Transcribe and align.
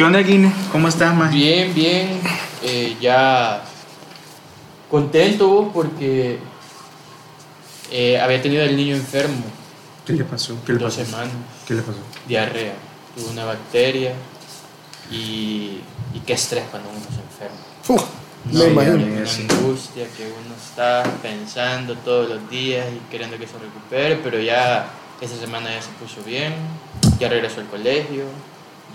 ¿Qué 0.00 0.04
onda, 0.04 0.20
Guine? 0.20 0.50
¿Cómo 0.72 0.88
estás, 0.88 1.14
man? 1.14 1.30
Bien, 1.30 1.74
bien. 1.74 2.22
eh, 2.62 2.96
ya 3.02 3.62
contento 4.90 5.70
porque 5.74 6.38
eh, 7.90 8.18
había 8.18 8.40
tenido 8.40 8.62
el 8.62 8.78
niño 8.78 8.96
enfermo 8.96 9.44
¿Qué 10.06 10.14
le 10.14 10.24
pasó? 10.24 10.56
¿Qué 10.64 10.72
le 10.72 10.78
dos 10.78 10.96
pasó? 10.96 11.04
semanas, 11.04 11.34
¿Qué 11.68 11.74
le 11.74 11.82
pasó? 11.82 11.98
diarrea, 12.26 12.72
tuvo 13.14 13.30
una 13.30 13.44
bacteria 13.44 14.14
y, 15.10 15.82
y 16.14 16.20
qué 16.24 16.32
estrés 16.32 16.64
cuando 16.70 16.88
uno 16.88 17.00
se 17.00 17.20
enferma. 17.20 17.58
Uf, 17.88 18.04
No, 18.52 18.64
me 18.64 18.70
imagino. 18.70 19.16
Una 19.18 19.26
sí. 19.26 19.46
angustia 19.50 20.06
que 20.16 20.24
uno 20.24 20.54
está 20.56 21.02
pensando 21.20 21.94
todos 21.96 22.26
los 22.26 22.48
días 22.48 22.86
y 22.90 23.10
queriendo 23.10 23.36
que 23.36 23.46
se 23.46 23.58
recupere, 23.58 24.16
pero 24.16 24.40
ya 24.40 24.88
esa 25.20 25.36
semana 25.36 25.74
ya 25.74 25.82
se 25.82 25.90
puso 26.02 26.22
bien, 26.22 26.54
ya 27.18 27.28
regresó 27.28 27.60
al 27.60 27.66
colegio, 27.66 28.24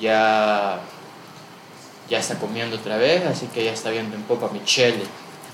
ya, 0.01 0.81
ya 2.09 2.19
está 2.19 2.35
comiendo 2.35 2.75
otra 2.75 2.97
vez, 2.97 3.25
así 3.25 3.47
que 3.47 3.63
ya 3.63 3.71
está 3.71 3.89
viendo 3.91 4.15
un 4.15 4.23
poco 4.23 4.47
a 4.47 4.51
Michelle. 4.51 5.03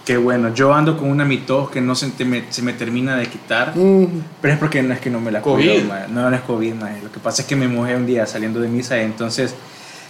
Qué 0.05 0.18
bueno. 0.18 0.54
Yo 0.54 0.74
ando 0.74 0.98
con 0.98 1.10
una 1.10 1.24
mitos 1.26 1.70
que 1.70 1.80
no 1.80 1.94
se, 1.94 2.10
te 2.10 2.26
me, 2.26 2.46
se 2.52 2.62
me 2.64 2.74
termina 2.74 3.16
de 3.18 3.27
quitar. 3.27 3.77
Mm, 3.77 4.08
Pero 4.41 4.54
es 4.55 4.60
porque 4.60 4.82
no 4.82 4.94
es 4.94 5.00
que 5.00 5.10
no 5.12 5.22
me 5.22 5.32
la 5.32 5.41
COVID. 5.41 5.84
cuido. 5.84 5.94
No, 6.10 6.30
no 6.30 6.36
es 6.36 6.41
COVID, 6.41 6.74
ma. 6.74 6.90
Lo 7.04 7.12
que 7.12 7.20
pasa 7.20 7.44
es 7.44 7.48
que 7.48 7.55
me 7.55 7.68
mojé 7.68 7.96
un 7.96 8.05
día 8.08 8.26
saliendo 8.26 8.60
de 8.60 8.68
misa. 8.68 9.00
Entonces, 9.00 9.54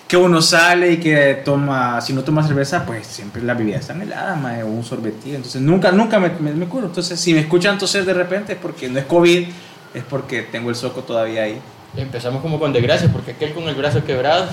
que 0.08 0.16
uno 0.16 0.41
sale 0.41 0.94
y 0.94 0.98
que 0.98 1.41
toma, 1.44 2.00
si 2.00 2.14
no 2.14 2.23
toma 2.23 2.45
cerveza, 2.48 2.86
pues 2.86 3.05
siempre 3.05 3.42
la 3.44 3.53
bebida 3.53 3.78
está 3.78 3.94
helada, 3.94 4.36
ma, 4.36 4.53
o 4.64 4.67
un 4.67 4.84
sorbetillo. 4.84 5.36
Entonces, 5.36 5.62
nunca, 5.62 5.92
nunca 5.92 6.20
me, 6.20 6.30
me, 6.39 6.53
me 6.53 6.66
curo. 6.67 6.88
Entonces, 6.88 7.20
si 7.20 7.34
me 7.34 7.42
escuchan 7.42 7.78
toser 7.78 8.05
de 8.05 8.14
repente 8.14 8.53
es 8.53 8.59
porque 8.59 8.88
no 8.88 8.98
es 8.98 9.05
COVID, 9.05 9.45
es 9.94 10.03
porque 10.09 10.44
tengo 10.44 10.70
el 10.70 10.76
soco 10.78 11.02
todavía 11.02 11.44
ahí. 11.44 11.59
Empezamos 11.95 12.41
como 12.41 12.58
con 12.59 12.72
desgracia, 12.72 13.09
porque 13.12 13.31
aquel 13.31 13.54
con 13.54 13.63
el 13.68 13.76
brazo 13.76 14.04
quebrado, 14.05 14.45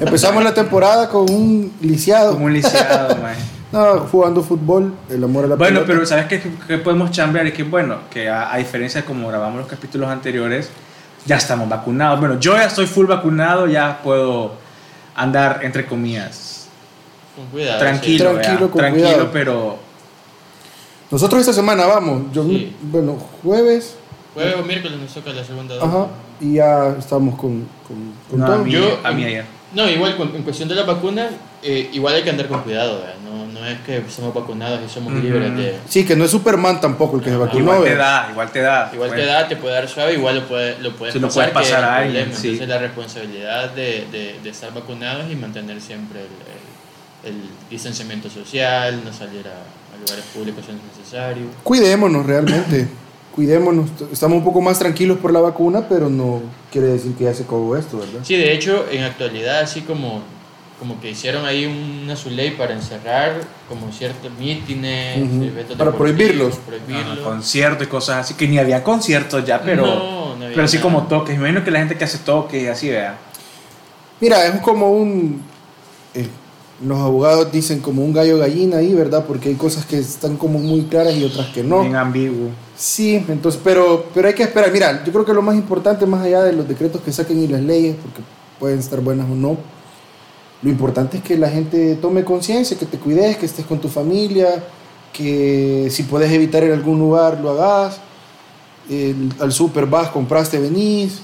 Empezamos 0.00 0.42
la 0.42 0.54
temporada 0.54 1.08
con 1.08 1.30
un 1.30 1.72
lisiado. 1.82 2.32
Como 2.32 2.46
un 2.46 2.52
lisiado, 2.54 3.16
ma. 3.16 3.32
No, 3.72 4.00
jugando 4.10 4.42
fútbol, 4.42 4.92
el 5.08 5.22
amor 5.22 5.44
a 5.44 5.48
la 5.48 5.54
Bueno, 5.54 5.82
pelota. 5.82 5.92
pero 5.92 6.04
¿sabes 6.06 6.26
qué, 6.26 6.42
qué 6.66 6.78
podemos 6.78 7.12
chambear? 7.12 7.46
Es 7.46 7.52
que, 7.54 7.62
bueno, 7.62 7.98
que 8.10 8.28
a, 8.28 8.52
a 8.52 8.56
diferencia 8.56 9.02
de 9.02 9.06
como 9.06 9.28
grabamos 9.28 9.60
los 9.60 9.68
capítulos 9.68 10.08
anteriores, 10.08 10.68
ya 11.24 11.36
estamos 11.36 11.68
vacunados. 11.68 12.18
Bueno, 12.18 12.40
yo 12.40 12.56
ya 12.56 12.64
estoy 12.64 12.86
full 12.86 13.06
vacunado, 13.06 13.68
ya 13.68 14.00
puedo 14.02 14.54
andar, 15.14 15.60
entre 15.62 15.86
comillas, 15.86 16.66
con 17.36 17.46
cuidado. 17.46 17.78
tranquilo, 17.78 18.24
Tranquilo, 18.32 18.54
¿verdad? 18.56 18.70
con 18.70 18.78
tranquilo, 18.80 19.06
cuidado. 19.08 19.30
pero 19.32 19.78
Nosotros 21.12 21.40
esta 21.40 21.52
semana 21.52 21.86
vamos. 21.86 22.32
Yo, 22.32 22.42
Sí. 22.42 22.74
Bueno, 22.82 23.18
jueves. 23.42 23.94
Jueves 24.34 24.54
o 24.58 24.62
miércoles 24.64 24.98
nos 24.98 25.12
toca 25.12 25.30
la 25.32 25.44
segunda 25.44 25.74
dosis. 25.74 25.88
Ajá. 25.88 26.06
Y 26.40 26.54
ya 26.54 26.94
estamos 26.98 27.38
con, 27.38 27.66
con, 27.86 28.12
con 28.30 28.38
no, 28.40 28.46
todo. 28.46 28.54
a, 28.56 28.58
mí, 28.58 28.70
Yo- 28.72 28.98
a 29.02 29.10
mí 29.12 29.24
ayer. 29.24 29.44
No, 29.72 29.88
igual 29.88 30.16
en 30.34 30.42
cuestión 30.42 30.68
de 30.68 30.74
la 30.74 30.82
vacuna, 30.82 31.28
eh, 31.62 31.90
igual 31.92 32.14
hay 32.16 32.22
que 32.24 32.30
andar 32.30 32.48
con 32.48 32.60
cuidado, 32.62 32.98
¿verdad? 32.98 33.14
No, 33.24 33.46
no 33.60 33.64
es 33.66 33.78
que 33.82 34.02
somos 34.10 34.34
vacunados 34.34 34.80
y 34.84 34.92
somos 34.92 35.12
libres 35.12 35.56
de... 35.56 35.76
Sí, 35.88 36.04
que 36.04 36.16
no 36.16 36.24
es 36.24 36.30
Superman 36.32 36.80
tampoco 36.80 37.18
el 37.18 37.22
que 37.22 37.30
se 37.30 37.36
vacunó. 37.36 37.60
Igual 37.76 37.84
te 37.84 37.94
da, 37.94 38.28
igual 38.32 38.50
te 38.50 38.60
da. 38.62 38.90
Igual 38.92 39.10
Bueno, 39.10 39.22
te 39.22 39.28
da, 39.28 39.46
te 39.48 39.54
puede 39.56 39.74
dar 39.74 39.88
suave, 39.88 40.14
igual 40.14 40.34
lo 40.36 40.48
puede, 40.48 40.76
lo 40.80 40.96
puedes 40.96 41.12
Sí, 41.12 41.20
lo 41.20 41.28
pasar, 41.28 41.52
pasar 41.52 41.84
a 41.84 41.96
alguien, 41.98 42.32
sí. 42.34 42.48
Entonces 42.48 42.68
la 42.68 42.78
responsabilidad 42.78 43.70
de, 43.70 44.06
de, 44.10 44.40
de 44.42 44.50
estar 44.50 44.74
vacunados 44.74 45.30
y 45.30 45.36
mantener 45.36 45.80
siempre 45.80 46.18
el, 46.20 47.30
el, 47.30 47.36
el 47.36 47.42
distanciamiento 47.70 48.28
social, 48.28 49.02
no 49.04 49.12
salir 49.12 49.46
a, 49.46 49.52
a 49.94 50.00
lugares 50.00 50.24
públicos 50.34 50.64
si 50.66 50.72
no 50.72 50.78
es 50.78 50.98
necesario. 50.98 51.44
Cuidémonos 51.62 52.26
realmente. 52.26 52.88
Cuidémonos. 53.34 53.88
Estamos 54.12 54.38
un 54.38 54.44
poco 54.44 54.60
más 54.60 54.78
tranquilos 54.78 55.18
por 55.18 55.32
la 55.32 55.40
vacuna, 55.40 55.86
pero 55.88 56.08
no 56.10 56.40
quiere 56.72 56.88
decir 56.88 57.14
que 57.14 57.24
ya 57.24 57.34
se 57.34 57.44
acabó 57.44 57.76
esto, 57.76 57.98
¿verdad? 57.98 58.20
Sí, 58.22 58.36
de 58.36 58.52
hecho, 58.52 58.86
en 58.90 59.04
actualidad, 59.04 59.60
así 59.60 59.82
como, 59.82 60.20
como 60.78 61.00
que 61.00 61.10
hicieron 61.10 61.44
ahí 61.46 61.64
una 61.66 62.16
su 62.16 62.28
ley 62.30 62.50
para 62.52 62.74
encerrar 62.74 63.40
como 63.68 63.92
ciertos 63.92 64.30
mítines, 64.38 65.16
eventos 65.18 65.76
Para 65.76 65.92
prohibirlos. 65.92 66.56
prohibirlos. 66.56 67.18
ajá, 67.18 67.22
conciertos 67.22 67.86
y 67.86 67.90
cosas 67.90 68.16
así, 68.18 68.34
que 68.34 68.48
ni 68.48 68.58
había 68.58 68.82
conciertos 68.82 69.44
ya, 69.44 69.62
pero, 69.62 69.86
No, 69.86 70.36
no 70.36 70.44
había 70.44 70.56
pero 70.56 70.66
sí 70.68 70.78
nada. 70.78 70.88
como 70.90 71.06
toques. 71.06 71.34
Me 71.36 71.48
imagino 71.48 71.64
que 71.64 71.70
la 71.70 71.78
gente 71.78 71.96
que 71.96 72.04
hace 72.04 72.18
toques 72.18 72.62
y 72.62 72.66
así, 72.66 72.88
vea. 72.90 73.16
Mira, 74.20 74.44
es 74.46 74.60
como 74.60 74.90
un... 74.92 75.40
eh, 76.14 76.26
los 76.84 76.98
abogados 76.98 77.52
dicen 77.52 77.80
como 77.80 78.02
un 78.04 78.12
gallo 78.12 78.38
gallina 78.38 78.78
ahí, 78.78 78.94
¿verdad? 78.94 79.24
Porque 79.26 79.50
hay 79.50 79.54
cosas 79.54 79.84
que 79.84 79.98
están 79.98 80.36
como 80.36 80.58
muy 80.58 80.82
claras 80.84 81.14
y 81.14 81.24
otras 81.24 81.48
que 81.48 81.62
no. 81.62 81.80
Bien 81.82 81.96
ambiguo. 81.96 82.48
Sí, 82.76 83.22
entonces, 83.28 83.60
pero, 83.62 84.06
pero 84.14 84.28
hay 84.28 84.34
que 84.34 84.42
esperar. 84.44 84.72
Mira, 84.72 85.04
yo 85.04 85.12
creo 85.12 85.24
que 85.24 85.34
lo 85.34 85.42
más 85.42 85.56
importante, 85.56 86.06
más 86.06 86.22
allá 86.24 86.42
de 86.42 86.52
los 86.54 86.66
decretos 86.66 87.02
que 87.02 87.12
saquen 87.12 87.42
y 87.42 87.48
las 87.48 87.60
leyes, 87.60 87.96
porque 88.00 88.20
pueden 88.58 88.78
estar 88.78 89.00
buenas 89.00 89.28
o 89.30 89.34
no, 89.34 89.58
lo 90.62 90.70
importante 90.70 91.18
es 91.18 91.22
que 91.22 91.36
la 91.36 91.48
gente 91.50 91.96
tome 91.96 92.24
conciencia, 92.24 92.78
que 92.78 92.86
te 92.86 92.98
cuides, 92.98 93.36
que 93.36 93.46
estés 93.46 93.66
con 93.66 93.78
tu 93.80 93.88
familia, 93.88 94.62
que 95.12 95.88
si 95.90 96.04
puedes 96.04 96.30
evitar 96.32 96.62
ir 96.64 96.70
a 96.70 96.74
algún 96.74 96.98
lugar, 96.98 97.38
lo 97.42 97.50
hagas. 97.50 97.98
El- 98.88 99.32
al 99.38 99.52
súper 99.52 99.86
vas, 99.86 100.08
compraste, 100.10 100.58
venís. 100.58 101.20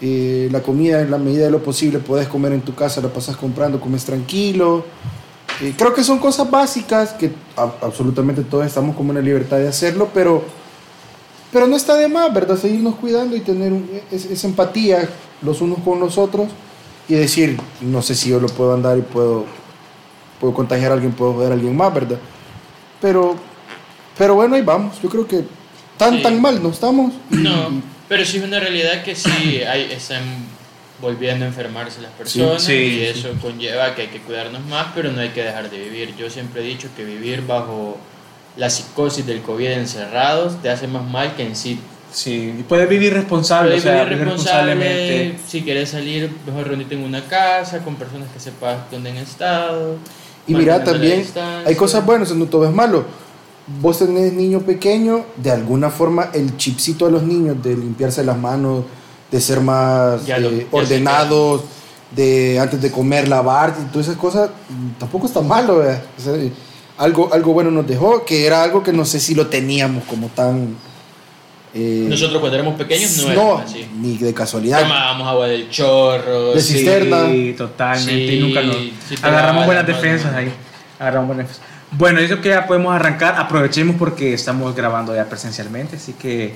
Eh, 0.00 0.48
la 0.52 0.60
comida, 0.62 1.00
en 1.00 1.10
la 1.10 1.16
medida 1.18 1.44
de 1.46 1.50
lo 1.50 1.62
posible, 1.62 1.98
puedes 2.00 2.28
comer 2.28 2.52
en 2.52 2.60
tu 2.60 2.74
casa, 2.74 3.00
la 3.00 3.08
pasas 3.08 3.36
comprando, 3.36 3.80
comes 3.80 4.04
tranquilo. 4.04 4.84
Eh, 5.62 5.72
creo 5.76 5.94
que 5.94 6.04
son 6.04 6.18
cosas 6.18 6.50
básicas 6.50 7.14
que 7.14 7.30
a- 7.56 7.72
absolutamente 7.80 8.42
todos 8.42 8.66
estamos 8.66 8.94
como 8.94 9.12
en 9.12 9.16
la 9.16 9.22
libertad 9.22 9.56
de 9.56 9.68
hacerlo, 9.68 10.10
pero, 10.12 10.42
pero 11.50 11.66
no 11.66 11.76
está 11.76 11.94
de 11.96 12.08
más, 12.08 12.32
¿verdad? 12.34 12.58
Seguirnos 12.58 12.96
cuidando 12.96 13.36
y 13.36 13.40
tener 13.40 13.72
es- 14.12 14.26
esa 14.26 14.46
empatía 14.48 15.08
los 15.40 15.62
unos 15.62 15.78
con 15.78 15.98
los 15.98 16.18
otros 16.18 16.48
y 17.08 17.14
decir, 17.14 17.58
no 17.80 18.02
sé 18.02 18.14
si 18.14 18.28
yo 18.30 18.38
lo 18.40 18.48
puedo 18.48 18.74
andar 18.74 18.98
y 18.98 19.02
puedo, 19.02 19.44
puedo 20.40 20.52
contagiar 20.52 20.90
a 20.90 20.94
alguien, 20.94 21.12
puedo 21.12 21.32
joder 21.34 21.52
a 21.52 21.54
alguien 21.54 21.74
más, 21.74 21.94
¿verdad? 21.94 22.18
Pero, 23.00 23.34
pero 24.18 24.34
bueno, 24.34 24.56
ahí 24.56 24.62
vamos. 24.62 25.00
Yo 25.02 25.08
creo 25.08 25.26
que 25.26 25.44
tan, 25.96 26.16
Sí. 26.18 26.22
tan 26.22 26.38
mal 26.42 26.62
no 26.62 26.68
estamos. 26.68 27.14
No, 27.30 27.50
pero 28.08 28.24
sí 28.24 28.38
es 28.38 28.44
una 28.44 28.60
realidad 28.60 29.02
que 29.02 29.14
sí 29.14 29.62
hay, 29.62 29.92
están 29.92 30.22
volviendo 31.00 31.44
a 31.44 31.48
enfermarse 31.48 32.00
las 32.00 32.12
personas 32.12 32.62
sí, 32.62 32.72
y 32.72 32.90
sí. 32.90 33.04
eso 33.04 33.30
conlleva 33.42 33.94
que 33.94 34.02
hay 34.02 34.08
que 34.08 34.20
cuidarnos 34.20 34.64
más, 34.66 34.88
pero 34.94 35.12
no 35.12 35.20
hay 35.20 35.30
que 35.30 35.42
dejar 35.42 35.70
de 35.70 35.78
vivir. 35.78 36.16
Yo 36.16 36.30
siempre 36.30 36.62
he 36.62 36.64
dicho 36.64 36.88
que 36.96 37.04
vivir 37.04 37.46
bajo 37.46 37.98
la 38.56 38.70
psicosis 38.70 39.26
del 39.26 39.42
COVID 39.42 39.66
encerrados 39.66 40.60
te 40.62 40.70
hace 40.70 40.88
más 40.88 41.04
mal 41.04 41.34
que 41.36 41.42
en 41.42 41.56
sí. 41.56 41.78
Sí, 42.12 42.54
y 42.60 42.62
puedes 42.62 42.88
vivir 42.88 43.12
responsable, 43.12 43.72
Puedes 43.72 43.84
o 43.84 43.88
sea, 43.88 44.04
vivir 44.04 44.18
vivir 44.18 44.24
responsable, 44.28 44.74
responsablemente. 44.74 45.38
si 45.46 45.62
quieres 45.62 45.90
salir, 45.90 46.30
mejor 46.46 46.68
reunirte 46.68 46.94
en 46.94 47.02
una 47.02 47.22
casa 47.22 47.80
con 47.80 47.96
personas 47.96 48.28
que 48.32 48.40
sepas 48.40 48.90
dónde 48.90 49.10
han 49.10 49.16
estado. 49.18 49.96
Y 50.46 50.54
mira, 50.54 50.82
también 50.82 51.26
hay 51.66 51.74
cosas 51.74 52.06
buenas, 52.06 52.32
no 52.32 52.46
todo 52.46 52.64
es 52.64 52.72
malo. 52.72 53.04
Vos 53.80 53.98
tenés 53.98 54.32
niño 54.32 54.60
pequeño, 54.60 55.24
de 55.36 55.50
alguna 55.50 55.90
forma 55.90 56.30
el 56.32 56.56
chipcito 56.56 57.06
a 57.06 57.10
los 57.10 57.22
niños 57.24 57.60
de 57.62 57.70
limpiarse 57.76 58.22
las 58.22 58.38
manos, 58.38 58.84
de 59.30 59.40
ser 59.40 59.60
más 59.60 60.24
Ya 60.24 60.38
lo- 60.38 60.50
eh, 60.50 60.66
ordenados, 60.70 61.62
de 62.14 62.60
antes 62.60 62.80
de 62.80 62.92
comer 62.92 63.26
lavar, 63.26 63.74
y 63.82 63.84
todas 63.90 64.06
esas 64.06 64.18
cosas, 64.20 64.50
tampoco 65.00 65.26
está 65.26 65.40
malo. 65.40 65.78
¿verdad? 65.78 66.00
O 66.16 66.20
sea, 66.20 66.34
eh, 66.36 66.52
algo, 66.98 67.28
algo 67.34 67.52
bueno 67.52 67.70
nos 67.72 67.86
dejó, 67.88 68.24
que 68.24 68.46
era 68.46 68.62
algo 68.62 68.82
que 68.84 68.92
no 68.92 69.04
sé 69.04 69.18
si 69.18 69.34
lo 69.34 69.48
teníamos 69.48 70.04
como 70.04 70.28
tan... 70.28 70.76
eh, 71.74 72.06
Nosotros 72.08 72.38
cuando 72.38 72.56
éramos 72.56 72.76
pequeños 72.78 73.16
no, 73.16 73.24
no, 73.24 73.30
éramos 73.32 73.62
así. 73.62 73.84
ni 74.00 74.16
de 74.16 74.32
casualidad. 74.32 74.82
Tomábamos 74.82 75.26
agua 75.26 75.48
del 75.48 75.68
chorro. 75.70 76.54
De 76.54 76.60
sí. 76.62 76.74
cisterna. 76.74 77.26
Sí, 77.30 77.54
totalmente. 77.58 78.28
Sí, 78.28 78.34
y 78.36 78.40
nunca 78.40 78.62
nos. 78.62 78.76
sí 78.76 79.16
agarramos 79.20 79.66
buenas 79.66 79.86
defensas 79.86 80.32
ahí. 80.32 80.52
Agarramos 81.00 81.26
buenas 81.26 81.48
defensas. 81.48 81.75
Bueno, 81.92 82.20
yo 82.20 82.26
creo 82.26 82.42
que 82.42 82.48
ya 82.48 82.66
podemos 82.66 82.94
arrancar. 82.94 83.36
Aprovechemos 83.38 83.96
porque 83.96 84.34
estamos 84.34 84.74
grabando 84.74 85.14
ya 85.14 85.26
presencialmente. 85.26 85.96
Así 85.96 86.14
que 86.14 86.54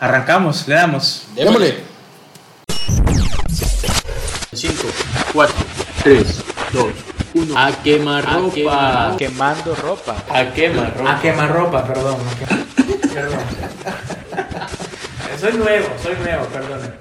arrancamos, 0.00 0.66
le 0.66 0.74
damos. 0.74 1.26
Démosle. 1.34 1.78
5, 4.52 4.74
4, 5.32 5.54
3, 6.02 6.44
2, 6.72 6.86
1. 7.34 7.58
A 7.58 7.70
quemar 7.82 8.24
ropa. 8.24 9.14
Quemando 9.16 9.76
ropa. 9.76 10.16
A 10.28 10.52
quemar 10.52 10.96
ropa. 10.96 11.12
A 11.12 11.20
quemar 11.20 11.52
ropa, 11.52 11.86
perdón. 11.86 12.16
Perdón. 13.14 13.40
soy 15.40 15.52
nuevo, 15.52 15.86
soy 16.02 16.16
nuevo, 16.16 16.46
perdón. 16.46 16.94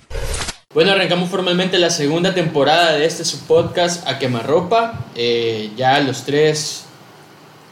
Bueno, 0.72 0.92
arrancamos 0.92 1.30
formalmente 1.30 1.80
la 1.80 1.90
segunda 1.90 2.36
temporada 2.36 2.92
de 2.92 3.06
este 3.06 3.25
su 3.25 3.48
podcast 3.48 4.08
A 4.08 4.20
quemarropa. 4.20 5.06
Eh, 5.16 5.72
ya 5.75 6.00
los 6.02 6.25
tres 6.25 6.86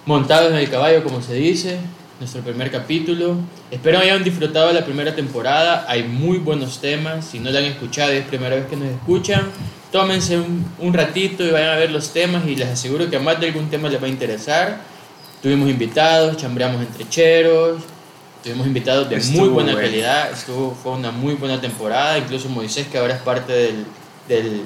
montados 0.07 0.51
en 0.51 0.57
el 0.57 0.69
caballo, 0.69 1.03
como 1.03 1.21
se 1.21 1.35
dice. 1.35 1.77
Nuestro 2.19 2.41
primer 2.41 2.71
capítulo. 2.71 3.35
Espero 3.69 3.99
hayan 3.99 4.23
disfrutado 4.23 4.69
de 4.69 4.73
la 4.73 4.83
primera 4.83 5.13
temporada. 5.13 5.85
Hay 5.87 6.03
muy 6.03 6.39
buenos 6.39 6.81
temas. 6.81 7.25
Si 7.25 7.37
no 7.37 7.51
la 7.51 7.59
han 7.59 7.65
escuchado 7.65 8.11
y 8.11 8.17
es 8.17 8.25
primera 8.25 8.55
vez 8.55 8.65
que 8.65 8.75
nos 8.75 8.87
escuchan, 8.87 9.43
tómense 9.91 10.37
un, 10.37 10.65
un 10.79 10.93
ratito 10.93 11.45
y 11.45 11.51
vayan 11.51 11.69
a 11.69 11.75
ver 11.75 11.91
los 11.91 12.11
temas. 12.11 12.47
Y 12.47 12.55
les 12.55 12.69
aseguro 12.69 13.07
que 13.07 13.17
a 13.17 13.19
más 13.19 13.39
de 13.39 13.47
algún 13.47 13.69
tema 13.69 13.87
les 13.89 14.01
va 14.01 14.07
a 14.07 14.09
interesar. 14.09 14.79
Tuvimos 15.43 15.69
invitados, 15.69 16.37
chambreamos 16.37 16.81
entre 16.81 17.07
cheros. 17.07 17.83
Tuvimos 18.43 18.65
invitados 18.65 19.09
de 19.09 19.17
Estuvo 19.17 19.41
muy 19.41 19.49
buena 19.49 19.73
bueno. 19.73 19.87
calidad. 19.87 20.31
Estuvo, 20.31 20.71
fue 20.71 20.93
una 20.93 21.11
muy 21.11 21.35
buena 21.35 21.61
temporada. 21.61 22.17
Incluso 22.17 22.49
Moisés, 22.49 22.87
que 22.87 22.97
ahora 22.97 23.13
es 23.15 23.21
parte 23.21 23.53
del, 23.53 23.85
del, 24.27 24.61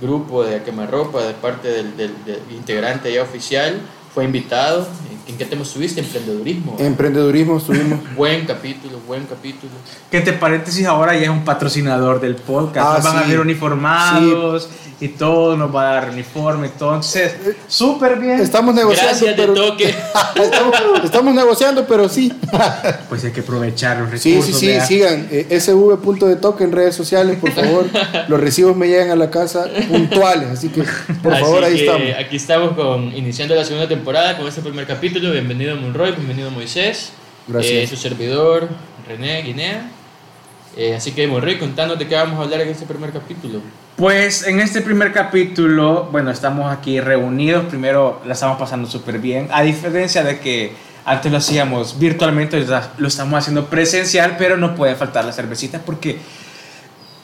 grupo 0.00 0.42
de 0.42 0.62
Quemarropa, 0.62 1.22
de 1.22 1.34
parte 1.34 1.68
del, 1.68 1.96
del, 1.96 2.12
del 2.24 2.40
integrante 2.50 3.12
ya 3.12 3.22
oficial, 3.22 3.78
fue 4.14 4.24
invitado. 4.24 4.86
¿En 5.28 5.36
qué 5.38 5.44
tema 5.44 5.62
estuviste? 5.62 6.00
Emprendedurismo. 6.00 6.76
Emprendedurismo 6.78 7.58
estuvimos. 7.58 8.00
Buen 8.16 8.44
capítulo, 8.44 8.98
buen 9.06 9.24
capítulo. 9.24 9.72
Que 10.10 10.18
entre 10.18 10.32
paréntesis 10.34 10.84
ahora 10.86 11.14
ya 11.14 11.22
es 11.24 11.28
un 11.28 11.44
patrocinador 11.44 12.20
del 12.20 12.34
podcast. 12.34 12.86
Ah, 12.88 12.94
nos 12.96 13.04
van 13.04 13.16
a 13.18 13.24
sí. 13.24 13.30
ver 13.30 13.40
uniformados 13.40 14.68
y 15.00 15.08
todo, 15.08 15.56
nos 15.56 15.74
va 15.74 15.90
a 15.90 15.94
dar 15.94 16.10
uniforme. 16.10 16.66
Entonces, 16.66 17.34
súper 17.68 18.18
bien. 18.18 18.40
Estamos 18.40 18.74
negociando. 18.74 19.10
Gracias 19.10 19.36
de 19.36 19.42
pero, 19.42 19.54
toque. 19.54 19.88
estamos, 20.42 20.74
estamos 21.04 21.34
negociando, 21.34 21.86
pero 21.86 22.08
sí. 22.08 22.32
Pues 23.08 23.24
hay 23.24 23.30
que 23.32 23.40
aprovechar 23.40 23.98
los 23.98 24.20
Sí, 24.20 24.30
recursos. 24.34 24.54
sí, 24.58 24.60
sí, 24.60 24.72
vea. 24.72 24.86
sigan. 24.86 25.28
eh, 25.30 25.46
SV 25.60 25.98
punto 25.98 26.26
de 26.26 26.36
toque 26.36 26.64
en 26.64 26.72
redes 26.72 26.94
sociales, 26.94 27.38
por 27.38 27.52
favor. 27.52 27.86
Los 28.28 28.40
recibos 28.40 28.76
me 28.76 28.88
llegan 28.88 29.10
a 29.10 29.16
la 29.16 29.30
casa 29.30 29.66
puntuales, 29.88 30.48
así 30.50 30.68
que 30.68 30.82
por 31.22 31.32
Así 31.32 31.42
favor 31.42 31.64
ahí 31.64 31.74
que 31.76 31.84
estamos. 31.84 32.08
Aquí 32.18 32.36
estamos 32.36 32.72
con, 32.72 33.14
iniciando 33.16 33.54
la 33.54 33.64
segunda 33.64 33.86
temporada 33.88 34.36
con 34.36 34.46
este 34.48 34.60
primer 34.62 34.86
capítulo. 34.86 35.11
Bienvenido 35.20 35.76
Monroy, 35.76 36.12
bienvenido 36.12 36.50
Moisés. 36.50 37.12
Gracias. 37.46 37.72
Eh, 37.72 37.86
su 37.86 37.96
servidor, 37.96 38.66
René 39.06 39.42
Guinea. 39.42 39.90
Eh, 40.74 40.94
así 40.94 41.12
que 41.12 41.26
Monroy, 41.26 41.58
contanos 41.58 41.98
de 41.98 42.08
qué 42.08 42.14
vamos 42.14 42.40
a 42.40 42.44
hablar 42.44 42.62
en 42.62 42.68
este 42.70 42.86
primer 42.86 43.12
capítulo. 43.12 43.60
Pues 43.96 44.46
en 44.46 44.58
este 44.58 44.80
primer 44.80 45.12
capítulo, 45.12 46.08
bueno, 46.10 46.30
estamos 46.30 46.72
aquí 46.72 46.98
reunidos. 46.98 47.66
Primero 47.66 48.22
la 48.24 48.32
estamos 48.32 48.58
pasando 48.58 48.88
súper 48.88 49.18
bien. 49.18 49.48
A 49.52 49.62
diferencia 49.62 50.24
de 50.24 50.40
que 50.40 50.72
antes 51.04 51.30
lo 51.30 51.38
hacíamos 51.38 51.98
virtualmente, 51.98 52.64
lo 52.96 53.06
estamos 53.06 53.38
haciendo 53.38 53.66
presencial, 53.66 54.36
pero 54.38 54.56
no 54.56 54.74
pueden 54.74 54.96
faltar 54.96 55.26
las 55.26 55.36
cervecitas 55.36 55.82
porque 55.84 56.16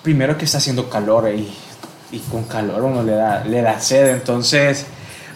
primero 0.03 0.37
que 0.37 0.45
está 0.45 0.59
haciendo 0.59 0.91
calor 0.91 1.33
y, 1.35 1.49
y 2.13 2.19
con 2.31 2.45
calor 2.45 2.83
uno 2.83 3.03
le 3.03 3.13
da, 3.13 3.45
le 3.45 3.63
da 3.63 3.81
sed. 3.81 4.09
Entonces, 4.09 4.85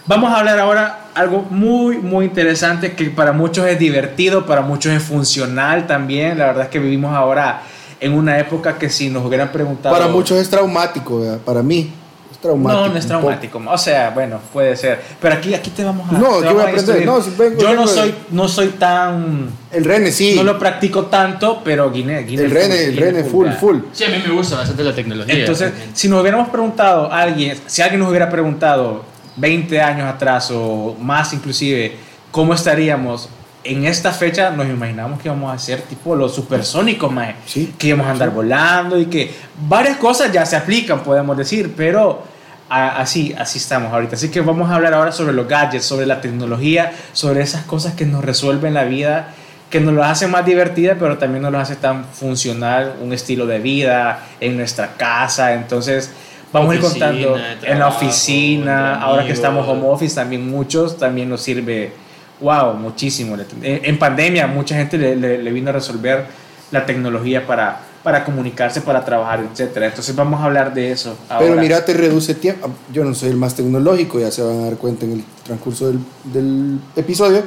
vamos 0.07 0.33
a 0.33 0.39
hablar 0.39 0.59
ahora 0.59 0.99
algo 1.15 1.45
muy, 1.51 1.99
muy 1.99 2.25
interesante 2.27 2.93
que 2.93 3.11
para 3.11 3.33
muchos 3.33 3.67
es 3.67 3.79
divertido, 3.79 4.47
para 4.47 4.63
muchos 4.63 4.93
es 4.93 5.03
funcional 5.03 5.87
también. 5.87 6.39
La 6.39 6.47
verdad 6.47 6.65
es 6.65 6.69
que 6.71 6.79
vivimos 6.79 7.15
ahora 7.15 7.63
en 8.01 8.15
una 8.15 8.39
época 8.39 8.79
que 8.79 8.91
si 8.91 9.11
nos 9.11 9.25
hubieran 9.25 9.53
preguntado... 9.53 9.95
Para 9.95 10.09
muchos 10.09 10.39
es 10.39 10.51
traumático, 10.51 11.21
¿verdad? 11.21 11.39
para 11.39 11.63
mí 11.63 11.93
es 12.33 12.39
traumático. 12.39 12.81
No, 12.81 12.89
no 12.89 12.99
es 12.99 13.07
traumático. 13.07 13.63
O 13.69 13.79
sea, 13.79 14.11
bueno, 14.11 14.41
puede 14.53 14.77
ser. 14.77 15.01
Pero 15.21 15.35
aquí, 15.35 15.55
aquí 15.55 15.71
te 15.71 15.85
vamos 15.85 16.09
a. 16.11 16.13
No, 16.19 16.39
te 16.41 16.47
aquí 16.47 16.55
voy 16.55 16.65
a 16.65 16.69
aprender. 16.69 17.07
No, 17.07 17.21
si 17.23 17.31
vengo- 17.31 17.61
Yo 17.61 17.69
no 17.69 17.81
vengo 17.83 17.87
soy, 17.87 18.15
no 18.31 18.49
soy 18.49 18.69
tan. 18.71 19.51
El 19.71 19.85
Rene 19.85 20.11
sí. 20.11 20.35
No 20.35 20.43
lo 20.43 20.59
practico 20.59 21.05
tanto, 21.07 21.61
pero 21.63 21.93
Guinea. 21.93 22.21
Guinea 22.23 22.45
el 22.47 22.51
Rene, 22.51 22.85
el 22.85 22.95
Guinea 22.95 23.11
Rene 23.13 23.25
full, 23.25 23.49
full. 23.53 23.77
Sí, 23.93 24.03
a 24.05 24.09
mí 24.09 24.17
me 24.27 24.33
gusta 24.33 24.57
bastante 24.57 24.83
la 24.83 24.95
tecnología. 24.95 25.35
Entonces, 25.35 25.73
si 25.93 26.09
nos 26.09 26.21
hubiéramos 26.23 26.49
preguntado 26.49 27.13
a 27.13 27.21
alguien, 27.21 27.57
si 27.67 27.83
alguien 27.83 28.01
nos 28.01 28.09
hubiera 28.09 28.29
preguntado 28.29 29.12
20 29.37 29.81
años 29.81 30.06
atrás 30.12 30.50
o 30.52 30.96
más 31.00 31.32
inclusive, 31.32 31.96
¿cómo 32.31 32.55
estaríamos? 32.55 33.29
En 33.64 33.84
esta 33.84 34.11
fecha 34.11 34.50
nos 34.50 34.67
imaginamos 34.67 35.20
que 35.20 35.29
íbamos 35.29 35.55
a 35.55 35.58
ser 35.58 35.82
tipo 35.82 36.17
los 36.17 36.34
supersónicos, 36.34 37.12
mae. 37.12 37.37
Sí. 37.46 37.75
que 37.79 37.88
íbamos 37.88 38.06
a 38.06 38.11
andar 38.11 38.31
volando 38.31 38.99
y 38.99 39.06
que 39.06 39.32
varias 39.69 39.96
cosas 39.99 40.32
ya 40.32 40.44
se 40.44 40.56
aplican, 40.56 41.02
podemos 41.02 41.37
decir, 41.37 41.73
pero 41.76 42.25
así, 42.69 43.34
así 43.38 43.58
estamos 43.58 43.93
ahorita. 43.93 44.17
Así 44.17 44.31
que 44.31 44.40
vamos 44.40 44.70
a 44.70 44.75
hablar 44.75 44.94
ahora 44.94 45.12
sobre 45.12 45.32
los 45.32 45.46
gadgets, 45.46 45.84
sobre 45.84 46.06
la 46.06 46.20
tecnología, 46.20 46.93
sobre 47.12 47.43
esas 47.43 47.64
cosas 47.64 47.94
que 47.94 48.06
nos 48.06 48.25
resuelven 48.25 48.75
la 48.75 48.84
vida, 48.84 49.29
que 49.70 49.81
nos 49.81 49.94
lo 49.94 50.05
hacen 50.05 50.31
más 50.31 50.44
divertida, 50.44 50.96
pero 50.99 51.19
también 51.19 51.43
nos 51.43 51.52
lo 51.52 51.58
hace 51.58 51.76
tan 51.76 52.05
funcional, 52.05 52.96
un 53.00 53.12
estilo 53.12 53.46
de 53.46 53.58
vida 53.58 54.20
en 54.40 54.56
nuestra 54.56 54.94
casa. 54.96 55.55
Entonces, 55.55 56.11
vamos 56.53 56.71
a 56.73 56.75
ir 56.75 56.81
Oficina, 56.85 57.07
contando 57.07 57.37
de 57.37 57.43
en 57.53 57.61
la 57.61 57.61
trabajo, 57.77 57.97
oficina, 57.97 58.95
ahora 59.01 59.27
que 59.27 59.33
estamos 59.33 59.67
home 59.69 59.83
office, 59.89 60.15
también 60.15 60.49
muchos, 60.49 60.99
también 60.99 61.29
nos 61.29 61.41
sirve, 61.41 61.93
wow, 62.41 62.75
muchísimo. 62.75 63.37
En, 63.63 63.99
pandemia, 63.99 64.47
mucha 64.47 64.75
gente 64.77 64.99
le, 64.99 65.17
le- 65.17 65.43
le 65.43 65.53
vino 65.53 65.71
a 65.71 65.73
resolver 65.73 66.27
la 66.71 66.85
tecnología 66.87 67.47
para, 67.47 67.81
para 68.03 68.25
comunicarse, 68.25 68.81
para 68.81 69.05
trabajar, 69.05 69.45
etcétera. 69.51 69.87
Entonces 69.87 70.15
vamos 70.17 70.41
a 70.41 70.45
hablar 70.45 70.73
de 70.75 70.91
eso. 70.93 71.17
Pero 71.39 71.51
ahora. 71.51 71.61
mira, 71.63 71.85
te 71.85 71.93
reduce 71.95 72.35
tiempo. 72.35 72.71
Yo 72.93 73.05
no 73.05 73.15
soy 73.15 73.31
el 73.31 73.37
más 73.37 73.55
tecnológico, 73.55 74.19
ya 74.21 74.31
se 74.31 74.43
van 74.43 74.61
a 74.61 74.65
dar 74.65 74.77
cuenta 74.77 75.05
en 75.05 75.13
el 75.13 75.25
transcurso 75.45 75.89
del, 75.89 75.99
del 76.25 76.79
episodio. 76.97 77.43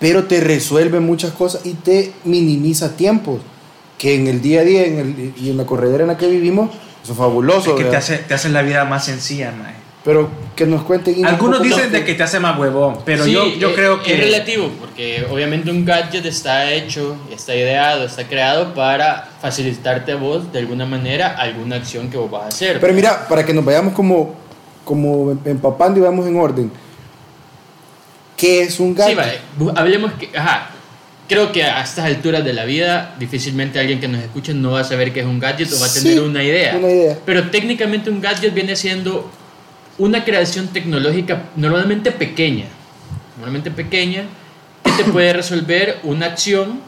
Pero 0.00 0.24
te 0.24 0.40
resuelve 0.40 1.00
muchas 1.00 1.32
cosas 1.32 1.64
y 1.66 1.74
te 1.74 2.12
minimiza 2.24 2.96
tiempos. 2.96 3.40
Que 3.96 4.14
en 4.14 4.28
el 4.28 4.40
día 4.40 4.60
a 4.60 4.64
día 4.64 4.84
en 4.86 4.98
el- 4.98 5.32
y 5.40 5.50
en 5.50 5.56
la 5.56 5.64
corredera 5.66 6.02
en 6.02 6.08
la 6.08 6.16
que 6.16 6.28
vivimos, 6.28 6.70
eso 7.02 7.12
es 7.12 7.18
fabuloso. 7.18 7.76
Es 7.76 7.84
que 7.84 7.90
te 7.90 7.96
hace, 7.96 8.18
te 8.18 8.34
hace 8.34 8.48
la 8.48 8.62
vida 8.62 8.84
más 8.84 9.04
sencilla, 9.04 9.50
mae. 9.52 9.74
Pero 10.04 10.30
que 10.56 10.64
nos 10.64 10.82
cuenten. 10.84 11.26
Algunos 11.26 11.60
dicen 11.62 11.92
de 11.92 12.04
que 12.04 12.14
te 12.14 12.22
hace 12.22 12.40
más 12.40 12.58
huevón, 12.58 12.98
pero 13.04 13.24
Sí, 13.24 13.32
yo, 13.32 13.46
yo 13.48 13.70
eh, 13.70 13.74
creo 13.74 14.02
que... 14.02 14.14
Es 14.14 14.20
relativo, 14.20 14.70
porque 14.80 15.26
obviamente 15.30 15.70
un 15.70 15.84
gadget 15.84 16.24
está 16.24 16.70
hecho, 16.72 17.16
está 17.30 17.54
ideado, 17.54 18.04
está 18.04 18.26
creado 18.26 18.72
para 18.74 19.28
facilitarte 19.42 20.12
a 20.12 20.16
vos 20.16 20.50
de 20.52 20.60
alguna 20.60 20.86
manera 20.86 21.34
alguna 21.36 21.76
acción 21.76 22.08
que 22.10 22.16
vos 22.16 22.30
vas 22.30 22.44
a 22.44 22.48
hacer. 22.48 22.80
Pero 22.80 22.94
mira, 22.94 23.26
para 23.28 23.44
que 23.44 23.52
nos 23.52 23.64
vayamos 23.64 23.92
como, 23.92 24.34
como 24.84 25.36
empapando 25.44 25.98
y 25.98 26.02
vamos 26.02 26.26
en 26.26 26.38
orden. 26.40 26.70
¿Qué 28.36 28.62
es 28.62 28.78
un 28.80 28.90
Sí, 28.94 28.98
gadget? 28.98 29.16
vale. 29.16 29.38
Bu- 29.58 29.72
Hablemos 29.76 30.12
que, 30.12 30.30
ajá, 30.38 30.70
creo 31.28 31.52
que 31.52 31.62
a 31.62 31.82
estas 31.82 32.06
alturas 32.06 32.44
de 32.44 32.52
la 32.52 32.64
vida 32.64 33.14
difícilmente 33.18 33.78
alguien 33.78 34.00
que 34.00 34.08
nos 34.08 34.22
escuche 34.22 34.54
no 34.54 34.72
va 34.72 34.80
a 34.80 34.84
saber 34.84 35.12
qué 35.12 35.20
es 35.20 35.26
un 35.26 35.38
gadget 35.38 35.70
o 35.72 35.78
va 35.80 35.86
a 35.86 35.92
tener 35.92 36.12
Sí, 36.14 36.18
una 36.18 36.42
idea. 36.42 36.76
una 36.76 36.90
idea. 36.90 37.18
Pero 37.24 37.50
técnicamente 37.50 38.10
un 38.10 38.20
gadget 38.20 38.54
viene 38.54 38.74
siendo 38.76 39.30
una 39.98 40.24
creación 40.24 40.68
tecnológica 40.68 41.42
normalmente 41.56 42.10
pequeña, 42.12 42.66
normalmente 43.36 43.70
pequeña, 43.70 44.22
que 44.84 44.90
te 45.02 45.10
puede 45.10 45.32
resolver 45.32 45.98
una 46.04 46.26
acción 46.26 46.80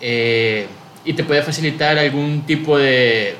eh, 0.00 0.66
y 1.04 1.12
te 1.12 1.22
puede 1.24 1.42
facilitar 1.42 1.98
algún 1.98 2.42
tipo 2.46 2.76
de 2.78 3.36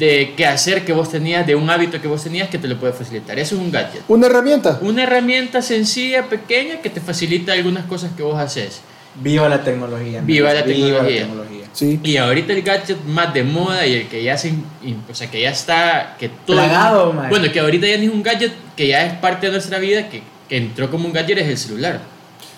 de 0.00 0.32
quehacer 0.34 0.84
que 0.84 0.92
vos 0.94 1.10
tenías, 1.10 1.46
de 1.46 1.54
un 1.54 1.68
hábito 1.68 2.00
que 2.00 2.08
vos 2.08 2.24
tenías 2.24 2.48
que 2.48 2.56
te 2.58 2.66
lo 2.66 2.80
puede 2.80 2.94
facilitar. 2.94 3.38
Eso 3.38 3.54
es 3.54 3.60
un 3.60 3.70
gadget. 3.70 4.02
Una 4.08 4.26
herramienta. 4.26 4.78
Una 4.80 5.02
herramienta 5.02 5.60
sencilla, 5.60 6.24
pequeña, 6.28 6.80
que 6.80 6.88
te 6.88 7.00
facilita 7.02 7.52
algunas 7.52 7.84
cosas 7.84 8.10
que 8.16 8.22
vos 8.22 8.38
haces. 8.40 8.80
Viva 9.22 9.46
la 9.48 9.62
tecnología. 9.62 10.22
Viva 10.24 10.54
la 10.54 10.62
Viva 10.62 10.74
tecnología. 10.86 11.20
tecnología. 11.20 11.66
Sí. 11.74 12.00
Y 12.02 12.16
ahorita 12.16 12.52
el 12.54 12.62
gadget 12.62 13.04
más 13.04 13.34
de 13.34 13.44
moda 13.44 13.86
y 13.86 13.94
el 13.94 14.08
que 14.08 14.22
ya 14.22 14.38
se, 14.38 14.54
o 15.10 15.14
sea, 15.14 15.30
que 15.30 15.42
ya 15.42 15.50
está, 15.50 16.16
que 16.18 16.30
todo, 16.30 16.56
Plagado, 16.56 17.12
man. 17.12 17.28
bueno, 17.28 17.52
que 17.52 17.60
ahorita 17.60 17.86
ya 17.86 17.98
ni 17.98 18.06
es 18.06 18.12
un 18.12 18.22
gadget, 18.22 18.52
que 18.76 18.88
ya 18.88 19.04
es 19.04 19.12
parte 19.18 19.46
de 19.46 19.52
nuestra 19.52 19.78
vida, 19.78 20.08
que, 20.08 20.22
que 20.48 20.56
entró 20.56 20.90
como 20.90 21.06
un 21.06 21.12
gadget 21.12 21.38
es 21.38 21.48
el 21.48 21.58
celular. 21.58 22.00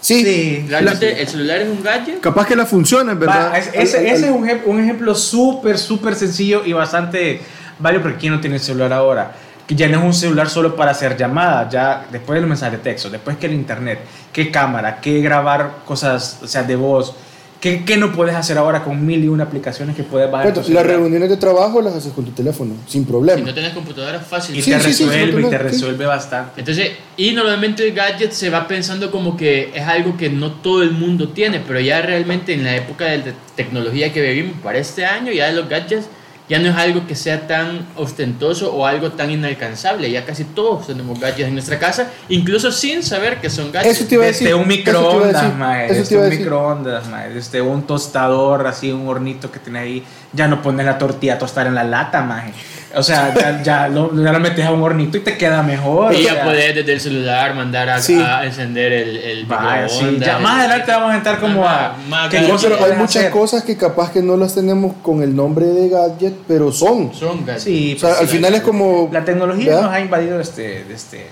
Sí. 0.02 0.22
Sí. 0.24 0.66
Realmente 0.68 1.22
el 1.22 1.28
celular 1.28 1.60
es 1.60 1.68
un 1.68 1.82
gadget. 1.82 2.20
Capaz 2.20 2.46
que 2.46 2.54
la 2.56 2.66
funciona, 2.66 3.14
¿verdad? 3.14 3.52
Va, 3.52 3.58
es- 3.58 3.70
ese, 3.72 4.10
ese 4.10 4.26
es 4.26 4.30
un, 4.32 4.46
un 4.66 4.80
ejemplo 4.80 5.14
súper, 5.14 5.78
súper 5.78 6.14
sencillo 6.16 6.62
y 6.66 6.72
bastante 6.74 7.40
válido 7.78 8.02
porque 8.02 8.18
¿quién 8.18 8.32
no 8.34 8.40
tiene 8.40 8.58
celular 8.58 8.92
ahora? 8.92 9.32
Que 9.66 9.74
ya 9.76 9.88
no 9.88 10.00
es 10.00 10.04
un 10.04 10.12
celular 10.14 10.50
solo 10.50 10.74
para 10.76 10.90
hacer 10.90 11.16
llamadas, 11.16 11.72
ya 11.72 12.04
después 12.10 12.34
de 12.36 12.40
los 12.40 12.48
mensajes 12.48 12.78
de 12.78 12.90
texto, 12.90 13.08
después 13.08 13.36
que 13.38 13.46
el 13.46 13.54
internet, 13.54 14.00
qué 14.32 14.50
cámara, 14.50 14.98
qué 15.00 15.20
grabar 15.20 15.76
cosas, 15.86 16.40
o 16.42 16.46
sea, 16.48 16.64
de 16.64 16.74
voz, 16.76 17.14
qué, 17.62 17.84
qué 17.84 17.96
no 17.96 18.12
puedes 18.12 18.34
hacer 18.34 18.58
ahora 18.58 18.84
con 18.84 19.06
mil 19.06 19.24
y 19.24 19.28
una 19.28 19.44
aplicaciones 19.44 19.96
que 19.96 20.02
puedes 20.02 20.30
bajar. 20.30 20.52
Bueno, 20.52 20.68
las 20.68 20.84
reuniones 20.84 21.30
de 21.30 21.36
trabajo 21.38 21.80
las 21.80 21.94
haces 21.94 22.12
con 22.12 22.26
tu 22.26 22.32
teléfono, 22.32 22.74
sin 22.86 23.06
problema. 23.06 23.38
Si 23.38 23.44
no 23.46 23.54
tenés 23.54 23.72
computadora, 23.72 24.20
fácil. 24.20 24.56
Y 24.56 24.62
Sí, 24.62 24.72
te 24.72 24.80
sí, 24.80 24.86
resuelve, 24.88 25.40
sí, 25.40 25.46
y 25.46 25.50
te 25.50 25.56
sí. 25.56 25.62
resuelve 25.62 26.04
bastante. 26.04 26.60
Entonces, 26.60 26.90
y 27.16 27.30
normalmente 27.30 27.86
el 27.86 27.94
gadget 27.94 28.32
se 28.32 28.50
va 28.50 28.68
pensando 28.68 29.10
como 29.10 29.36
que 29.36 29.70
es 29.74 29.82
algo 29.82 30.16
que 30.16 30.28
no 30.28 30.52
todo 30.52 30.82
el 30.82 30.90
mundo 30.90 31.28
tiene, 31.28 31.60
pero 31.60 31.80
ya 31.80 32.02
realmente 32.02 32.52
en 32.52 32.64
la 32.64 32.76
época 32.76 33.06
de 33.06 33.22
de 33.22 33.34
tecnología 33.54 34.12
que 34.12 34.20
vivimos 34.20 34.56
para 34.62 34.78
este 34.78 35.04
año, 35.04 35.30
ya 35.32 35.50
los 35.52 35.68
gadgets 35.68 36.06
ya 36.48 36.58
no 36.58 36.68
es 36.68 36.76
algo 36.76 37.06
que 37.06 37.14
sea 37.14 37.46
tan 37.46 37.86
ostentoso 37.96 38.74
o 38.74 38.86
algo 38.86 39.12
tan 39.12 39.30
inalcanzable. 39.30 40.10
Ya 40.10 40.24
casi 40.24 40.44
todos 40.44 40.86
tenemos 40.86 41.18
gadgets 41.18 41.48
en 41.48 41.54
nuestra 41.54 41.78
casa, 41.78 42.08
incluso 42.28 42.72
sin 42.72 43.02
saber 43.02 43.40
que 43.40 43.48
son 43.48 43.70
gadgets. 43.70 43.98
Eso 43.98 44.08
te 44.08 44.14
iba 44.16 44.24
a 44.24 44.26
decir. 44.26 44.48
Desde 44.48 44.60
un 44.60 44.68
microondas, 44.68 45.56
mae, 45.56 45.92
desde 45.92 46.16
un 46.16 46.24
decir. 46.24 46.40
microondas, 46.40 47.08
mae, 47.08 47.30
desde 47.30 47.60
un 47.62 47.82
tostador, 47.86 48.66
así, 48.66 48.90
un 48.90 49.08
hornito 49.08 49.50
que 49.50 49.60
tiene 49.60 49.78
ahí, 49.78 50.04
ya 50.32 50.48
no 50.48 50.60
pones 50.60 50.84
la 50.84 50.98
tortilla 50.98 51.34
a 51.34 51.38
tostar 51.38 51.66
en 51.66 51.74
la 51.74 51.84
lata, 51.84 52.22
mae. 52.22 52.52
O 52.94 53.02
sea, 53.02 53.32
ya, 53.34 53.62
ya 53.62 53.88
lo, 53.88 54.14
ya 54.22 54.32
lo 54.32 54.40
metes 54.40 54.64
a 54.66 54.70
un 54.70 54.82
hornito 54.82 55.16
y 55.16 55.20
te 55.20 55.38
queda 55.38 55.62
mejor. 55.62 56.14
Y 56.14 56.24
ya 56.24 56.34
sea. 56.34 56.44
puedes 56.44 56.74
desde 56.74 56.92
el 56.92 57.00
celular 57.00 57.54
mandar 57.54 57.88
a, 57.88 57.98
Sí. 58.00 58.20
a 58.20 58.44
encender 58.44 58.92
el, 58.92 59.16
el 59.16 59.46
Vaya, 59.46 59.88
sí, 59.88 60.18
ya 60.20 60.36
el- 60.36 60.42
más 60.42 60.58
adelante 60.60 60.90
vamos 60.92 61.12
a 61.12 61.16
entrar 61.16 61.40
como 61.40 61.66
a 61.66 61.96
más 62.08 62.28
Pero 62.30 62.46
hay 62.84 62.92
muchas 62.98 63.16
hacer. 63.16 63.30
cosas 63.30 63.62
que 63.64 63.76
capaz 63.76 64.12
que 64.12 64.20
no 64.22 64.36
las 64.36 64.54
tenemos 64.54 64.94
con 65.02 65.22
el 65.22 65.34
nombre 65.34 65.66
de 65.66 65.88
gadget, 65.88 66.34
pero 66.46 66.70
son. 66.70 67.14
Son 67.14 67.44
gadgets. 67.46 67.64
Sí, 67.64 67.94
O 67.96 68.00
sea, 68.00 68.08
pues, 68.10 68.20
al 68.20 68.28
sí, 68.28 68.36
final 68.36 68.54
es 68.54 68.60
como. 68.62 69.08
La 69.12 69.24
tecnología 69.24 69.66
¿verdad? 69.70 69.82
nos 69.82 69.92
ha 69.92 70.00
invadido 70.00 70.40
este, 70.40 70.92
este, 70.92 71.26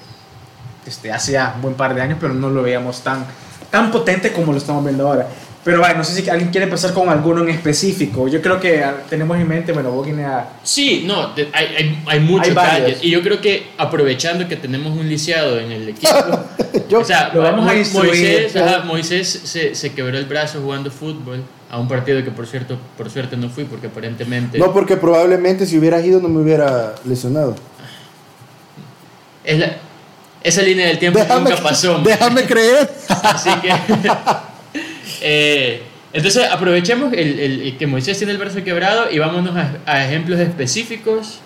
este, 0.87 1.13
hace 1.13 1.33
ya 1.33 1.53
un 1.57 1.63
buen 1.63 1.75
par 1.75 1.95
de 1.95 2.01
años, 2.03 2.17
pero 2.21 2.33
no 2.33 2.49
lo 2.49 2.63
veíamos 2.63 3.03
tan, 3.03 3.25
tan 3.71 3.91
potente 3.91 4.33
como 4.33 4.53
lo 4.53 4.59
estamos 4.59 4.83
viendo 4.85 5.07
ahora. 5.07 5.27
Pero 5.63 5.81
bueno, 5.81 5.99
no 5.99 6.05
sé 6.05 6.23
si 6.23 6.31
alguien 6.31 6.51
quiere 6.51 6.65
empezar 6.65 6.95
con 6.95 7.11
alguno 7.11 7.43
en 7.43 7.51
específico. 7.51 8.29
Yo 8.29 8.41
creo 8.41 8.59
que 8.59 8.83
ah, 8.83 9.03
tenemos 9.11 9.37
en 9.39 9.47
mente, 9.47 9.73
bueno, 9.73 9.91
vos 9.91 10.09
a... 10.09 10.49
Sí, 10.63 11.05
no, 11.07 11.35
de- 11.35 11.51
hay, 11.53 11.67
hay, 11.77 12.03
hay 12.07 12.21
muchos 12.21 12.57
Hay. 12.57 12.97
Y 13.03 13.11
yo 13.11 13.21
creo 13.23 13.43
que 13.43 13.67
aprovechando 13.77 14.49
que 14.49 14.57
tenemos 14.57 14.97
un 14.97 15.07
lisiado 15.07 15.59
en 15.61 15.71
el 15.71 15.89
equipo, 15.91 16.15
Yo, 16.89 17.01
o 17.01 17.05
sea, 17.05 17.31
lo 17.35 17.43
vamos 17.43 17.69
a 17.69 17.77
instruir. 17.77 18.09
Moisés, 18.09 18.57
ajá, 18.57 18.85
Moisés 18.85 19.29
se, 19.45 19.75
se 19.75 19.93
quebró 19.93 20.17
el 20.17 20.25
brazo 20.25 20.61
jugando 20.63 20.91
fútbol 20.91 21.43
a 21.71 21.79
un 21.79 21.87
partido 21.87 22.25
que 22.25 22.31
por 22.31 22.47
cierto, 22.47 22.79
por 22.97 23.11
suerte 23.11 23.37
no 23.37 23.49
fui 23.49 23.65
porque 23.65 23.89
aparentemente 23.89 24.59
no, 24.59 24.73
porque 24.73 24.97
probablemente 24.97 25.67
si 25.67 25.79
hubieras 25.79 26.05
ido 26.05 26.21
no 26.21 26.29
me 26.29 26.41
hubiera 26.41 26.95
lesionado. 27.05 27.55
es 29.45 29.59
la- 29.59 29.77
esa 30.43 30.63
línea 30.63 30.87
del 30.87 30.99
tiempo 30.99 31.21
nunca 31.21 31.57
pasó. 31.63 31.99
déjame 31.99 32.45
creer. 32.45 32.91
Así 33.09 33.51
que. 33.61 33.71
eh, 35.21 35.83
entonces, 36.13 36.45
aprovechemos 36.51 37.13
el, 37.13 37.39
el- 37.39 37.77
que 37.79 37.87
Moisés 37.87 38.19
tiene 38.19 38.33
el 38.33 38.39
brazo 38.39 38.65
quebrado 38.65 39.11
y 39.13 39.19
vámonos 39.19 39.55
a, 39.57 39.73
a 39.87 40.05
ejemplos 40.05 40.41
específicos 40.41 41.39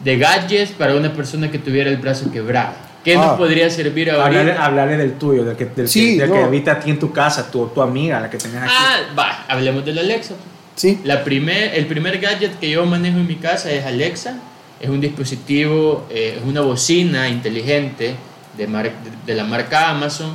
de 0.00 0.18
gadgets 0.18 0.72
para 0.72 0.94
una 0.96 1.12
persona 1.12 1.50
que 1.50 1.58
tuviera 1.58 1.88
el 1.90 1.96
brazo 1.98 2.30
quebrado. 2.32 2.72
¿Qué 3.04 3.14
Ah. 3.16 3.26
nos 3.26 3.36
podría 3.38 3.68
servir 3.70 4.10
ahorita? 4.10 4.26
Hablarle, 4.40 4.52
hablarle 4.52 4.96
del 4.96 5.12
tuyo, 5.18 5.44
del 5.44 5.56
que, 5.56 5.66
del, 5.66 5.88
Sí, 5.88 6.14
que, 6.16 6.22
del 6.22 6.32
que 6.32 6.38
no. 6.38 6.44
habita 6.46 6.72
a 6.72 6.80
ti 6.80 6.90
en 6.90 6.98
tu 6.98 7.12
casa, 7.12 7.50
tu, 7.50 7.66
tu 7.68 7.80
amiga, 7.82 8.18
la 8.20 8.28
que 8.30 8.38
tenés 8.38 8.56
aquí. 8.62 8.72
Ah, 8.74 8.96
va, 9.16 9.44
hablemos 9.46 9.84
de 9.84 9.92
la 9.92 10.00
Alexa. 10.00 10.34
Sí. 10.74 11.00
La 11.04 11.22
primer, 11.22 11.74
el 11.74 11.86
primer 11.86 12.18
gadget 12.18 12.58
que 12.58 12.70
yo 12.70 12.84
manejo 12.86 13.18
en 13.18 13.26
mi 13.28 13.36
casa 13.36 13.70
es 13.70 13.84
Alexa. 13.84 14.38
Es 14.80 14.88
un 14.88 15.00
dispositivo, 15.00 16.06
eh, 16.10 16.34
es 16.38 16.44
una 16.44 16.62
bocina 16.62 17.28
inteligente 17.28 18.14
de, 18.58 18.66
mar- 18.66 18.90
de 19.24 19.34
la 19.34 19.44
marca 19.44 19.90
Amazon 19.90 20.32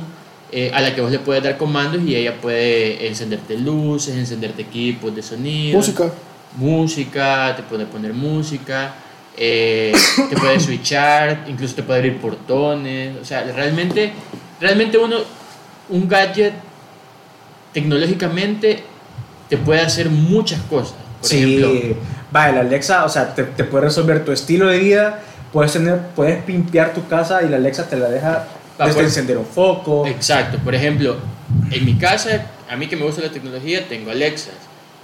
eh, 0.52 0.70
a 0.74 0.80
la 0.80 0.94
que 0.94 1.00
vos 1.00 1.10
le 1.10 1.20
puedes 1.20 1.42
dar 1.42 1.56
comandos 1.56 2.02
y 2.02 2.16
ella 2.16 2.34
puede 2.40 3.06
encenderte 3.06 3.56
luces, 3.56 4.16
encenderte 4.16 4.62
equipos 4.62 5.14
de 5.14 5.22
sonido. 5.22 5.76
Música. 5.76 6.10
Música, 6.56 7.54
te 7.56 7.62
puede 7.62 7.86
poner 7.86 8.12
música, 8.12 8.94
eh, 9.36 9.92
te 10.28 10.36
puede 10.36 10.58
switchar, 10.58 11.44
incluso 11.46 11.76
te 11.76 11.82
puede 11.84 12.00
abrir 12.00 12.18
portones. 12.18 13.16
O 13.20 13.24
sea, 13.24 13.44
realmente, 13.44 14.12
realmente 14.60 14.98
uno, 14.98 15.18
un 15.88 16.08
gadget 16.08 16.54
tecnológicamente 17.72 18.82
te 19.48 19.56
puede 19.56 19.82
hacer 19.82 20.10
muchas 20.10 20.60
cosas. 20.62 20.94
Por 21.20 21.28
sí, 21.28 21.38
ejemplo, 21.38 21.96
va, 22.34 22.50
el 22.50 22.58
Alexa, 22.58 23.04
o 23.04 23.08
sea, 23.08 23.34
te, 23.34 23.44
te 23.44 23.62
puede 23.62 23.84
resolver 23.84 24.24
tu 24.24 24.32
estilo 24.32 24.66
de 24.66 24.78
vida, 24.78 25.20
puedes 25.52 25.72
tener, 25.72 26.00
puedes 26.16 26.42
pimpear 26.42 26.92
tu 26.92 27.06
casa 27.06 27.42
y 27.42 27.48
la 27.48 27.56
Alexa 27.56 27.88
te 27.88 27.96
la 27.96 28.08
deja 28.08 28.48
desde 28.88 29.00
encender 29.02 29.38
un 29.38 29.46
foco. 29.46 30.06
exacto. 30.06 30.58
Por 30.58 30.74
ejemplo, 30.74 31.16
en 31.70 31.84
mi 31.84 31.94
casa, 31.96 32.46
a 32.68 32.76
mí 32.76 32.86
que 32.88 32.96
me 32.96 33.04
gusta 33.04 33.22
la 33.22 33.30
tecnología, 33.30 33.86
tengo 33.88 34.10
Alexas 34.10 34.54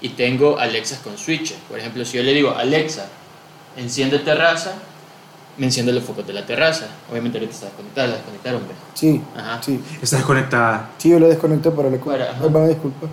y 0.01 0.11
tengo 0.11 0.59
Alexas 0.59 0.99
con 1.03 1.17
switches. 1.19 1.57
Por 1.69 1.79
ejemplo, 1.79 2.05
si 2.05 2.17
yo 2.19 2.23
le 2.23 2.33
digo, 2.33 2.55
Alexa, 2.57 3.07
enciende 3.77 4.19
terraza, 4.21 4.73
me 5.59 5.67
enciende 5.67 5.93
los 5.93 6.05
focos 6.05 6.27
de 6.27 6.33
la 6.33 6.45
terraza. 6.45 6.87
Obviamente 7.11 7.39
ahorita 7.39 7.55
está 7.55 7.67
desconectada, 7.67 8.07
la 8.09 8.15
desconectaron. 8.17 8.61
¿ves? 8.69 8.77
Sí. 8.95 9.21
Ajá. 9.37 9.61
Sí. 9.63 9.81
Estás 10.03 10.23
conectada. 10.23 10.91
Sí, 10.99 11.09
yo 11.11 11.19
lo 11.19 11.29
desconecté 11.29 11.71
para 11.71 11.89
la 11.91 11.97
Para. 11.99 12.33
Me 12.41 12.49
van 12.49 12.65
a 12.65 12.69
disculpar. 12.69 13.09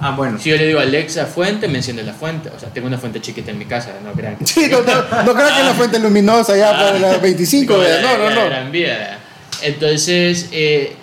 Ah, 0.00 0.10
bueno. 0.16 0.38
Si 0.40 0.50
yo 0.50 0.56
le 0.56 0.66
digo 0.66 0.80
Alexa 0.80 1.24
fuente, 1.26 1.68
me 1.68 1.78
enciende 1.78 2.02
la 2.02 2.12
fuente. 2.14 2.48
O 2.48 2.58
sea, 2.58 2.68
tengo 2.70 2.88
una 2.88 2.98
fuente 2.98 3.20
chiquita 3.20 3.50
en 3.52 3.58
mi 3.58 3.64
casa, 3.66 3.90
no 4.04 4.12
crean 4.12 4.36
que... 4.36 4.44
Sí, 4.46 4.66
no, 4.68 4.80
no, 4.82 5.22
no 5.24 5.34
creo 5.34 5.48
que 5.56 5.62
la 5.62 5.74
fuente 5.74 5.98
luminosa 6.00 6.56
ya 6.56 6.72
para 6.72 6.98
las 6.98 7.22
25, 7.22 7.72
Como 7.72 7.84
¿verdad? 7.86 8.02
la- 8.02 8.18
no, 8.18 8.24
la 8.24 8.30
no, 8.34 8.40
no. 8.40 8.46
Gran 8.46 8.72
Vía, 8.72 8.88
¿verdad? 8.98 9.18
Entonces, 9.62 10.48
eh, 10.52 10.94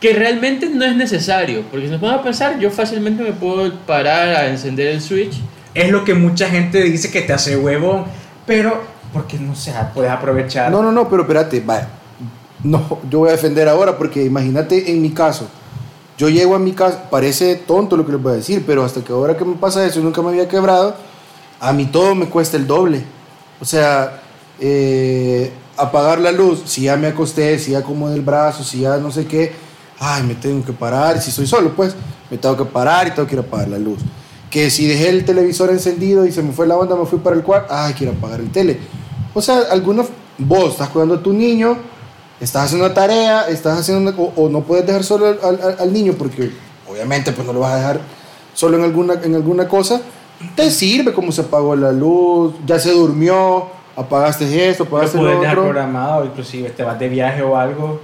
que 0.00 0.14
realmente 0.14 0.68
no 0.68 0.84
es 0.84 0.96
necesario, 0.96 1.62
porque 1.70 1.86
si 1.86 1.92
nos 1.92 2.00
ponemos 2.00 2.20
a 2.20 2.24
pensar, 2.24 2.58
yo 2.58 2.70
fácilmente 2.70 3.22
me 3.22 3.32
puedo 3.32 3.72
parar 3.86 4.28
a 4.28 4.48
encender 4.48 4.88
el 4.88 5.00
switch. 5.00 5.40
Es 5.74 5.90
lo 5.90 6.04
que 6.04 6.14
mucha 6.14 6.48
gente 6.48 6.82
dice 6.82 7.10
que 7.10 7.22
te 7.22 7.32
hace 7.32 7.56
huevón, 7.56 8.04
pero 8.46 8.82
porque 9.12 9.38
no 9.38 9.54
sé, 9.54 9.72
puedes 9.94 10.10
aprovechar. 10.10 10.70
No, 10.70 10.82
no, 10.82 10.90
no, 10.90 11.08
pero 11.08 11.22
espérate, 11.22 11.60
vaya. 11.60 11.88
No, 12.62 12.98
yo 13.10 13.20
voy 13.20 13.28
a 13.28 13.32
defender 13.32 13.68
ahora 13.68 13.96
porque 13.96 14.24
imagínate 14.24 14.90
en 14.90 15.02
mi 15.02 15.10
caso. 15.10 15.48
Yo 16.18 16.28
llego 16.28 16.54
a 16.54 16.58
mi 16.58 16.72
casa, 16.72 17.08
parece 17.08 17.56
tonto 17.56 17.96
lo 17.96 18.04
que 18.04 18.12
les 18.12 18.22
voy 18.22 18.32
a 18.32 18.36
decir, 18.36 18.62
pero 18.66 18.84
hasta 18.84 19.02
que 19.02 19.12
ahora 19.12 19.36
que 19.36 19.44
me 19.44 19.54
pasa 19.56 19.84
eso 19.86 20.00
nunca 20.00 20.20
me 20.20 20.28
había 20.28 20.48
quebrado, 20.48 20.94
a 21.58 21.72
mí 21.72 21.86
todo 21.86 22.14
me 22.14 22.26
cuesta 22.26 22.56
el 22.56 22.66
doble. 22.66 23.02
O 23.60 23.64
sea, 23.64 24.20
eh, 24.60 25.50
apagar 25.82 26.20
la 26.20 26.32
luz, 26.32 26.62
si 26.66 26.82
ya 26.82 26.96
me 26.96 27.06
acosté, 27.08 27.58
si 27.58 27.72
ya 27.72 27.78
acomodé 27.78 28.14
el 28.16 28.22
brazo, 28.22 28.62
si 28.64 28.80
ya 28.80 28.96
no 28.98 29.10
sé 29.10 29.26
qué, 29.26 29.52
ay, 29.98 30.22
me 30.22 30.34
tengo 30.34 30.64
que 30.64 30.72
parar, 30.72 31.20
si 31.20 31.30
soy 31.30 31.46
solo, 31.46 31.70
pues, 31.74 31.94
me 32.30 32.38
tengo 32.38 32.56
que 32.56 32.64
parar 32.64 33.08
y 33.08 33.10
tengo 33.12 33.26
que 33.28 33.34
ir 33.34 33.40
a 33.40 33.42
apagar 33.42 33.68
la 33.68 33.78
luz. 33.78 33.98
Que 34.50 34.70
si 34.70 34.86
dejé 34.86 35.08
el 35.10 35.24
televisor 35.24 35.70
encendido 35.70 36.26
y 36.26 36.32
se 36.32 36.42
me 36.42 36.52
fue 36.52 36.66
la 36.66 36.76
onda, 36.76 36.96
me 36.96 37.06
fui 37.06 37.18
para 37.18 37.36
el 37.36 37.42
cuarto, 37.42 37.72
ay, 37.74 37.94
quiero 37.94 38.12
apagar 38.12 38.40
el 38.40 38.50
tele. 38.50 38.78
O 39.34 39.40
sea, 39.42 39.60
algunos, 39.70 40.06
vos 40.38 40.72
estás 40.72 40.88
cuidando 40.88 41.14
a 41.14 41.22
tu 41.22 41.32
niño, 41.32 41.76
estás 42.40 42.64
haciendo 42.64 42.86
una 42.86 42.94
tarea, 42.94 43.48
estás 43.48 43.78
haciendo 43.78 44.10
una- 44.10 44.32
o, 44.36 44.48
no 44.48 44.62
puedes 44.62 44.86
dejar 44.86 45.04
solo 45.04 45.36
al 45.78 45.92
niño 45.92 46.14
porque 46.18 46.50
obviamente 46.90 47.30
pues 47.32 47.46
no 47.46 47.52
lo 47.52 47.60
vas 47.60 47.72
a 47.74 47.76
dejar 47.76 48.00
solo 48.54 48.78
en 48.78 48.84
alguna, 48.84 49.14
en 49.22 49.34
alguna 49.34 49.68
cosa, 49.68 50.00
te 50.56 50.70
sirve 50.70 51.12
como 51.12 51.30
se 51.32 51.42
apagó 51.42 51.76
la 51.76 51.92
luz, 51.92 52.54
ya 52.66 52.78
se 52.80 52.90
durmió, 52.92 53.68
apagaste 53.96 54.68
esto, 54.68 54.84
Lo 54.84 54.88
apagaste 54.88 55.18
puedes 55.18 55.34
lo 55.34 55.40
dejar 55.40 55.58
otro. 55.58 55.70
programado, 55.70 56.24
inclusive 56.24 56.70
te 56.70 56.82
vas 56.82 56.98
de 56.98 57.08
viaje 57.08 57.42
o 57.42 57.56
algo. 57.56 58.00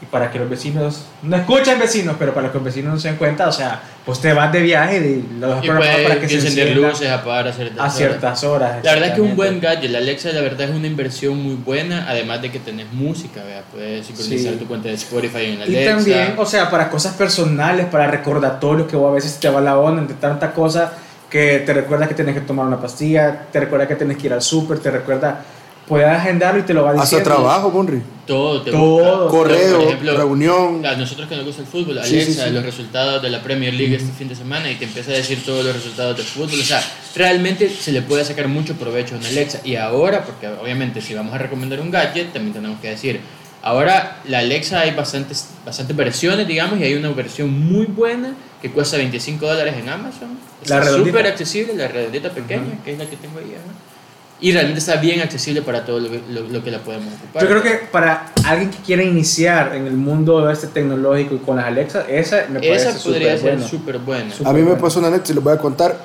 Y 0.00 0.04
para 0.06 0.32
que 0.32 0.38
los 0.40 0.50
vecinos, 0.50 1.04
no 1.22 1.36
escuchan 1.36 1.78
vecinos, 1.78 2.16
pero 2.18 2.34
para 2.34 2.48
que 2.50 2.54
los 2.54 2.64
vecinos 2.64 2.92
no 2.94 2.98
se 2.98 3.06
den 3.06 3.16
cuenta, 3.18 3.46
o 3.46 3.52
sea, 3.52 3.80
pues 4.04 4.18
te 4.18 4.32
vas 4.32 4.50
de 4.50 4.60
viaje 4.60 4.96
y 4.98 5.38
lo 5.38 5.46
dejas 5.46 5.64
Y 5.64 5.68
programado 5.68 6.02
para 6.02 6.20
que 6.20 6.28
se 6.28 6.34
encender 6.38 6.76
luces, 6.76 7.08
apagar 7.08 7.46
a 7.46 7.52
ciertas 7.52 7.78
a 7.78 7.82
horas. 7.84 7.96
ciertas 7.96 8.42
horas. 8.42 8.84
La 8.84 8.94
verdad 8.94 9.08
es 9.10 9.14
que 9.14 9.20
un 9.20 9.36
buen 9.36 9.60
gadget, 9.60 9.92
la 9.92 9.98
Alexa, 9.98 10.30
la 10.32 10.40
verdad 10.40 10.68
es 10.70 10.74
una 10.74 10.88
inversión 10.88 11.40
muy 11.40 11.54
buena, 11.54 12.06
además 12.10 12.42
de 12.42 12.50
que 12.50 12.58
tenés 12.58 12.92
música, 12.92 13.44
¿verdad? 13.44 13.62
puedes 13.70 14.04
sincronizar 14.04 14.54
Sí. 14.54 14.58
tu 14.58 14.66
cuenta 14.66 14.88
de 14.88 14.94
Spotify 14.94 15.44
en 15.44 15.60
la 15.60 15.66
Y 15.68 15.76
Alexa. 15.76 15.94
también, 15.94 16.34
o 16.36 16.46
sea, 16.46 16.68
para 16.68 16.90
cosas 16.90 17.14
personales, 17.14 17.86
para 17.86 18.08
recordatorios, 18.08 18.88
que 18.88 18.96
vos 18.96 19.08
a 19.08 19.14
veces 19.14 19.38
te 19.38 19.48
va 19.50 19.60
la 19.60 19.78
onda 19.78 20.00
entre 20.02 20.16
tanta 20.16 20.50
cosa 20.52 20.94
que 21.32 21.60
te 21.64 21.72
recuerda 21.72 22.06
que 22.06 22.14
tienes 22.14 22.34
que 22.34 22.42
tomar 22.42 22.66
una 22.66 22.78
pastilla, 22.78 23.46
te 23.50 23.58
recuerda 23.60 23.88
que 23.88 23.96
tienes 23.96 24.18
que 24.18 24.26
ir 24.26 24.32
al 24.34 24.42
súper, 24.42 24.78
te 24.80 24.90
recuerda, 24.90 25.42
puedes 25.88 26.06
agendarlo 26.06 26.60
y 26.60 26.64
te 26.64 26.74
lo 26.74 26.84
va 26.84 26.90
Hasta 26.90 27.02
diciendo. 27.04 27.24
trabajo, 27.30 27.70
Monri. 27.70 28.02
Todo, 28.26 28.60
te 28.62 28.70
Todo. 28.70 29.24
busca. 29.24 29.36
Correo, 29.38 29.78
Por 29.78 29.86
ejemplo, 29.88 30.16
reunión. 30.16 30.84
A 30.84 30.94
nosotros 30.94 31.26
que 31.28 31.34
nos 31.36 31.46
gusta 31.46 31.62
el 31.62 31.68
fútbol, 31.68 31.98
Sí, 32.04 32.16
Alexa, 32.16 32.42
sí, 32.44 32.48
sí. 32.48 32.54
los 32.54 32.64
resultados 32.64 33.22
de 33.22 33.30
la 33.30 33.42
Premier 33.42 33.72
League 33.72 33.94
este 33.96 34.12
fin 34.12 34.28
de 34.28 34.34
semana 34.36 34.70
y 34.70 34.74
te 34.76 34.84
empieza 34.84 35.10
a 35.10 35.14
decir 35.14 35.42
todos 35.44 35.64
los 35.64 35.74
resultados 35.74 36.16
del 36.18 36.26
fútbol. 36.26 36.60
O 36.60 36.64
sea, 36.64 36.82
realmente 37.16 37.68
se 37.70 37.92
le 37.92 38.02
puede 38.02 38.24
sacar 38.26 38.46
mucho 38.48 38.74
provecho 38.74 39.14
a 39.14 39.18
una 39.18 39.28
Alexa. 39.28 39.60
Y 39.64 39.76
ahora, 39.76 40.24
porque 40.24 40.46
obviamente 40.48 41.00
si 41.00 41.14
vamos 41.14 41.34
a 41.34 41.38
recomendar 41.38 41.80
un 41.80 41.90
gadget, 41.90 42.32
también 42.32 42.52
tenemos 42.52 42.78
que 42.80 42.90
decir, 42.90 43.20
ahora 43.62 44.18
la 44.28 44.40
Alexa 44.40 44.80
hay 44.80 44.90
bastantes, 44.92 45.48
bastantes 45.64 45.96
versiones, 45.96 46.46
digamos, 46.46 46.78
y 46.78 46.84
hay 46.84 46.94
una 46.94 47.08
versión 47.10 47.50
muy 47.50 47.86
buena 47.86 48.34
que 48.62 48.70
cuesta 48.70 48.96
25 48.96 49.44
dólares 49.44 49.74
en 49.76 49.88
Amazon. 49.88 50.38
La 50.66 50.78
Está 50.78 50.96
súper 50.96 51.26
accesible, 51.26 51.74
la 51.74 51.88
redondita 51.88 52.30
pequeña, 52.30 52.78
que 52.84 52.92
es 52.92 52.98
la 52.98 53.06
que 53.10 53.16
tengo 53.16 53.38
ahí. 53.40 53.46
¿no? 53.66 53.92
Y 54.40 54.52
realmente 54.52 54.78
está 54.80 54.96
bien 54.96 55.20
accesible 55.20 55.62
para 55.62 55.84
todo 55.84 56.00
lo 56.00 56.10
que, 56.10 56.20
lo- 56.30 56.42
lo 56.48 56.64
que 56.64 56.70
la 56.70 56.78
podemos 56.78 57.12
ocupar. 57.14 57.42
Yo 57.42 57.48
creo 57.48 57.62
que 57.62 57.70
para 57.86 58.32
alguien 58.44 58.70
que 58.70 58.78
quiere 58.78 59.04
iniciar 59.04 59.74
en 59.76 59.86
el 59.86 59.92
mundo 59.94 60.48
este 60.50 60.68
tecnológico 60.68 61.34
y 61.34 61.38
con 61.38 61.56
las 61.56 61.66
Alexa, 61.66 62.02
esa 62.08 62.46
me 62.48 62.60
parece 62.60 62.88
Esa 62.90 62.98
podría 63.04 63.36
súper 63.36 63.40
ser 63.40 63.52
bueno. 63.56 63.68
súper 63.68 63.98
buena. 63.98 64.32
Súper 64.32 64.46
A 64.46 64.52
mí 64.52 64.62
me 64.62 64.74
pasó 64.76 64.98
una 65.00 65.08
anécdota, 65.08 65.26
se 65.28 65.34
les 65.34 65.44
voy 65.44 65.52
a 65.52 65.58
contar. 65.58 65.96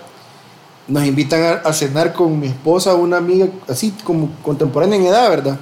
Nos 0.88 1.04
invitan 1.06 1.42
a, 1.44 1.52
a 1.68 1.74
cenar 1.74 2.14
con 2.14 2.40
mi 2.40 2.48
esposa, 2.48 2.94
una 2.96 3.18
amiga 3.18 3.48
así 3.68 3.92
como 4.04 4.30
contemporánea 4.42 4.98
en 5.00 5.06
edad, 5.08 5.30
¿verdad? 5.30 5.58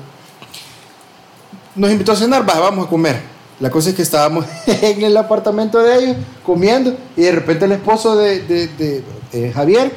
Nos 1.75 1.92
invitó 1.92 2.12
a 2.14 2.16
cenar, 2.16 2.48
va, 2.48 2.60
vamos 2.60 2.88
a 2.88 2.90
comer. 2.90 3.35
La 3.60 3.70
cosa 3.70 3.90
es 3.90 3.96
que 3.96 4.02
estábamos 4.02 4.46
en 4.68 5.02
el 5.02 5.16
apartamento 5.18 5.80
de 5.80 5.98
ellos 5.98 6.18
comiendo 6.46 6.96
y 7.16 7.22
de 7.22 7.32
repente 7.32 7.66
el 7.66 7.72
esposo 7.74 8.16
de, 8.18 8.42
de- 8.42 8.68
de, 8.68 9.04
eh, 9.34 9.52
Javier 9.54 9.92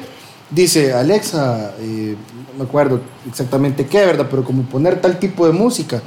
dice, 0.49 0.93
Alexa, 0.93 1.73
eh, 1.79 2.15
no 2.53 2.63
me 2.63 2.69
acuerdo 2.69 3.01
exactamente 3.29 3.85
qué, 3.85 4.05
¿verdad? 4.05 4.27
Pero 4.29 4.43
como 4.43 4.63
poner 4.63 5.01
tal 5.01 5.19
tipo 5.19 5.45
de 5.45 5.51
música. 5.53 6.01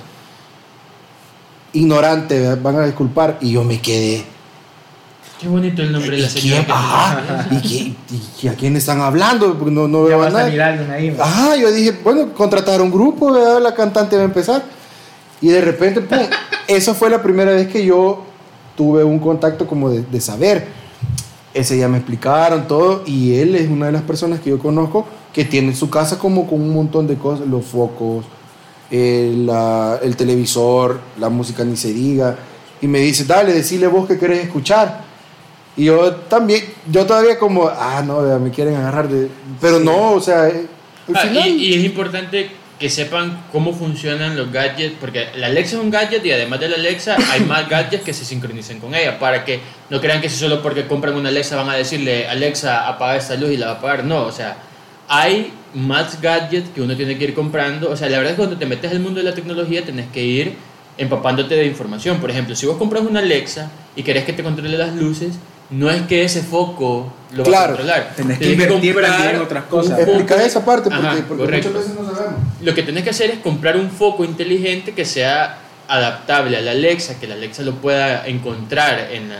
Ignorante, 1.75 2.39
¿verdad? 2.41 2.59
van 2.63 2.77
a 2.77 2.87
disculpar. 2.87 3.39
Y 3.41 3.53
yo 3.53 3.65
me 3.65 3.81
quedé. 3.81 4.25
Qué 5.41 5.49
bonito 5.49 5.83
el 5.83 5.91
nombre 5.93 6.17
de 6.17 6.23
la 6.23 6.29
¿Y 6.29 6.31
señora. 6.31 6.67
Ajá. 6.69 7.49
¿Y, 7.51 7.61
qué- 7.63 7.95
y 8.43 8.49
a 8.49 8.55
quién 8.55 8.77
están 8.77 9.01
hablando? 9.01 9.55
Porque 9.59 9.71
no, 9.75 9.89
no 9.89 10.05
veo 10.05 10.23
a 10.23 10.31
nadie. 10.31 10.63
ahí. 10.63 11.17
Ajá, 11.19 11.57
yo 11.57 11.71
dije, 11.73 11.93
bueno, 12.05 12.33
contratar 12.35 12.81
un 12.83 12.91
grupo, 12.91 13.33
¿verdad? 13.33 13.61
la 13.63 13.75
cantante 13.75 14.17
va 14.17 14.23
a 14.23 14.27
empezar. 14.27 14.63
Y 15.43 15.49
de 15.49 15.61
repente, 15.61 16.01
pum, 16.01 16.19
esa 16.69 16.95
fue 16.95 17.11
la 17.11 17.23
primera 17.23 17.51
vez 17.53 17.67
que 17.69 17.85
yo 17.85 18.23
tuve 18.77 19.05
un 19.05 19.19
contacto 19.19 19.67
como 19.67 19.91
de, 19.91 20.03
de 20.03 20.21
saber. 20.21 20.67
Ese 21.53 21.75
día 21.75 21.89
me 21.89 21.99
explicaron 21.99 22.67
todo 22.67 23.03
y 23.05 23.35
él 23.35 23.55
es 23.57 23.69
una 23.69 23.87
de 23.87 23.93
las 23.93 24.03
personas 24.03 24.41
que 24.41 24.49
yo 24.51 24.59
conozco 24.59 25.05
que 25.35 25.45
tiene 25.45 25.75
su 25.75 25.91
casa 25.91 26.19
como 26.19 26.47
con 26.47 26.61
un 26.63 26.73
montón 26.73 27.07
de 27.07 27.17
cosas, 27.17 27.47
los 27.47 27.65
focos, 27.67 28.25
el, 28.91 29.47
la- 29.47 29.99
el 30.03 30.17
televisor, 30.17 31.01
la 31.19 31.29
música 31.29 31.65
ni 31.65 31.77
se 31.77 31.93
diga. 31.93 32.37
Y 32.81 32.87
me 32.87 33.01
dice, 33.01 33.25
dale, 33.25 33.53
decile 33.53 33.87
vos 33.87 34.07
que 34.09 34.19
querés 34.19 34.45
escuchar. 34.45 35.03
Y 35.77 35.85
yo 35.87 36.13
también, 36.15 36.63
yo 36.91 37.05
todavía 37.07 37.39
como, 37.39 37.67
ah, 37.69 38.03
no, 38.07 38.21
me 38.39 38.51
quieren 38.51 38.77
agarrar 38.77 39.09
de... 39.09 39.29
Pero 39.61 39.79
no, 39.81 40.13
o 40.13 40.21
sea, 40.21 40.49
eh, 40.49 40.67
Ah, 41.15 41.21
final... 41.21 41.49
y, 41.49 41.67
y 41.67 41.75
es 41.75 41.85
importante 41.85 42.51
que 42.83 42.91
sepan 42.91 43.45
cómo 43.53 43.73
funcionan 43.73 44.37
los 44.37 44.51
gadgets, 44.51 44.97
porque 45.01 45.29
la 45.37 45.47
Alexa 45.47 45.77
es 45.77 45.83
un 45.83 45.89
gadget 45.89 46.27
y 46.27 46.33
además 46.33 46.59
de 46.59 46.69
la 46.69 46.75
Alexa 46.75 47.17
hay 47.31 47.41
más 47.47 47.69
gadgets 47.69 48.03
que 48.03 48.13
se 48.13 48.25
sincronicen 48.25 48.81
con 48.81 48.93
ella, 48.93 49.21
para 49.21 49.45
que 49.45 49.61
no 49.89 50.01
crean 50.01 50.21
que 50.21 50.29
si 50.29 50.37
solo 50.37 50.61
porque 50.61 50.89
compran 50.89 51.15
una 51.15 51.29
Alexa 51.29 51.55
van 51.55 51.71
a 51.71 51.75
decirle, 51.75 52.27
Alexa, 52.27 52.89
apaga 52.89 53.17
esta 53.17 53.37
luz 53.37 53.53
y 53.53 53.57
la 53.57 53.67
va 53.67 53.73
a 53.73 53.75
apagar. 53.77 54.05
No, 54.05 54.23
o 54.25 54.33
sea, 54.33 54.57
hay 55.09 55.53
más 55.75 56.21
gadgets 56.21 56.71
que 56.75 56.83
uno 56.83 56.97
tiene 56.97 57.17
que 57.17 57.23
ir 57.23 57.35
comprando. 57.35 57.89
O 57.89 57.97
sea, 57.97 58.09
la 58.09 58.17
verdad 58.19 58.33
es 58.33 58.37
que 58.37 58.43
cuando 58.43 58.59
te 58.59 58.67
metes 58.67 58.91
al 58.91 58.99
mundo 58.99 59.21
de 59.21 59.25
la 59.31 59.35
tecnología 59.35 59.85
tenés 59.85 60.07
que 60.13 60.23
ir 60.25 60.57
empapándote 60.99 61.55
de 61.55 61.65
información. 61.67 62.19
Por 62.19 62.31
ejemplo, 62.33 62.57
si 62.57 62.67
vos 62.67 62.77
compras 62.79 63.03
una 63.09 63.21
Alexa 63.21 63.71
y 63.95 64.03
querés 64.03 64.25
que 64.25 64.33
te 64.33 64.43
controle 64.43 64.77
las 64.77 64.93
luces, 64.95 65.35
no 65.71 65.89
es 65.89 66.03
que 66.03 66.23
ese 66.25 66.43
foco 66.43 67.11
lo 67.33 67.45
va 67.45 67.49
a 67.49 67.51
Claro. 67.51 67.67
controlar. 67.77 68.13
Tenés 68.15 68.39
que 68.39 68.53
invertir 68.53 68.95
también 69.01 69.37
en 69.37 69.41
otras 69.41 69.65
cosas. 69.65 69.99
Explica 69.99 70.43
esa 70.45 70.63
parte 70.63 70.91
porque, 70.91 71.07
Ajá, 71.07 71.25
porque 71.27 71.45
correcto. 71.45 71.69
muchas 71.71 71.85
veces 71.89 71.99
no. 72.02 72.02
Lo 72.63 72.75
que 72.75 72.83
tenés 72.83 73.03
que 73.05 73.11
hacer 73.11 73.31
es 73.31 73.39
comprar 73.39 73.77
un 73.77 73.91
foco 73.91 74.25
inteligente 74.25 74.93
que 74.93 75.05
sea 75.05 75.59
adaptable 75.89 76.57
a 76.57 76.61
la 76.61 76.71
Alexa, 76.71 77.19
que 77.21 77.27
la 77.27 77.35
Alexa 77.35 77.63
lo 77.63 77.75
pueda 77.75 78.27
encontrar 78.27 79.09
en, 79.13 79.31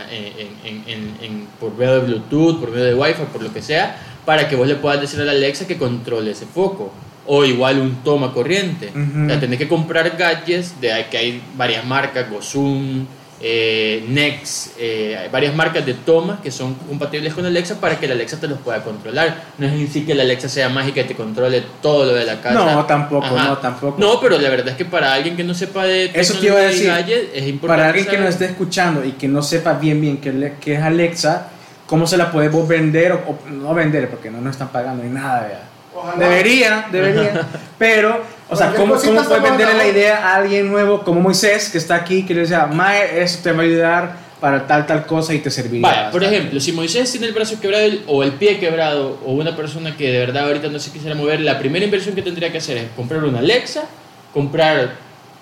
en- 1.21 1.47
por 1.59 1.73
medio 1.77 1.93
de 1.95 1.99
Bluetooth, 2.01 2.59
por 2.59 2.71
medio 2.71 2.85
de 2.85 2.95
Wi-Fi, 2.95 3.23
por 3.31 3.41
lo 3.41 3.53
que 3.53 3.61
sea, 3.61 3.97
para 4.25 4.47
que 4.47 4.55
vos 4.55 4.67
le 4.67 4.75
puedas 4.75 5.01
decir 5.01 5.19
a 5.21 5.23
la 5.25 5.31
Alexa 5.31 5.65
que 5.67 5.77
controle 5.77 6.31
ese 6.31 6.45
foco. 6.45 6.91
O 7.25 7.45
igual 7.45 7.79
un 7.79 8.03
toma 8.03 8.33
corriente. 8.33 8.91
O 9.25 9.29
sea, 9.29 9.39
tenés 9.39 9.57
que 9.57 9.67
comprar 9.69 10.17
gadgets 10.17 10.79
de 10.81 11.05
que 11.09 11.17
hay 11.17 11.41
varias 11.55 11.85
marcas, 11.85 12.29
Gosum, 12.29 13.05
eh, 13.45 14.05
Nex, 14.07 14.71
eh, 14.79 15.17
hay 15.21 15.27
varias 15.27 15.53
marcas 15.53 15.85
de 15.85 15.95
tomas 15.95 16.39
que 16.39 16.49
son 16.49 16.75
compatibles 16.75 17.33
con 17.33 17.45
Alexa 17.45 17.75
para 17.77 17.99
que 17.99 18.07
la 18.07 18.13
Alexa 18.13 18.39
te 18.39 18.47
los 18.47 18.57
pueda 18.59 18.81
controlar. 18.81 19.35
No 19.57 19.67
es 19.67 19.77
decir 19.77 20.05
que 20.05 20.15
la 20.15 20.23
Alexa 20.23 20.47
sea 20.47 20.69
mágica 20.69 21.01
y 21.01 21.03
te 21.03 21.13
controle 21.13 21.61
todo 21.81 22.05
lo 22.05 22.13
de 22.13 22.23
la 22.23 22.39
casa. 22.39 22.53
No, 22.53 22.85
tampoco, 22.85 23.25
Ajá. 23.25 23.49
no, 23.49 23.57
tampoco. 23.57 23.99
No, 23.99 24.21
pero 24.21 24.39
la 24.39 24.49
verdad 24.49 24.69
es 24.69 24.75
que 24.75 24.85
para 24.85 25.13
alguien 25.13 25.35
que 25.35 25.43
no 25.43 25.53
sepa 25.53 25.83
de 25.83 26.09
Eso 26.13 26.35
te 26.35 26.45
iba 26.45 26.57
a 26.57 26.61
decir. 26.61 26.87
gadget, 26.87 27.31
es 27.35 27.45
importante 27.45 27.81
Para 27.81 27.89
alguien 27.89 28.05
que 28.05 28.17
nos 28.17 28.29
esté 28.29 28.45
escuchando 28.45 29.03
y 29.03 29.11
que 29.11 29.27
no 29.27 29.41
sepa 29.41 29.73
bien 29.73 29.99
bien 29.99 30.21
qué, 30.21 30.73
es 30.75 30.81
Alexa, 30.81 31.47
¿cómo 31.85 32.07
se 32.07 32.15
la 32.15 32.31
podemos 32.31 32.65
vender 32.65 33.11
o, 33.11 33.17
o 33.27 33.49
no 33.51 33.73
vender? 33.73 34.09
Porque 34.09 34.31
no 34.31 34.39
nos 34.39 34.51
están 34.51 34.69
pagando 34.69 35.03
ni 35.03 35.09
nada, 35.09 35.47
vea. 35.47 35.63
Ojalá. 35.93 36.17
Debería, 36.17 36.87
debería. 36.91 37.45
Pero, 37.77 38.21
o 38.49 38.55
sea, 38.55 38.73
¿cómo, 38.73 38.93
cosita 38.95 39.09
cómo 39.11 39.21
estamos 39.21 39.49
venderle 39.49 39.77
la 39.77 39.87
idea 39.87 40.27
a 40.27 40.35
alguien 40.35 40.69
nuevo 40.69 41.03
como 41.03 41.21
Moisés, 41.21 41.69
que 41.69 41.77
está 41.77 41.95
aquí, 41.95 42.25
que 42.25 42.33
le 42.33 42.41
dice, 42.41 42.57
Mae, 42.71 43.21
eso 43.21 43.39
te 43.41 43.51
va 43.51 43.61
a 43.61 43.65
ayudar 43.65 44.15
para 44.39 44.67
tal, 44.67 44.85
tal 44.85 45.05
cosa 45.05 45.33
y 45.33 45.39
te 45.39 45.49
serviría? 45.49 45.87
Vaya, 45.87 46.11
por 46.11 46.21
bastante"? 46.21 46.37
ejemplo, 46.37 46.59
si 46.59 46.71
Moisés 46.71 47.11
tiene 47.11 47.27
el 47.27 47.33
brazo 47.33 47.59
quebrado 47.59 47.87
o 48.07 48.23
el 48.23 48.33
pie 48.33 48.59
quebrado 48.59 49.19
o 49.25 49.33
una 49.33 49.55
persona 49.55 49.95
que 49.95 50.11
de 50.11 50.19
verdad 50.19 50.47
ahorita 50.47 50.67
no 50.67 50.79
se 50.79 50.91
quisiera 50.91 51.15
mover, 51.15 51.41
la 51.41 51.57
primera 51.57 51.85
inversión 51.85 52.15
que 52.15 52.21
tendría 52.21 52.51
que 52.51 52.57
hacer 52.57 52.77
es 52.77 52.85
comprar 52.95 53.23
una 53.23 53.39
Alexa, 53.39 53.85
comprar, 54.33 54.95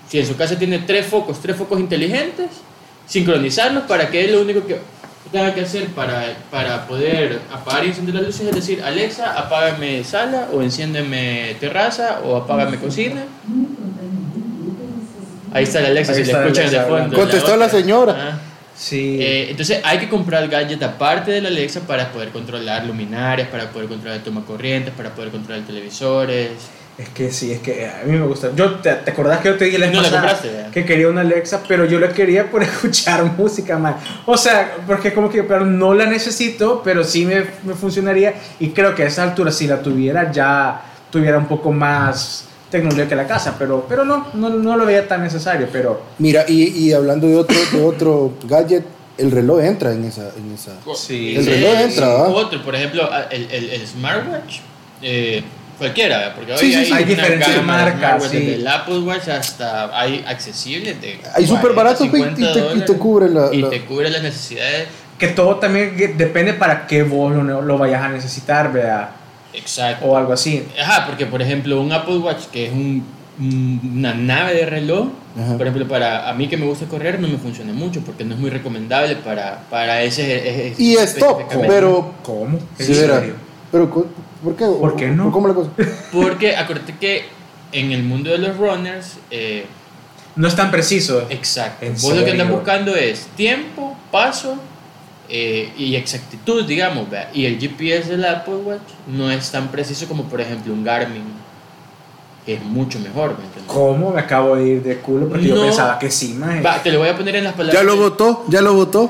si 0.08 0.20
en 0.20 0.25
su 0.25 0.36
casa 0.36 0.58
tiene 0.58 0.79
tres 0.79 1.05
focos, 1.05 1.41
tres 1.41 1.55
focos 1.55 1.79
inteligentes, 1.79 2.48
sincronizarlos 3.08 3.84
para 3.84 4.10
que 4.10 4.24
él 4.24 4.34
lo 4.34 4.41
único 4.41 4.65
que 4.65 4.79
tenga 5.32 5.54
que 5.54 5.62
hacer 5.62 5.88
para, 5.88 6.36
para 6.50 6.88
poder 6.88 7.40
apagar 7.54 7.86
y 7.86 7.88
encender 7.90 8.16
las 8.16 8.24
luces 8.25 8.48
es 8.48 8.56
decir, 8.56 8.84
Alexa, 8.84 9.38
apágame 9.38 10.04
sala 10.04 10.48
o 10.54 10.62
enciéndeme 10.62 11.56
terraza 11.60 12.22
o 12.24 12.36
apágame 12.38 12.78
cocina. 12.78 13.24
Ahí 15.54 15.63
está 15.63 15.82
la 15.82 15.88
Alexa, 15.90 16.13
Ahí 16.13 16.25
si 16.25 16.32
la 16.32 16.42
escuchan 16.42 16.70
de 16.70 16.78
Alexa 16.78 16.82
fondo. 16.84 16.96
hablando. 16.96 17.18
Contestó 17.18 17.58
la 17.58 17.66
otra. 17.66 17.80
señora. 17.80 18.16
Ah. 18.18 18.40
Sí. 18.75 19.18
Eh, 19.20 19.48
entonces 19.51 19.80
hay 19.84 20.00
que 20.00 20.10
comprar 20.10 20.48
gadgets 20.48 20.82
aparte 20.82 21.32
de 21.32 21.42
la 21.42 21.50
Alexa 21.50 21.82
para 21.82 22.12
poder 22.12 22.30
controlar 22.30 22.86
luminarias, 22.86 23.48
para 23.50 23.70
poder 23.70 23.88
controlar 23.88 24.20
toma 24.22 24.44
corrientes, 24.46 24.94
para 24.96 25.10
poder 25.12 25.30
controlar 25.30 25.63
televisores. 25.66 26.50
Es 27.01 27.10
que 27.10 27.31
sí, 27.31 27.51
es 27.51 27.60
que 27.62 27.88
a 27.88 28.03
mí 28.05 28.15
me 28.15 28.27
gusta. 28.27 28.51
Yo, 28.55 28.75
¿te, 28.75 28.93
te 28.93 29.10
acordás 29.10 29.39
que 29.39 29.50
yo 29.50 29.58
te 29.58 29.65
dije 29.65 29.79
la 29.79 29.89
No 29.89 30.01
que 30.72 30.86
quería 30.86 31.08
una 31.08 31.22
Alexa, 31.22 31.63
pero 31.67 31.86
yo 31.86 32.00
la 32.00 32.10
quería 32.10 32.51
por 32.51 32.62
escuchar 32.63 33.24
música, 33.37 33.79
man. 33.79 33.96
O 34.27 34.37
sea, 34.37 34.77
porque 34.85 35.11
como 35.11 35.27
que 35.29 35.44
pero 35.44 35.66
no 35.66 35.96
la 35.96 36.05
necesito, 36.05 36.81
pero 36.83 37.03
sí 37.03 37.25
me, 37.25 37.44
me 37.64 37.74
funcionaría. 37.74 38.35
Y 38.59 38.70
creo 38.70 38.94
que 38.94 39.01
a 39.01 39.07
esa 39.07 39.24
altura, 39.24 39.51
si 39.51 39.66
la 39.66 39.81
tuviera, 39.81 40.31
ya 40.31 40.79
tuviera 41.09 41.40
un 41.40 41.48
poco 41.48 41.72
más 41.72 42.46
tecnología 42.70 43.07
que 43.07 43.16
la 43.16 43.27
casa, 43.27 43.55
pero, 43.57 43.83
pero 43.90 44.05
no, 44.05 44.27
no, 44.35 44.50
no 44.50 44.77
lo 44.77 44.85
veía 44.85 45.07
tan 45.07 45.24
necesario. 45.24 45.68
Pero 45.72 46.03
Mira, 46.20 46.46
y, 46.48 46.68
y 46.68 46.94
hablando 46.94 47.27
de 47.27 47.35
otro, 47.35 47.57
de 47.74 47.83
otro 47.83 48.33
gadget, 48.44 48.85
el 49.18 49.31
reloj 49.31 49.61
entra 49.64 49.92
en 49.92 50.05
esa... 50.05 50.29
En 50.37 50.53
esa. 50.53 50.74
Sí. 50.96 51.35
El 51.35 51.46
reloj 51.48 51.79
entra, 51.79 52.07
¿va? 52.07 52.27
Otro, 52.29 52.61
por 52.64 52.75
ejemplo, 52.75 53.09
el, 53.31 53.50
el, 53.51 53.70
el 53.72 53.87
smartwatch, 53.87 54.59
eh, 55.01 55.44
cualquiera, 55.81 56.17
¿verdad? 56.20 56.33
porque 56.35 56.53
hoy 56.53 56.59
Sí, 56.59 56.75
hay, 56.75 56.85
sí. 56.85 56.94
Hay 56.94 57.03
diferentes 57.05 57.63
marcas, 57.63 58.24
sí. 58.29 58.37
desde 58.37 58.55
el 58.55 58.67
Apple 58.67 59.00
Watch 59.00 59.27
hasta 59.29 60.00
hay 60.00 60.24
accesibles 60.27 61.01
de 61.01 61.20
Hay 61.35 61.46
súper 61.46 61.74
40, 61.74 61.75
baratos 61.75 62.07
y 62.07 62.09
50 62.11 62.53
te, 62.53 62.77
y 62.77 62.81
te 62.81 62.94
cubre 62.98 63.29
la... 63.29 63.50
y 63.51 63.61
la- 63.61 63.70
te 63.70 63.81
cubre 63.85 64.09
las 64.09 64.22
necesidades. 64.22 64.87
que 65.17 65.27
todo 65.29 65.55
también 65.57 65.96
depende 66.17 66.53
para 66.53 66.85
qué 66.87 67.03
vos 67.03 67.33
lo, 67.35 67.61
lo 67.61 67.77
vayas 67.77 68.01
a 68.03 68.09
necesitar, 68.09 68.72
vea, 68.72 69.11
Exacto. 69.53 70.05
o 70.05 70.15
algo 70.17 70.33
así. 70.33 70.65
Ajá, 70.81 71.05
porque 71.07 71.25
por 71.25 71.41
ejemplo 71.41 71.81
un 71.81 71.91
Apple 71.91 72.17
Watch 72.17 72.46
que 72.51 72.67
es 72.67 72.72
un- 72.72 73.03
un- 73.39 73.94
una 73.98 74.13
nave 74.13 74.53
de 74.53 74.65
reloj, 74.67 75.07
Ajá. 75.39 75.57
por 75.57 75.61
ejemplo 75.67 75.87
para 75.87 76.29
a 76.29 76.33
mí 76.33 76.48
que 76.48 76.57
me 76.57 76.65
gusta 76.65 76.85
correr 76.85 77.20
no 77.20 77.27
me 77.27 77.37
funciona 77.37 77.74
mucho 77.74 78.01
porque 78.01 78.24
no 78.24 78.35
es 78.35 78.39
muy 78.39 78.50
recomendable 78.51 79.15
para, 79.15 79.61
para 79.70 80.01
ese, 80.03 80.70
ese- 80.72 80.81
Y 80.81 80.96
es 80.96 81.15
top, 81.17 81.41
pero... 81.67 82.13
¿Cómo? 82.24 82.59
¿En 82.77 82.85
Sí, 82.85 82.94
serio? 82.94 83.33
Pero, 83.72 83.90
¿por 83.90 84.55
qué? 84.55 84.66
¿Por 84.66 84.96
qué 84.96 85.07
no? 85.07 85.31
¿Cómo 85.31 85.48
la 85.48 85.53
cosa? 85.53 85.70
Porque 86.12 86.55
acuérdate 86.55 86.96
que 86.98 87.25
en 87.72 87.92
el 87.92 88.03
mundo 88.03 88.29
de 88.31 88.38
los 88.38 88.57
runners, 88.57 89.18
eh, 89.31 89.66
No 90.36 90.48
es 90.48 90.55
tan 90.55 90.72
preciso. 90.72 91.25
exacto, 91.29 91.86
¿En 91.86 91.94
vos 91.94 92.03
lo 92.16 92.24
que 92.25 92.31
andas 92.31 92.48
serio? 92.48 92.55
buscando 92.55 92.96
es 92.96 93.27
tiempo, 93.36 93.96
paso 94.12 94.55
eh, 95.29 95.72
y 95.77 95.96
exactitud, 95.96 96.66
digamos, 96.66 97.10
¿vea? 97.10 97.29
y 97.34 97.46
el 97.46 97.57
GPS 97.60 98.10
del 98.10 98.25
Apple 98.25 98.55
Watch 98.57 98.81
no 99.07 99.31
es 99.31 99.50
tan 99.51 99.70
preciso 99.70 100.05
como 100.07 100.24
por 100.25 100.42
ejemplo 100.42 100.74
un 100.74 100.84
Garmin, 100.84 101.24
que 102.46 102.55
es 102.55 102.64
mucho 102.64 103.00
mejor, 103.00 103.38
¿me 103.38 103.46
entiendes? 103.46 103.64
¿Cómo? 103.68 104.12
Me 104.12 104.20
acabo 104.20 104.55
de 104.57 104.68
ir 104.68 104.84
de 104.84 104.98
culo 104.98 105.29
porque 105.29 105.48
yo 105.48 105.55
No. 105.55 105.62
pensaba 105.62 105.98
que 106.00 106.12
sí. 106.12 106.38
Va, 106.66 106.81
te 106.84 106.92
lo 106.92 107.00
voy 107.00 107.07
a 107.10 107.16
poner 107.16 107.36
en 107.38 107.46
las 107.46 107.53
palabras. 107.53 107.81
¿Ya 107.81 107.84
lo 107.86 107.96
votó? 107.98 108.44
¿Ya 108.50 108.62
lo 108.62 108.74
votó? 108.74 109.10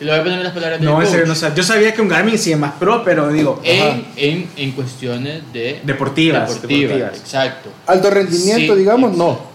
Te 0.00 0.06
lo 0.06 0.12
voy 0.12 0.20
a 0.20 0.22
poner 0.24 0.38
en 0.38 0.44
las 0.44 0.52
palabras 0.54 0.80
del 0.80 0.88
No, 0.88 1.00
en 1.02 1.06
serio, 1.06 1.26
no 1.26 1.34
sé. 1.34 1.52
Yo 1.54 1.62
sabía 1.62 1.92
que 1.92 2.00
un 2.00 2.08
Garmin 2.08 2.38
sí 2.38 2.50
es 2.50 2.58
más 2.58 2.72
pro, 2.72 3.04
pero 3.04 3.28
digo, 3.28 3.60
en, 3.62 4.06
en, 4.16 4.48
en 4.56 4.72
cuestiones 4.72 5.42
de 5.52 5.80
deportivas, 5.84 6.48
deportivas, 6.48 6.88
deportivas. 6.96 7.18
exacto. 7.18 7.68
Alto 7.86 8.08
rendimiento, 8.10 8.72
Sí, 8.72 8.78
digamos, 8.80 9.10
exacto. 9.12 9.38
no. 9.44 9.50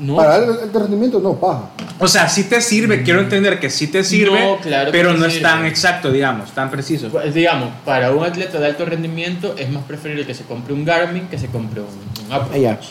No, 0.00 0.16
Para 0.16 0.36
el 0.38 0.50
alto 0.50 0.78
rendimiento, 0.80 1.20
no, 1.20 1.34
paja. 1.34 1.70
O 2.00 2.08
sea, 2.08 2.28
sí 2.30 2.44
te 2.44 2.60
sirve, 2.62 3.02
quiero 3.02 3.20
entender 3.20 3.60
que 3.60 3.68
sí 3.70 3.86
te 3.88 4.02
sirve, 4.02 4.40
No, 4.42 4.56
claro 4.56 4.90
pero 4.90 5.12
no 5.12 5.26
es 5.26 5.40
tan 5.42 5.66
exacto, 5.66 6.10
digamos, 6.10 6.50
tan 6.52 6.68
preciso. 6.70 7.08
Pues, 7.10 7.32
digamos, 7.34 7.68
para 7.84 8.10
un 8.10 8.24
atleta 8.24 8.58
de 8.58 8.66
alto 8.66 8.86
rendimiento 8.86 9.54
es 9.56 9.70
más 9.70 9.84
preferible 9.84 10.26
que 10.26 10.34
se 10.34 10.44
compre 10.44 10.72
un 10.72 10.84
Garmin 10.86 11.28
que 11.28 11.38
se 11.38 11.46
compre 11.48 11.82
un, 11.82 11.86
un 12.26 12.32
Apple. 12.32 12.58
Watch. 12.60 12.86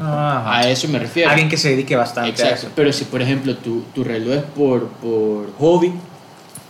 Ajá. 0.00 0.56
A 0.58 0.70
eso 0.70 0.88
me 0.88 0.98
refiero. 1.00 1.28
Alguien 1.28 1.48
que 1.50 1.56
se 1.58 1.68
dedique 1.70 1.96
bastante 1.96 2.42
a 2.44 2.50
eso. 2.50 2.68
Pero 2.74 2.92
si, 2.92 3.04
por 3.04 3.20
ejemplo, 3.20 3.56
tu, 3.56 3.82
tu 3.94 4.02
reloj 4.02 4.34
es 4.36 4.42
por, 4.56 4.86
por 4.88 5.52
hobby, 5.58 5.92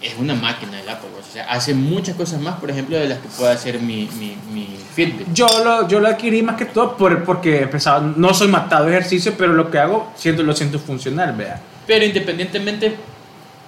es 0.02 0.14
una 0.18 0.34
máquina 0.34 0.80
el 0.80 0.88
Apple 0.88 1.08
Watch. 1.14 1.26
O 1.28 1.32
sea, 1.32 1.44
hace 1.50 1.74
muchas 1.74 2.16
cosas 2.16 2.40
más, 2.40 2.56
por 2.58 2.70
ejemplo, 2.70 2.96
de 2.96 3.08
las 3.08 3.18
que 3.18 3.28
puede 3.28 3.52
hacer 3.52 3.78
mi, 3.80 4.08
mi, 4.18 4.36
mi 4.52 4.68
Fitbit. 4.94 5.32
Yo 5.32 5.46
lo, 5.64 5.88
yo 5.88 6.00
lo 6.00 6.08
adquirí 6.08 6.42
más 6.42 6.56
que 6.56 6.64
todo 6.66 6.96
por, 6.96 7.24
porque 7.24 7.62
empezaba, 7.62 8.00
no 8.16 8.34
soy 8.34 8.48
matado 8.48 8.86
de 8.86 8.92
ejercicio, 8.92 9.34
pero 9.38 9.52
lo 9.52 9.70
que 9.70 9.78
hago 9.78 10.12
siento, 10.16 10.42
lo 10.42 10.54
siento 10.54 10.78
funcional, 10.78 11.34
vea. 11.34 11.60
Pero 11.86 12.04
independientemente, 12.04 12.94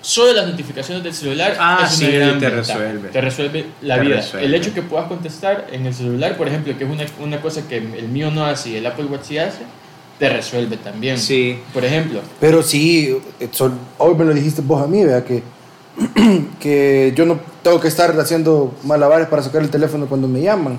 solo 0.03 0.33
las 0.35 0.47
notificaciones 0.47 1.03
del 1.03 1.15
celular 1.15 1.57
Ah, 1.59 1.79
es 1.85 1.99
una 1.99 2.07
sí, 2.09 2.13
gran 2.17 2.39
te 2.39 2.51
ventaja. 2.51 2.75
resuelve. 2.79 3.09
Te 3.09 3.21
resuelve 3.21 3.67
la 3.83 3.95
Te 3.97 4.01
vida. 4.03 4.17
resuelve. 4.17 4.47
El 4.47 4.55
hecho 4.55 4.75
que 4.75 4.83
puedas 4.83 5.07
contestar 5.09 5.67
en 5.73 5.87
el 5.87 5.95
celular, 5.95 6.37
por 6.37 6.49
ejemplo, 6.49 6.77
que 6.77 6.85
es 6.85 6.91
una, 6.91 7.05
una 7.21 7.41
cosa 7.41 7.67
que 7.69 7.79
el 7.79 8.09
mío 8.09 8.31
no 8.31 8.45
hace 8.45 8.71
y 8.71 8.77
el 8.77 8.87
Apple 8.87 9.07
Watch 9.07 9.23
sí 9.25 9.39
hace, 9.39 9.63
te 10.19 10.29
resuelve 10.29 10.77
también. 10.77 11.19
Sí. 11.19 11.59
Por 11.73 11.85
ejemplo, 11.85 12.21
Pero 12.39 12.63
sí, 12.63 13.17
eh, 13.41 13.49
son- 13.51 13.79
hoy 13.99 14.15
me 14.15 14.25
lo 14.25 14.33
dijiste 14.35 14.61
vos 14.63 14.83
a 14.83 14.87
mí, 14.87 15.03
vea, 15.05 15.25
que, 15.25 15.43
que 16.61 17.13
yo 17.17 17.25
no 17.27 17.39
tengo 17.63 17.81
que 17.81 17.89
estar 17.89 18.19
haciendo 18.19 18.75
malabares 18.85 19.29
para 19.29 19.43
sacar 19.43 19.63
el 19.63 19.71
teléfono 19.71 20.07
cuando 20.07 20.29
me 20.29 20.41
llaman. 20.41 20.79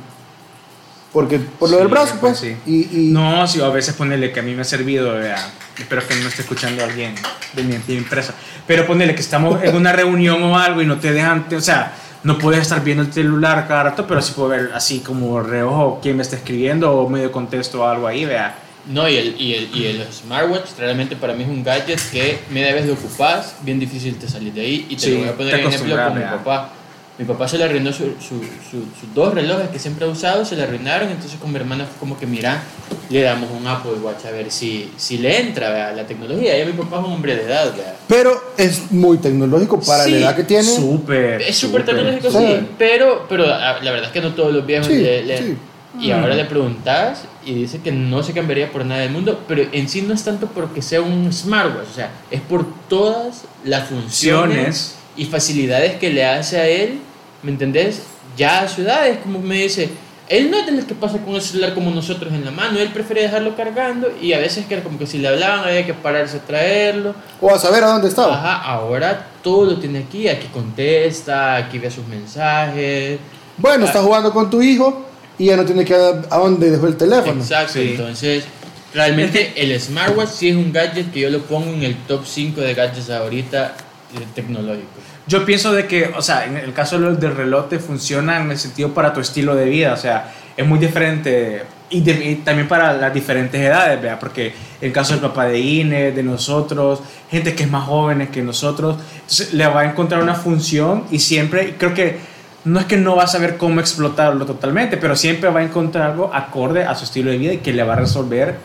Porque 1.14 1.40
por 1.40 1.70
lo 1.70 1.78
Sí, 1.78 1.82
del 1.82 1.88
brazo, 1.92 2.16
pues. 2.20 2.38
sí. 2.38 2.58
Y, 2.66 3.08
y- 3.08 3.12
No, 3.14 3.48
sí, 3.48 3.62
a 3.62 3.70
veces 3.70 3.94
ponerle 3.96 4.32
que 4.34 4.42
a 4.42 4.44
mí 4.44 4.54
me 4.54 4.62
ha 4.64 4.66
servido, 4.66 5.14
vea. 5.14 5.38
Espero 5.80 6.06
que 6.06 6.16
no 6.16 6.28
esté 6.28 6.42
escuchando 6.42 6.84
alguien 6.84 7.16
de 7.54 7.64
mi 7.64 7.76
antigua 7.76 8.02
empresa. 8.02 8.34
Pero 8.68 8.86
ponerle 8.86 9.16
que 9.16 9.22
estamos 9.22 9.64
en 9.64 9.76
una 9.76 9.94
reunión 9.94 10.44
o 10.44 10.58
algo 10.60 10.82
y 10.82 10.86
no 10.86 11.00
te 11.00 11.14
dejan, 11.14 11.48
te- 11.48 11.56
o 11.56 11.62
sea, 11.62 11.94
no 12.24 12.38
puedes 12.38 12.64
estar 12.64 12.84
viendo 12.84 13.04
el 13.04 13.14
celular 13.14 13.66
cada 13.68 13.84
rato, 13.84 14.06
pero 14.08 14.22
sí 14.22 14.34
puedo 14.36 14.50
ver 14.50 14.72
así 14.74 15.00
como 15.00 15.40
reojo 15.42 16.00
quién 16.02 16.18
me 16.18 16.24
está 16.24 16.36
escribiendo 16.36 16.92
o 16.94 17.08
medio 17.08 17.32
contesto 17.32 17.82
o 17.84 17.88
algo 17.88 18.08
ahí, 18.08 18.26
vea. 18.26 18.56
No, 18.88 19.10
y 19.10 19.18
el, 19.18 19.42
y, 19.42 19.54
el, 19.56 19.70
y 19.76 19.86
el 19.88 20.04
smartwatch 20.14 20.70
realmente 20.78 21.16
para 21.16 21.34
mí 21.34 21.44
es 21.44 21.50
un 21.50 21.64
gadget 21.64 22.00
que 22.12 22.40
media 22.52 22.74
vez 22.74 22.86
lo 22.86 22.94
ocupas, 22.94 23.56
bien 23.62 23.80
difícil 23.80 24.16
te 24.18 24.28
salir 24.28 24.54
de 24.54 24.62
ahí. 24.62 24.86
Y 24.90 24.96
te 24.96 25.02
Sí, 25.06 25.12
lo 25.12 25.20
voy 25.20 25.28
a 25.30 25.34
poner 25.36 25.56
en 25.56 25.68
ejemplo 25.68 25.96
con 25.96 26.14
mi 26.16 26.22
papá. 26.24 26.72
Mi 27.18 27.24
papá 27.24 27.48
se 27.48 27.58
le 27.58 27.64
arruinó 27.64 27.94
su, 27.94 28.04
su- 28.20 28.44
su- 28.70 28.84
sus 29.00 29.14
dos 29.16 29.34
relojes 29.34 29.70
que 29.70 29.80
siempre 29.80 30.06
ha 30.06 30.10
usado, 30.10 30.44
se 30.44 30.58
le 30.58 30.64
arruinaron, 30.64 31.10
entonces 31.10 31.40
con 31.40 31.50
mi 31.50 31.56
hermana 31.58 31.86
fue 31.86 31.98
como 31.98 32.20
que 32.20 32.26
mira, 32.28 32.62
le 33.10 33.22
damos 33.22 33.50
un 33.52 33.66
Apple 33.66 33.94
Watch 34.04 34.26
a 34.26 34.32
ver 34.32 34.52
si, 34.52 34.92
si 34.98 35.18
le 35.20 35.40
entra 35.40 35.70
¿vea? 35.70 35.94
la 35.94 36.06
tecnología. 36.06 36.58
Ya 36.58 36.66
mi 36.66 36.74
papá 36.74 37.00
es 37.00 37.06
un 37.08 37.14
hombre 37.14 37.38
de 37.38 37.44
edad. 37.44 37.74
Pero 38.10 38.54
es 38.58 38.92
muy 38.92 39.18
tecnológico 39.18 39.80
para 39.80 40.04
Sí, 40.04 40.12
la 40.12 40.18
edad 40.18 40.36
que 40.36 40.44
tiene. 40.44 40.64
Súper. 40.64 41.42
Es 41.42 41.56
súper 41.58 41.86
tecnológico, 41.86 42.30
Sí. 42.30 42.38
sí, 42.38 42.68
pero, 42.78 43.26
pero 43.30 43.46
ah, 43.48 43.80
la 43.82 43.92
verdad 43.92 44.08
es 44.08 44.12
que 44.12 44.20
no 44.22 44.34
todos 44.36 44.54
los 44.54 44.66
viejos 44.66 44.88
Sí, 44.88 44.96
le, 44.98 45.24
le- 45.24 45.38
sí. 45.38 45.58
Y 46.02 46.12
ahora 46.12 46.36
le 46.36 46.44
preguntas 46.44 47.24
y 47.46 47.54
dice 47.54 47.80
que 47.80 47.92
no 47.92 48.24
se 48.24 48.34
cambiaría 48.34 48.72
por 48.72 48.86
nada 48.86 49.02
del 49.02 49.12
mundo, 49.12 49.44
pero 49.48 49.64
en 49.72 49.88
sí 49.88 50.02
no 50.02 50.14
es 50.14 50.24
tanto 50.24 50.48
porque 50.48 50.82
sea 50.82 51.02
un 51.02 51.32
smartwatch, 51.32 51.88
o 51.90 51.94
sea, 51.94 52.12
es 52.32 52.42
por 52.42 52.66
todas 52.90 53.44
las 53.64 53.88
funciones 53.88 54.96
y 55.16 55.26
facilidades 55.26 55.96
que 55.96 56.10
le 56.10 56.26
hace 56.26 56.60
a 56.60 56.68
él, 56.68 57.00
¿me 57.44 57.52
entendés? 57.52 58.02
Ya 58.36 58.62
a 58.62 58.68
su 58.68 58.82
edad 58.82 59.08
es 59.08 59.20
como 59.20 59.40
me 59.40 59.56
dice, 59.56 59.90
él 60.28 60.50
no 60.50 60.58
es 60.58 60.66
de 60.66 60.72
los 60.72 60.86
que 60.86 60.96
pasa 60.96 61.20
con 61.20 61.36
el 61.36 61.42
celular 61.42 61.76
como 61.76 61.92
nosotros 61.92 62.34
en 62.34 62.44
la 62.44 62.52
mano, 62.52 62.80
él 62.80 62.90
prefiere 62.90 63.22
dejarlo 63.22 63.56
cargando 63.56 64.12
y 64.20 64.34
a 64.34 64.40
veces 64.40 64.66
que 64.66 64.82
como 64.82 64.98
que 64.98 65.06
si 65.06 65.20
le 65.20 65.28
hablaban 65.28 65.60
había 65.60 65.86
que 65.86 65.94
pararse 65.94 66.38
a 66.38 66.42
traerlo. 66.42 67.14
O 67.40 67.54
a 67.54 67.60
saber 67.60 67.84
a 67.84 67.88
dónde 67.88 68.08
estaba. 68.08 68.34
Ajá, 68.34 68.64
ahora 68.64 69.28
todo 69.44 69.66
lo 69.66 69.78
tiene 69.78 70.00
aquí, 70.00 70.28
aquí 70.28 70.48
contesta, 70.48 71.56
aquí 71.56 71.78
ve 71.78 71.92
sus 71.92 72.08
mensajes. 72.08 73.20
Bueno, 73.58 73.86
estás 73.86 74.04
jugando 74.04 74.34
con 74.34 74.50
tu 74.50 74.62
hijo 74.62 75.05
y 75.38 75.46
ya 75.46 75.58
no 75.58 75.66
tiene 75.66 75.84
que 75.86 75.94
ir 75.94 76.00
a 76.30 76.38
dónde 76.38 76.70
dejó 76.72 76.88
el 76.88 76.96
teléfono. 76.98 77.42
Exacto, 77.42 77.74
Sí. 77.74 77.92
entonces 77.92 78.46
realmente 78.94 79.54
el 79.58 79.80
smartwatch 79.80 80.30
sí 80.30 80.50
es 80.50 80.56
un 80.56 80.72
gadget 80.72 81.12
que 81.12 81.22
yo 81.22 81.30
lo 81.30 81.42
pongo 81.42 81.74
en 81.74 81.84
el 81.84 81.96
top 82.08 82.26
5 82.26 82.62
de 82.62 82.74
gadgets 82.74 83.10
ahorita 83.10 83.76
eh, 84.16 84.26
tecnológicos. 84.34 85.04
Yo 85.28 85.44
pienso 85.46 85.74
de 85.74 85.88
que, 85.88 86.12
o 86.16 86.22
sea, 86.22 86.46
en 86.46 86.56
el 86.56 86.72
caso 86.72 87.00
del 87.00 87.36
reloj 87.36 87.68
te 87.68 87.80
funciona 87.80 88.40
en 88.40 88.52
el 88.52 88.58
sentido 88.60 88.94
para 88.94 89.12
tu 89.12 89.20
estilo 89.20 89.56
de 89.56 89.66
vida, 89.66 89.94
o 89.94 89.98
sea, 89.98 90.32
es 90.56 90.66
muy 90.66 90.78
diferente 90.80 91.64
y, 91.90 92.02
de- 92.02 92.32
y 92.32 92.36
también 92.36 92.68
para 92.68 92.94
las 92.94 93.14
diferentes 93.14 93.60
edades, 93.60 94.00
¿verdad? 94.02 94.20
Porque 94.20 94.54
el 94.80 94.92
caso 94.94 95.14
del 95.14 95.22
papá 95.22 95.46
de 95.48 95.60
Ine, 95.60 96.12
de 96.12 96.24
nosotros, 96.24 97.00
gente 97.30 97.56
que 97.56 97.64
es 97.64 97.70
más 97.70 97.86
joven 97.88 98.28
que 98.28 98.42
nosotros, 98.44 98.98
entonces 99.22 99.54
le 99.54 99.66
va 99.68 99.82
a 99.82 99.86
encontrar 99.90 100.22
una 100.22 100.36
función 100.36 101.06
y 101.12 101.20
siempre, 101.20 101.74
creo 101.78 101.94
que 101.94 102.18
no 102.66 102.80
es 102.80 102.86
que 102.88 102.98
no 102.98 103.16
va 103.16 103.24
a 103.24 103.28
saber 103.28 103.58
cómo 103.58 103.80
explotarlo 103.80 104.46
totalmente, 104.46 104.98
pero 104.98 105.16
siempre 105.16 105.50
va 105.50 105.60
a 105.62 105.64
encontrar 105.64 106.12
algo 106.12 106.32
acorde 106.34 106.84
a 106.84 106.96
su 106.96 107.06
estilo 107.06 107.32
de 107.32 107.38
vida 107.38 107.54
y 107.54 107.58
que 107.60 107.72
le 107.74 107.84
va 107.84 107.94
a 107.94 107.98
resolver. 107.98 108.56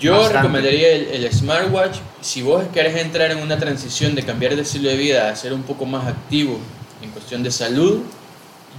Yo 0.00 0.12
Bastante. 0.14 0.38
recomendaría 0.38 0.92
el, 0.92 1.24
el 1.24 1.32
smartwatch 1.32 1.98
si 2.20 2.42
vos 2.42 2.64
querés 2.72 2.96
entrar 2.96 3.30
en 3.30 3.38
una 3.38 3.58
transición 3.58 4.14
de 4.14 4.22
cambiar 4.22 4.56
de 4.56 4.62
estilo 4.62 4.88
de 4.88 4.96
vida 4.96 5.28
a 5.28 5.36
ser 5.36 5.52
un 5.52 5.62
poco 5.62 5.84
más 5.86 6.06
activo 6.06 6.58
en 7.02 7.10
cuestión 7.10 7.42
de 7.42 7.50
salud. 7.50 8.00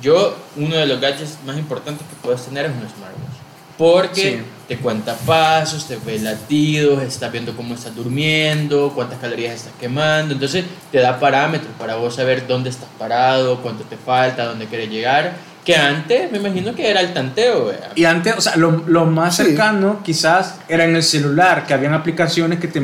Yo, 0.01 0.35
uno 0.57 0.75
de 0.75 0.85
los 0.85 0.99
gadgets 0.99 1.37
más 1.45 1.57
importantes 1.57 2.05
que 2.07 2.15
puedes 2.21 2.41
tener 2.43 2.65
es 2.65 2.71
un 2.71 2.79
smartwatch. 2.89 3.33
Porque 3.77 4.21
Sí. 4.21 4.41
Te 4.73 4.79
cuenta 4.79 5.13
pasos, 5.25 5.87
te 5.87 5.97
ve 5.97 6.17
latidos, 6.17 7.03
estás 7.03 7.31
viendo 7.31 7.55
cómo 7.55 7.75
estás 7.75 7.95
durmiendo, 7.95 8.91
cuántas 8.95 9.19
calorías 9.19 9.53
estás 9.53 9.73
quemando. 9.79 10.33
Entonces 10.33 10.65
te 10.91 10.97
da 10.99 11.19
parámetros 11.19 11.69
para 11.77 11.95
vos 11.95 12.15
saber 12.15 12.47
dónde 12.47 12.71
estás 12.71 12.89
parado, 12.97 13.61
cuánto 13.61 13.83
te 13.83 13.97
falta, 13.97 14.45
dónde 14.45 14.65
quieres 14.65 14.89
llegar. 14.89 15.33
Que 15.63 15.75
antes 15.75 16.31
me 16.31 16.39
imagino 16.39 16.73
que 16.73 16.89
era 16.89 17.01
el 17.01 17.13
tanteo. 17.13 17.71
Y 17.95 18.03
antes, 18.05 18.35
o 18.35 18.41
sea, 18.41 18.55
lo, 18.55 18.83
lo 18.87 19.05
más 19.05 19.35
Sí. 19.37 19.43
cercano 19.43 20.01
quizás 20.03 20.55
era 20.67 20.85
en 20.85 20.95
el 20.95 21.03
celular, 21.03 21.65
que 21.67 21.73
habían 21.75 21.93
aplicaciones 21.93 22.59
que 22.59 22.67
te 22.67 22.79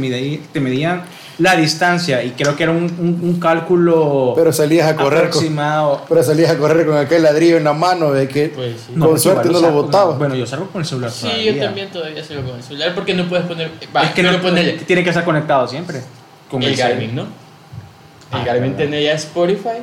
medían 0.59 1.01
la 1.39 1.55
distancia 1.55 2.23
y 2.23 2.31
creo 2.31 2.55
que 2.55 2.63
era 2.63 2.71
un, 2.73 2.83
un- 2.83 3.19
un 3.23 3.39
cálculo 3.39 4.33
Pero 4.35 4.51
salías 4.53 4.87
a 4.87 4.95
correr 4.95 5.21
con, 5.21 5.27
aproximado. 5.29 6.01
pero 6.07 6.21
salías 6.23 6.51
a 6.51 6.57
correr 6.57 6.85
con 6.85 6.97
aquel 6.97 7.23
ladrillo 7.23 7.57
en 7.57 7.63
la 7.63 7.73
mano 7.73 8.11
de 8.11 8.27
que 8.27 8.49
Pues 8.49 8.75
sí. 8.87 8.93
Con 8.99 9.09
pues 9.09 9.21
suerte 9.23 9.47
igual 9.47 9.61
no 9.63 9.67
lo 9.69 9.73
salgo- 9.73 9.83
botaba. 9.85 10.17
Bueno, 10.17 10.35
yo 10.35 10.45
salgo 10.45 10.67
con 10.67 10.81
el 10.81 10.87
celular. 10.87 11.11
Sí, 11.11 11.21
todavía. 11.27 11.51
yo 11.53 11.63
también 11.63 11.89
todavía 11.91 12.23
sigo 12.23 12.41
con 12.43 12.55
el 12.57 12.63
celular 12.63 12.93
porque 12.93 13.13
no 13.13 13.27
puedes 13.27 13.45
poner. 13.45 13.71
Es 13.81 14.09
que 14.11 14.23
no 14.23 14.29
pero 14.31 14.41
ponele 14.41 14.73
tiene 14.73 15.03
que 15.03 15.09
estar 15.09 15.23
conectado 15.25 15.67
siempre. 15.67 16.01
Con 16.51 16.61
el. 16.63 16.75
Garmin, 16.75 17.15
¿no? 17.15 17.21
El 17.23 17.27
Ah, 18.31 18.43
Garmin 18.45 18.71
verdad. 18.71 18.77
tiene 18.77 19.03
ya 19.03 19.13
Spotify. 19.13 19.79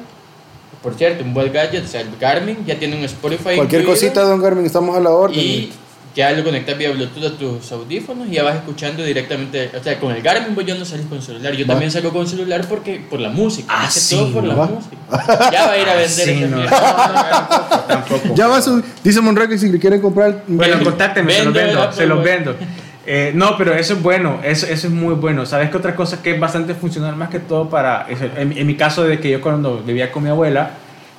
Por 0.83 0.95
cierto, 0.95 1.25
un 1.25 1.35
buen 1.35 1.53
gadget, 1.53 1.85
o 1.85 1.88
sea, 1.88 2.03
el 2.03 2.09
Garmin 2.21 2.64
ya 2.66 2.79
tiene 2.79 2.97
un 2.97 3.03
Spotify. 3.05 3.57
cualquier 3.57 3.81
incluido, 3.83 3.90
cosita, 3.90 4.23
don 4.23 4.40
Garmin, 4.40 4.66
estamos 4.66 4.97
a 4.97 5.01
la 5.01 5.11
orden. 5.11 5.38
Y 5.38 5.73
ya 6.16 6.33
lo 6.33 6.42
conectas 6.42 6.79
vía 6.79 6.90
Bluetooth 6.92 7.24
a 7.26 7.31
tus 7.37 7.70
audífonos 7.72 8.26
y 8.29 8.33
ya 8.33 8.42
vas 8.42 8.57
escuchando 8.57 9.05
directamente. 9.05 9.70
O 9.79 9.83
sea, 9.85 10.00
con 10.00 10.12
el 10.12 10.22
Garmin 10.22 10.55
vos 10.55 10.64
ya 10.64 10.74
no 10.74 10.85
salís 10.87 11.05
con 11.07 11.20
celular. 11.20 11.52
Yo 11.52 11.66
Va. 11.66 11.74
también 11.74 11.90
salgo 11.90 12.11
con 12.11 12.26
celular 12.26 12.64
porque 12.66 13.05
por 13.11 13.20
la 13.20 13.29
música. 13.29 13.68
Ah, 13.70 13.83
más 13.83 13.94
que 13.94 14.00
sí, 14.00 14.16
todo 14.16 14.33
por 14.33 14.44
la 14.44 14.55
¿no? 14.55 14.64
música. 14.66 14.96
Ya 15.52 15.66
va 15.66 15.72
a 15.72 15.79
ir 15.79 15.87
a 15.88 15.94
vender 15.94 16.09
Sí, 16.09 16.35
no, 16.48 16.57
mierda. 16.57 16.70
tampoco, 17.46 17.85
tampoco. 17.87 18.35
Ya 18.35 18.46
va 18.48 18.62
su, 18.62 18.83
dice 19.05 19.20
Monroy 19.20 19.46
que 19.48 19.59
si 19.59 19.70
le 19.70 19.79
quieren 19.79 20.00
comprar. 20.00 20.42
Bueno, 20.46 20.83
contáctenme, 20.83 21.33
se 21.35 21.44
los 21.44 21.52
Vendo 21.55 21.92
se 21.92 22.07
los 22.07 22.24
vendo. 22.24 22.57
Eh, 23.09 23.33
no, 23.35 23.57
pero 23.59 23.74
eso 23.74 23.92
es 23.92 24.02
bueno, 24.02 24.40
eso, 24.42 24.66
eso 24.66 24.87
es 24.88 24.92
muy 24.92 25.14
bueno. 25.14 25.44
¿Sabes 25.46 25.70
qué 25.70 25.76
otra 25.76 25.94
cosa 25.94 26.22
que 26.22 26.33
es 26.35 26.40
bastante 26.40 26.74
funcional 26.74 27.14
más 27.14 27.29
que 27.29 27.38
todo 27.40 27.68
para, 27.68 28.07
en, 28.09 28.52
en 28.57 28.66
mi 28.66 28.74
caso 28.74 29.05
de 29.05 29.20
que 29.20 29.31
yo 29.31 29.40
cuando 29.40 29.79
vivía 29.79 30.11
con 30.11 30.24
mi 30.24 30.31
abuela, 30.31 30.70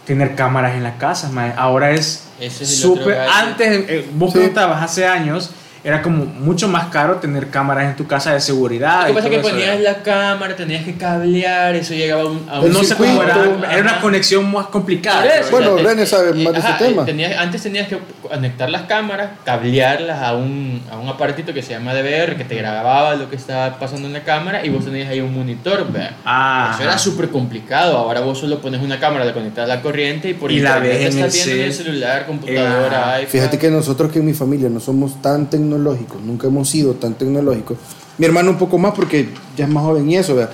tener 0.07 0.33
cámaras 0.35 0.75
en 0.75 0.83
la 0.83 0.97
casa, 0.97 1.29
mae. 1.29 1.53
ahora 1.57 1.91
es 1.91 2.23
súper, 2.63 3.17
antes, 3.19 3.67
eh, 3.89 4.09
vos 4.13 4.31
Sí. 4.31 4.37
preguntabas 4.39 4.81
hace 4.81 5.05
años, 5.05 5.51
era 5.87 6.01
como 6.01 6.25
mucho 6.25 6.67
más 6.67 6.87
caro 6.89 7.15
tener 7.15 7.47
cámaras 7.49 7.85
en 7.85 7.95
tu 7.95 8.05
casa 8.05 8.33
de 8.33 8.41
seguridad. 8.41 9.03
Lo 9.03 9.07
que 9.07 9.13
pasa 9.13 9.27
es 9.27 9.31
que 9.33 9.39
eso, 9.39 9.49
ponías 9.49 9.77
¿verdad? 9.77 9.97
la 9.97 10.03
cámara, 10.03 10.55
tenías 10.57 10.83
que 10.83 10.95
cablear, 10.97 11.75
eso 11.75 11.93
llegaba 11.93 12.23
a 12.23 12.25
un. 12.25 12.45
a 12.49 12.59
un 12.59 12.73
no 12.73 12.83
sé 12.83 12.95
cómo 12.95 13.23
era, 13.23 13.37
era 13.71 13.81
una 13.81 14.01
conexión 14.01 14.51
más 14.51 14.65
complicada. 14.67 15.25
Eso, 15.25 15.51
Bueno, 15.51 15.73
o 15.75 15.79
sea, 15.79 15.87
René 15.87 16.05
sabe 16.05 16.29
eh, 16.31 16.43
más 16.43 16.53
de 16.53 16.59
ese 16.59 16.73
tema. 16.77 17.03
eh, 17.03 17.05
tenías- 17.05 17.37
antes 17.39 17.63
tenías 17.63 17.87
que 17.87 17.97
conectar 18.21 18.69
las 18.69 18.81
cámaras, 18.81 19.29
cablearlas 19.45 20.21
a 20.21 20.35
un, 20.35 20.81
a 20.91 20.97
un 20.97 21.07
aparatito 21.07 21.53
que 21.53 21.61
se 21.63 21.71
llama 21.71 21.93
DVR 21.93 22.35
que 22.35 22.43
te 22.43 22.55
grababa 22.55 23.15
lo 23.15 23.29
que 23.29 23.37
estaba 23.37 23.79
pasando 23.79 24.07
en 24.07 24.13
la 24.13 24.23
cámara 24.23 24.65
y 24.65 24.69
vos 24.69 24.83
tenías 24.83 25.07
ahí 25.09 25.21
un 25.21 25.33
monitor. 25.33 25.85
Ah, 26.25 26.71
Eso 26.73 26.83
era 26.83 26.97
súper 26.97 27.29
complicado. 27.29 27.97
Ahora 27.97 28.19
vos 28.19 28.39
solo 28.39 28.59
pones 28.59 28.81
una 28.81 28.99
cámara, 28.99 29.23
la 29.23 29.33
conectas 29.33 29.63
a 29.63 29.67
la 29.67 29.81
corriente 29.81 30.29
y 30.29 30.33
por 30.33 30.51
Y 30.51 30.59
la 30.59 30.71
internet 30.77 30.91
ves 30.91 31.01
en 31.01 31.07
estás 31.19 31.35
el 31.35 31.43
viendo 31.45 31.61
en 31.63 31.67
el 31.69 31.73
cel. 31.73 31.85
celular, 31.85 32.25
computadora, 32.25 33.09
Ajá. 33.09 33.21
iPad. 33.21 33.31
Fíjate 33.31 33.57
que 33.59 33.69
nosotros 33.69 34.11
que 34.11 34.19
en 34.19 34.25
mi 34.25 34.33
familia 34.33 34.67
no 34.69 34.79
somos 34.79 35.21
tan 35.21 35.49
tecnológicos, 35.49 35.76
nunca 35.77 36.47
hemos 36.47 36.69
sido 36.69 36.93
tan 36.93 37.13
tecnológicos. 37.13 37.77
Mi 38.17 38.25
hermano 38.25 38.51
un 38.51 38.57
poco 38.57 38.77
más 38.77 38.93
porque 38.93 39.29
ya 39.55 39.65
es 39.65 39.71
más 39.71 39.83
joven 39.83 40.09
y 40.09 40.15
eso, 40.17 40.35
¿verdad? 40.35 40.53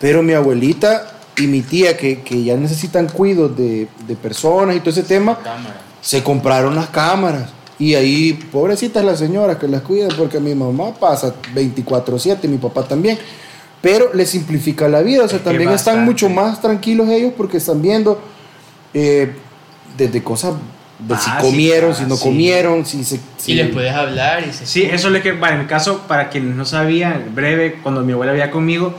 Pero 0.00 0.22
mi 0.22 0.32
abuelita 0.32 1.12
y 1.36 1.46
mi 1.46 1.62
tía 1.62 1.96
que, 1.96 2.22
que 2.22 2.42
ya 2.42 2.56
necesitan 2.56 3.08
cuidos 3.08 3.56
de, 3.56 3.88
de 4.06 4.16
personas 4.16 4.76
y 4.76 4.80
todo 4.80 4.90
ese 4.90 5.02
tema, 5.02 5.38
se 6.00 6.22
compraron 6.22 6.74
las 6.74 6.88
cámaras. 6.88 7.50
Y 7.78 7.94
ahí, 7.94 8.34
pobrecitas 8.52 9.04
las 9.04 9.18
señoras 9.18 9.56
que 9.56 9.66
las 9.66 9.82
cuidan, 9.82 10.10
porque 10.16 10.38
mi 10.38 10.54
mamá 10.54 10.94
pasa 10.94 11.34
24/7, 11.54 12.46
mi 12.48 12.58
papá 12.58 12.84
también. 12.84 13.18
Pero 13.80 14.14
les 14.14 14.30
simplifica 14.30 14.88
la 14.88 15.02
vida, 15.02 15.24
o 15.24 15.28
sea, 15.28 15.38
Es 15.38 15.44
también 15.44 15.70
están 15.70 16.04
mucho 16.04 16.28
más 16.28 16.60
tranquilos 16.60 17.08
ellos 17.08 17.32
porque 17.36 17.56
están 17.56 17.82
viendo 17.82 18.20
eh, 18.94 19.32
desde 19.96 20.22
cosas 20.22 20.54
de 21.08 21.14
si 21.16 21.30
Básicas, 21.30 21.42
comieron, 21.44 21.94
si 21.94 22.04
no 22.04 22.16
sí. 22.16 22.22
comieron, 22.22 22.86
si 22.86 23.04
se... 23.04 23.18
si- 23.38 23.52
Y 23.52 23.54
les 23.56 23.70
puedes 23.70 23.92
hablar 23.92 24.44
y 24.48 24.52
se 24.52 24.66
Sí, 24.66 24.82
eso 24.84 25.08
es 25.08 25.14
lo 25.14 25.22
que, 25.22 25.32
bueno, 25.32 25.54
en 25.56 25.62
mi 25.62 25.66
caso, 25.66 26.02
para 26.06 26.28
quienes 26.28 26.54
no 26.54 26.64
sabían, 26.64 27.32
breve, 27.34 27.78
cuando 27.82 28.02
mi 28.02 28.12
abuela 28.12 28.32
vivía 28.32 28.50
conmigo, 28.50 28.94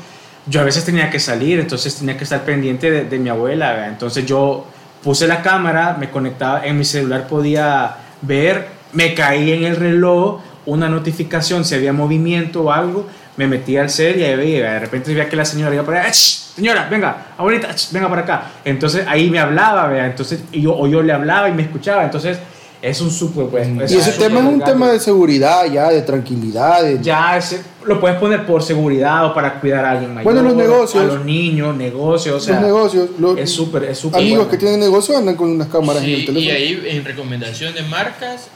yo 0.46 0.62
a 0.62 0.64
veces 0.64 0.84
tenía 0.84 1.10
que 1.10 1.20
salir, 1.20 1.60
entonces 1.60 1.96
tenía 1.96 2.18
que 2.18 2.24
estar 2.26 2.42
pendiente 2.44 2.92
de, 2.92 3.06
de 3.06 3.20
mi 3.20 3.30
abuela, 3.30 3.72
¿verdad? 3.72 3.90
entonces 3.90 4.26
yo 4.26 4.68
puse 5.02 5.28
la 5.28 5.42
cámara, 5.42 5.96
me 6.00 6.10
conectaba, 6.10 6.66
en 6.66 6.78
mi 6.78 6.84
celular 6.86 7.28
podía 7.28 7.96
ver, 8.22 8.68
me 8.92 9.14
caía 9.14 9.56
en 9.56 9.64
el 9.64 9.76
reloj 9.78 10.42
una 10.66 10.88
notificación, 10.90 11.64
si 11.66 11.76
había 11.76 11.94
movimiento 11.94 12.64
o 12.64 12.72
algo, 12.72 13.08
me 13.38 13.48
metía 13.48 13.82
al 13.82 13.90
cel 13.90 14.20
y 14.20 14.24
ahí 14.24 14.36
veía, 14.36 14.74
de 14.74 14.80
repente 14.80 15.14
veía 15.14 15.28
que 15.30 15.36
la 15.36 15.46
señora 15.46 15.74
iba 15.74 15.84
por 15.84 15.96
ahí, 15.96 16.06
"Ach, 16.08 16.14
señora, 16.16 16.88
venga, 16.90 17.28
abuelita, 17.38 17.70
venga 17.92 18.10
para 18.10 18.22
acá, 18.22 18.52
entonces 18.64 19.06
ahí 19.08 19.30
me 19.30 19.40
hablaba, 19.40 19.88
¿verdad? 19.88 20.06
entonces 20.08 20.42
y 20.52 20.62
yo, 20.62 20.76
o 20.78 20.88
yo 20.88 21.02
le 21.02 21.14
hablaba 21.14 21.50
y 21.50 21.54
me 21.54 21.64
escuchaba, 21.64 22.04
entonces 22.04 22.38
es 22.82 23.00
un 23.02 23.10
súper, 23.10 23.46
pues, 23.48 23.68
y 23.68 23.82
es 23.82 23.92
ese 23.94 24.12
súper 24.12 24.28
tema 24.28 24.40
es 24.42 24.46
un 24.46 24.62
tema 24.62 24.92
de 24.92 25.00
seguridad 25.00 25.66
ya, 25.72 25.90
de 25.90 26.02
tranquilidad. 26.02 26.84
de- 26.84 27.00
Ya 27.02 27.38
ese- 27.38 27.62
lo 27.86 28.00
puedes 28.00 28.18
poner 28.20 28.46
por 28.46 28.62
seguridad 28.62 29.26
o 29.26 29.34
para 29.34 29.60
cuidar 29.62 29.86
a 29.86 29.92
alguien 29.92 30.14
mayor. 30.14 30.26
Bueno, 30.34 30.48
los 30.50 30.56
negocios. 30.58 31.02
A 31.04 31.08
los 31.08 31.26
niños, 31.26 31.76
negocios, 31.78 32.36
o 32.36 32.40
sea. 32.42 32.56
los 32.56 32.64
negocios, 32.64 33.10
los 33.20 33.38
Es 33.38 33.52
súper, 33.52 33.86
es 33.86 33.98
súper. 33.98 34.20
amigos 34.20 34.38
bueno. 34.46 34.52
que 34.52 34.58
tienen 34.58 34.80
negocio 34.82 35.18
andan 35.18 35.36
con 35.36 35.50
unas 35.50 35.70
cámaras 35.70 36.04
en 36.04 36.10
el 36.10 36.20
Sí, 36.20 36.26
teléfono. 36.26 36.46
y 36.46 36.52
ahí 36.56 36.84
en 36.88 37.06
recomendación 37.06 37.74
de 37.74 37.84
marcas, 37.84 38.48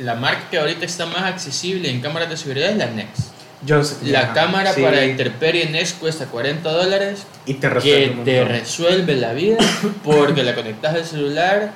la 0.00 0.14
marca 0.14 0.48
que 0.50 0.58
ahorita 0.58 0.84
está 0.86 1.06
más 1.06 1.22
accesible 1.24 1.90
en 1.90 2.00
cámaras 2.00 2.30
de 2.30 2.36
seguridad 2.36 2.70
es 2.70 2.76
la 2.76 2.86
Nex. 2.86 3.08
Yo 3.64 3.82
sé- 3.82 3.96
La 4.06 4.32
cámara 4.32 4.72
sí. 4.72 4.82
para 4.82 5.04
Interperie 5.06 5.68
cuesta 5.98 6.26
40 6.26 6.70
dólares, 6.70 7.26
Y 7.46 7.54
te 7.54 7.68
resuelve 7.70 8.14
que 8.16 8.22
te 8.24 8.44
resuelve 8.44 9.14
la 9.16 9.32
vida 9.32 9.56
porque 10.04 10.42
la 10.42 10.54
conectas 10.54 10.94
al 10.94 11.04
celular 11.04 11.72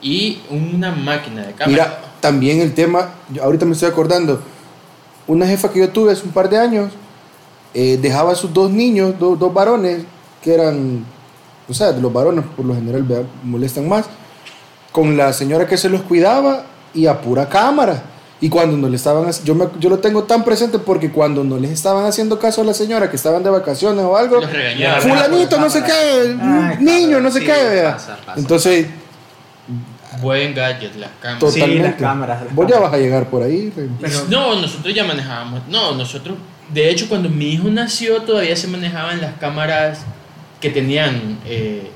y 0.00 0.40
una 0.50 0.92
máquina 0.92 1.42
de 1.46 1.52
cámara. 1.52 1.66
Mira, 1.70 1.98
también 2.20 2.60
el 2.60 2.74
tema, 2.74 3.10
yo 3.30 3.42
ahorita 3.42 3.64
me 3.66 3.72
estoy 3.72 3.88
acordando, 3.88 4.40
una 5.26 5.46
jefa 5.46 5.70
que 5.72 5.80
yo 5.80 5.88
tuve 5.90 6.12
hace 6.12 6.24
un 6.24 6.32
par 6.32 6.48
de 6.48 6.58
años 6.58 6.92
eh, 7.74 7.98
dejaba 8.00 8.32
a 8.32 8.34
sus 8.34 8.52
dos 8.52 8.70
niños, 8.70 9.18
do- 9.18 9.34
dos 9.36 9.52
varones, 9.54 10.02
que 10.42 10.52
eran, 10.54 11.04
o 11.68 11.72
sea, 11.74 11.92
los 11.92 12.12
varones 12.12 12.44
por 12.56 12.66
lo 12.66 12.74
general 12.74 13.26
molestan 13.42 13.88
más, 13.88 14.04
con 14.90 15.16
la 15.16 15.32
señora 15.32 15.66
que 15.66 15.76
se 15.78 15.88
los 15.88 16.02
cuidaba 16.02 16.66
y 16.92 17.06
a 17.06 17.20
pura 17.20 17.48
cámara. 17.48 18.02
Y 18.42 18.48
cuando 18.50 18.76
no 18.76 18.88
le 18.88 18.96
estaban, 18.96 19.30
yo, 19.44 19.54
me- 19.54 19.68
yo 19.78 19.88
lo 19.88 20.00
tengo 20.00 20.24
tan 20.24 20.44
presente 20.44 20.78
porque 20.78 21.10
cuando 21.10 21.42
no 21.44 21.56
les 21.58 21.70
estaban 21.70 22.04
haciendo 22.04 22.38
caso 22.38 22.60
a 22.60 22.64
la 22.64 22.74
señora 22.74 23.08
que 23.08 23.16
estaban 23.16 23.42
de 23.42 23.48
vacaciones 23.50 24.04
o 24.04 24.16
algo, 24.16 24.40
Los 24.40 24.52
regañaba. 24.52 25.00
fulanito, 25.00 25.58
no 25.60 25.70
sé 25.70 25.82
qué, 25.84 26.36
Ay, 26.40 26.76
niño, 26.80 27.20
no 27.20 27.30
sé 27.30 27.38
sí, 27.38 27.46
qué, 27.46 27.52
vea. 27.52 27.92
pasa, 27.94 28.18
pasa. 28.26 28.38
Entonces, 28.40 28.86
Buen 30.20 30.54
gadget, 30.54 30.94
las 30.96 31.10
cámaras. 31.20 31.40
totalmente. 31.40 31.76
Sí, 31.76 31.82
las 31.82 31.94
cámaras, 31.94 32.44
las 32.44 32.54
Vos 32.54 32.66
ya 32.68 32.78
vas 32.78 32.92
a 32.92 32.98
llegar 32.98 33.26
por 33.30 33.42
ahí. 33.42 33.72
Pero- 33.74 33.88
no, 34.28 34.60
nosotros 34.60 34.94
ya 34.94 35.04
manejábamos. 35.04 35.62
No, 35.68 35.94
nosotros. 35.94 36.36
De 36.72 36.90
hecho, 36.90 37.08
cuando 37.08 37.28
mi 37.28 37.46
hijo 37.54 37.68
nació, 37.68 38.22
todavía 38.22 38.54
se 38.56 38.66
manejaban 38.68 39.20
las 39.20 39.34
cámaras 39.38 40.00
que 40.60 40.68
tenían 40.70 41.38
eh, 41.46 41.90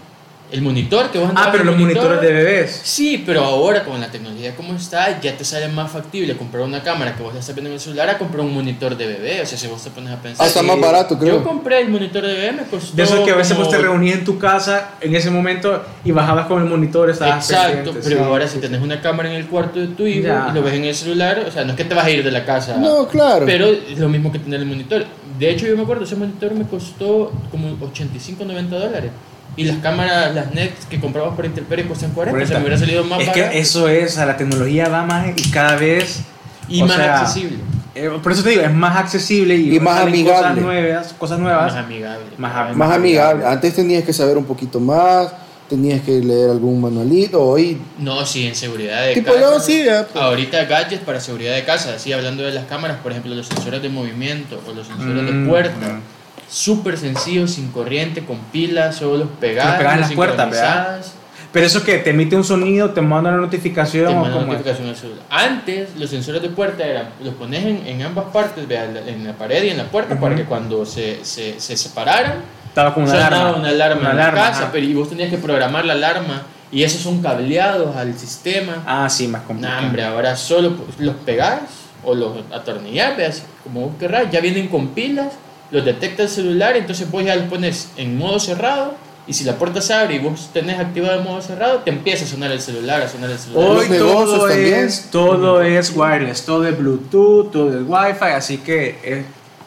el 0.53 0.63
monitor. 0.63 1.11
Que 1.11 1.19
vos 1.19 1.31
Ah, 1.35 1.49
pero 1.51 1.65
los 1.65 1.77
monitor. 1.77 2.05
monitores 2.05 2.29
de 2.29 2.35
bebés. 2.35 2.81
Sí, 2.85 3.23
pero 3.27 3.45
ahora 3.45 3.85
con 3.85 4.01
la 4.01 4.09
tecnología 4.11 4.55
como 4.55 4.75
está, 4.75 5.21
ya 5.21 5.37
te 5.37 5.45
sale 5.45 5.69
más 5.69 5.91
factible 5.91 6.37
comprar 6.37 6.63
una 6.65 6.83
cámara 6.83 7.15
que 7.17 7.23
vos 7.23 7.35
la 7.35 7.41
estás 7.41 7.55
viendo 7.55 7.69
en 7.71 7.75
el 7.75 7.81
celular 7.81 8.09
a 8.11 8.19
comprar 8.19 8.41
un 8.45 8.55
monitor 8.55 8.97
de 8.97 9.07
bebé. 9.07 9.41
O 9.43 9.47
sea, 9.47 9.59
si 9.59 9.67
vos 9.67 9.83
te 9.83 9.91
pones 9.91 10.13
a 10.13 10.17
pensar. 10.23 10.47
Hasta 10.47 10.61
sí. 10.61 10.67
más 10.67 10.81
barato, 10.81 11.15
Yo 11.15 11.21
creo. 11.21 11.45
compré 11.45 11.81
el 11.81 11.89
monitor 11.89 12.25
de 12.25 12.35
bebé, 12.35 12.53
me 12.53 12.63
costó. 12.65 12.97
De 12.97 13.03
esos 13.03 13.21
que 13.25 13.31
a 13.33 13.37
veces 13.37 13.55
como- 13.55 13.67
vos 13.67 13.75
te 13.77 13.81
reunías 13.83 14.19
en 14.19 14.25
tu 14.25 14.39
casa 14.39 14.91
en 15.01 15.15
ese 15.15 15.31
momento 15.31 15.83
y 16.05 16.11
bajabas 16.13 16.47
con 16.47 16.63
el 16.63 16.69
monitor, 16.69 17.11
estabas 17.11 17.51
Exacto, 17.51 17.93
pero 18.03 18.17
sí, 18.19 18.23
ahora 18.23 18.47
sí, 18.47 18.55
si 18.55 18.57
sí. 18.61 18.63
tenés 18.63 18.81
una 18.83 19.01
cámara 19.01 19.29
en 19.31 19.37
el 19.37 19.47
cuarto 19.47 19.81
de 19.81 19.89
tu 19.89 20.07
hijo 20.07 20.27
Ya. 20.29 20.49
y 20.51 20.55
lo 20.55 20.63
ves 20.63 20.75
en 20.75 20.85
el 20.85 20.95
celular, 20.95 21.45
o 21.47 21.51
sea, 21.51 21.65
no 21.65 21.71
es 21.73 21.77
que 21.77 21.85
te 21.85 21.95
vas 21.95 22.05
a 22.07 22.11
ir 22.11 22.23
de 22.25 22.31
la 22.31 22.45
casa. 22.45 22.77
No, 22.77 23.07
claro. 23.09 23.45
Pero 23.47 23.67
es 23.67 23.99
lo 23.99 24.09
mismo 24.09 24.31
que 24.33 24.39
tener 24.39 24.61
el 24.61 24.67
monitor. 24.67 25.05
De 25.39 25.51
hecho, 25.51 25.67
yo 25.67 25.77
me 25.77 25.83
acuerdo, 25.83 26.05
ese 26.05 26.17
monitor 26.17 26.55
me 26.55 26.65
costó 26.67 27.31
como 27.51 27.77
85, 27.85 28.45
90 28.45 28.79
dólares. 28.79 29.11
Y 29.57 29.65
las 29.65 29.79
cámaras, 29.79 30.35
las 30.35 30.53
NET 30.53 30.73
que 30.91 31.01
comprabas 31.01 31.35
por 31.35 31.47
Interperie 31.47 31.87
cuestan 31.87 32.11
40. 32.13 32.45
O 32.45 32.47
sea, 32.47 32.59
me 32.59 32.65
hubiera 32.65 32.79
salido 32.79 33.05
más 33.05 33.21
Es 33.21 33.27
barato 33.29 33.51
que 33.51 33.59
eso 33.59 33.89
es, 33.89 34.13
o 34.13 34.15
sea, 34.17 34.27
la 34.27 34.37
tecnología 34.37 34.89
va 34.89 35.05
más 35.05 35.29
y 35.35 35.51
cada 35.51 35.77
vez 35.77 36.21
y 36.69 36.83
más 36.83 36.95
sea, 36.95 37.21
accesible. 37.21 37.59
eh, 37.95 38.11
por 38.23 38.33
eso 38.33 38.43
te 38.43 38.51
digo, 38.51 38.63
es 38.63 38.75
más 38.75 38.97
accesible 38.99 39.57
y, 39.57 39.77
Y 39.77 39.81
más 39.81 40.01
amigable. 40.01 40.41
Cosas 40.43 40.57
nuevas, 40.59 41.13
cosas 41.15 41.39
nuevas. 41.39 41.73
Más 41.75 41.85
amigable. 41.85 42.25
Más 42.37 42.53
claro. 42.53 42.69
am- 42.71 42.77
más 42.79 42.91
amigable. 42.93 43.47
Antes 43.47 43.75
tenías 43.75 44.05
que 44.05 44.13
saber 44.13 44.37
un 44.37 44.45
poquito 44.45 44.79
más, 44.79 45.33
tenías 45.71 46.03
que 46.03 46.21
leer 46.21 46.51
algún 46.51 46.79
manualito. 46.81 47.43
Hoy, 47.43 47.79
No, 47.99 48.27
sí, 48.27 48.47
en 48.47 48.55
seguridad 48.55 49.05
de 49.07 49.15
tipo 49.15 49.33
casa. 49.33 49.41
yo, 49.41 49.59
sí, 49.61 49.85
ya, 49.87 50.07
pues. 50.07 50.23
Ahorita 50.23 50.65
gadgets 50.67 51.03
para 51.03 51.19
seguridad 51.19 51.55
de 51.55 51.65
casa, 51.65 51.95
así 51.97 52.13
hablando 52.13 52.43
de 52.43 52.53
las 52.53 52.67
cámaras, 52.67 52.99
por 53.03 53.13
ejemplo, 53.13 53.35
los 53.35 53.47
sensores 53.47 53.81
de 53.81 53.89
movimiento 53.89 54.61
o 54.69 54.73
los 54.75 54.87
sensores 54.87 55.23
Mm, 55.23 55.27
de 55.45 55.49
puerta. 55.49 55.87
mm. 55.87 56.16
Súper 56.49 56.97
sencillos, 56.97 57.51
sin 57.53 57.71
corriente, 57.73 58.25
con 58.25 58.39
pilas, 58.53 58.97
solo 58.97 59.19
los 59.19 59.29
pegadas, 59.41 59.79
pegas 59.79 59.95
en 59.95 60.01
las 60.03 60.13
puertas, 60.13 60.45
sincronizadas, 60.47 61.13
Pero 61.53 61.67
eso 61.67 61.83
que 61.83 61.99
te 61.99 62.11
emite 62.11 62.37
un 62.37 62.45
sonido, 62.45 62.91
te 62.91 63.01
manda 63.01 63.31
una 63.31 63.39
notificación 63.41 64.07
te 64.07 64.13
o 64.13 64.17
manda 64.21 64.31
cómo 64.39 64.53
es? 64.53 64.59
notificación 64.59 64.89
al 64.89 64.97
celular. 64.97 65.25
Antes, 65.31 65.97
los 65.97 66.09
sensores 66.11 66.43
de 66.43 66.49
puerta 66.51 66.87
eran, 66.87 67.09
los 67.23 67.35
pones 67.35 67.65
en, 67.65 67.87
en 67.87 68.03
ambas 68.03 68.27
partes, 68.27 68.67
vea, 68.69 68.85
en 68.85 69.25
la 69.27 69.33
pared 69.33 69.65
y 69.65 69.71
en 69.71 69.79
la 69.79 69.85
puerta, 69.85 70.15
para 70.21 70.35
Ujú. 70.35 70.43
que 70.43 70.49
cuando 70.49 70.87
se, 70.87 71.25
se, 71.25 71.59
se 71.59 71.77
separaran, 71.77 72.43
Estaba 72.69 72.93
como 72.95 73.07
una 73.07 73.27
alarma. 73.27 73.57
una 73.57 73.69
alarma 73.71 74.01
Una 74.03 74.11
en 74.11 74.17
la 74.19 74.31
casa, 74.33 74.63
ajá. 74.65 74.69
pero 74.73 74.85
y 74.87 74.93
vos 74.95 75.09
tenías 75.09 75.31
que 75.31 75.39
programar 75.39 75.85
la 75.87 75.95
alarma, 75.95 76.43
y 76.71 76.83
esos 76.83 77.01
son 77.01 77.23
cableados 77.23 77.97
al 77.97 78.17
sistema. 78.19 78.83
Ah, 78.87 79.09
sí, 79.09 79.27
más 79.29 79.41
Nah, 79.43 79.47
complicado. 79.49 79.87
hombre, 79.87 80.05
ahora 80.05 80.37
solo 80.37 80.75
los 80.99 81.15
pegás 81.17 81.61
o 82.05 82.15
los 82.15 82.33
atornillás, 82.53 83.17
veas, 83.17 83.43
como 83.65 83.81
vos 83.89 83.93
querrás, 83.99 84.31
ya 84.31 84.41
vienen 84.41 84.69
con 84.69 84.89
pilas, 84.89 85.33
los 85.71 85.85
detecta 85.85 86.23
el 86.23 86.29
celular, 86.29 86.77
entonces 86.77 87.11
vos 87.11 87.25
ya 87.25 87.37
los 87.37 87.47
pones 87.47 87.91
en 87.97 88.17
modo 88.19 88.39
cerrado 88.39 88.95
y 89.27 89.33
si 89.33 89.45
la 89.45 89.57
puerta 89.57 89.81
se 89.81 89.93
abre 89.93 90.17
y 90.17 90.19
vos 90.21 90.51
tenés 90.53 90.79
activado 90.79 91.19
el 91.19 91.25
modo 91.25 91.43
cerrado, 91.43 91.81
te 91.81 91.91
empieza 91.91 92.25
a 92.25 92.29
sonar 92.29 92.53
el 92.53 92.61
celular, 92.61 93.03
a 93.03 93.09
sonar 93.09 93.31
el 93.31 93.39
celular. 93.39 93.71
Hoy 93.71 93.89
todo 93.99 94.49
es, 94.49 95.09
todo 95.11 95.63
es 95.63 95.93
wireless, 95.95 96.45
todo 96.45 96.67
es 96.67 96.79
Bluetooth, 96.79 97.51
todo 97.51 97.77
es 97.77 97.85
Wi-Fi, 97.85 98.35
así 98.37 98.59
que 98.59 98.99
es 99.03 99.25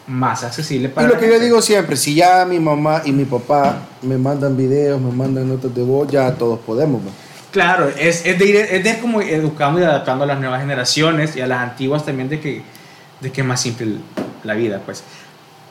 más 0.08 0.44
accesible 0.44 0.88
Y 0.88 0.92
para 0.92 1.08
lo 1.08 1.14
la 1.14 1.20
que 1.20 1.28
yo 1.28 1.40
digo 1.40 1.62
siempre, 1.62 1.98
si 1.98 2.16
ya 2.16 2.46
mi 2.46 2.60
mamá 2.60 3.02
y 3.06 3.12
mi 3.12 3.26
papá 3.26 3.80
me 4.02 4.18
mandan 4.18 4.56
videos, 4.56 5.00
me 5.00 5.12
mandan 5.12 5.50
notas 5.50 5.76
de 5.76 5.84
voz, 5.84 6.10
ya 6.10 6.34
todos 6.34 6.60
podemos. 6.60 7.04
¿no? 7.04 7.12
Claro, 7.52 7.90
es, 7.90 8.26
es, 8.26 8.40
de 8.40 8.46
ir, 8.46 8.56
es 8.56 8.84
de 8.84 8.90
ir 8.90 9.00
como 9.00 9.22
educando 9.22 9.80
y 9.80 9.84
adaptando 9.84 10.24
a 10.24 10.28
las 10.28 10.40
nuevas 10.40 10.62
generaciones 10.62 11.36
y 11.36 11.42
a 11.42 11.48
las 11.48 11.60
antiguas 11.60 12.06
también 12.06 12.30
de 12.30 12.40
que, 12.40 12.62
de 13.20 13.32
que 13.32 13.42
es 13.42 13.48
más 13.48 13.62
simple 13.62 13.98
la 14.44 14.54
vida, 14.54 14.82
pues. 14.86 15.04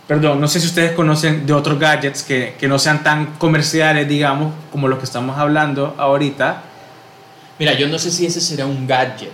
Perdón, 0.09 0.41
no 0.41 0.49
sé 0.49 0.59
si 0.59 0.67
ustedes 0.67 0.93
conocen 0.93 1.47
de 1.47 1.53
otros 1.53 1.79
gadgets 1.79 2.23
que, 2.23 2.57
que 2.59 2.67
no 2.67 2.79
sean 2.79 3.05
tan 3.05 3.35
comerciales, 3.37 4.09
digamos, 4.09 4.55
como 4.73 4.89
los 4.89 4.99
que 4.99 5.05
estamos 5.05 5.37
hablando 5.37 5.95
ahorita. 5.99 6.63
Mira, 7.59 7.75
yo 7.75 7.89
no 7.89 7.99
sé 7.99 8.11
si 8.11 8.25
ese 8.25 8.41
será 8.41 8.65
un 8.65 8.87
gadget, 8.87 9.33